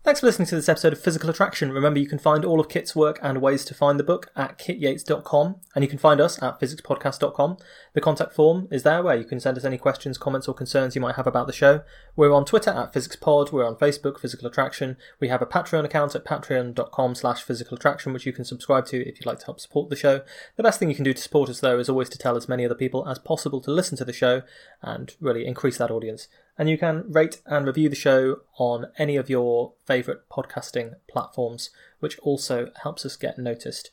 Thanks 0.08 0.22
for 0.22 0.28
listening 0.28 0.48
to 0.48 0.56
this 0.56 0.70
episode 0.70 0.94
of 0.94 1.02
Physical 1.02 1.30
Attraction. 1.30 1.74
Remember, 1.74 2.00
you 2.00 2.08
can 2.08 2.18
find 2.18 2.46
all 2.46 2.62
of 2.62 2.70
Kit's 2.70 2.96
work 2.96 3.20
and 3.22 3.42
ways 3.42 3.66
to 3.66 3.74
find 3.74 4.00
the 4.00 4.06
book 4.06 4.32
at 4.38 4.58
kityates.com, 4.58 5.58
and 5.76 5.84
you 5.84 5.90
can 5.90 6.00
find 6.00 6.22
us 6.22 6.42
at 6.42 6.62
physicspodcast.com. 6.62 7.58
The 7.92 8.00
contact 8.00 8.32
form 8.32 8.70
is 8.72 8.84
there 8.84 9.04
where 9.04 9.18
you 9.18 9.26
can 9.26 9.42
send 9.42 9.58
us 9.58 9.66
any 9.66 9.78
questions, 9.78 10.18
comments, 10.18 10.48
or 10.48 10.54
concerns 10.54 10.96
you 10.96 11.02
might 11.02 11.16
have 11.16 11.28
about 11.28 11.46
the 11.46 11.52
show. 11.52 11.82
We're 12.16 12.32
on 12.32 12.46
Twitter 12.46 12.70
at 12.70 12.94
PhysicsPod, 12.94 13.52
we're 13.52 13.68
on 13.68 13.76
Facebook, 13.76 14.18
Physical 14.18 14.48
Attraction. 14.48 14.96
We 15.20 15.28
have 15.28 15.42
a 15.42 15.46
Patreon 15.46 15.84
account 15.84 16.16
at 16.16 16.24
patreon.com 16.24 17.16
slash 17.16 17.44
physical 17.44 17.76
attraction, 17.76 18.14
which 18.14 18.26
you 18.26 18.32
can 18.32 18.46
subscribe 18.46 18.86
to 18.86 19.06
if 19.06 19.20
you'd 19.20 19.26
like 19.26 19.40
to 19.40 19.48
help 19.48 19.60
support 19.60 19.90
the 19.90 19.98
show. 19.98 20.22
The 20.56 20.64
best 20.64 20.80
thing 20.80 20.88
you 20.88 20.96
can 20.96 21.04
do 21.04 21.14
to 21.14 21.22
support 21.22 21.50
us, 21.50 21.60
though, 21.60 21.80
is 21.80 21.90
always 21.90 22.08
to 22.12 22.18
tell 22.18 22.38
as 22.38 22.48
many 22.48 22.64
other 22.64 22.76
people 22.76 23.06
as 23.10 23.20
possible 23.20 23.60
to 23.60 23.72
listen 23.72 23.98
to 23.98 24.06
the 24.06 24.14
show 24.14 24.44
and 24.82 25.18
really 25.20 25.46
increase 25.46 25.78
that 25.80 25.92
audience 25.92 26.30
and 26.58 26.70
you 26.70 26.78
can 26.78 27.04
rate 27.12 27.42
and 27.46 27.66
review 27.66 27.90
the 27.90 27.96
show 27.96 28.42
on 28.58 28.88
any 28.98 29.16
of 29.16 29.30
your 29.30 29.74
favourite 29.86 30.22
podcasting 30.32 30.96
platforms, 31.08 31.70
which 32.00 32.18
also 32.20 32.72
helps 32.84 33.06
us 33.06 33.16
get 33.16 33.38
noticed. 33.38 33.92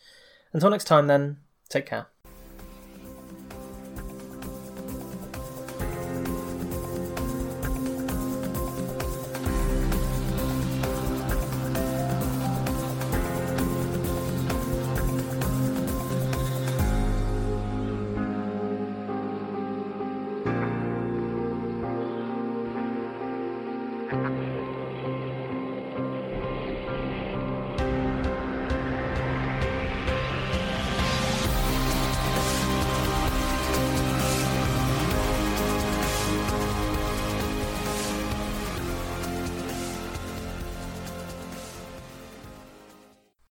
Until 0.53 0.71
next 0.71 0.85
time, 0.85 1.07
then, 1.07 1.39
take 1.69 1.87
care. 1.87 2.07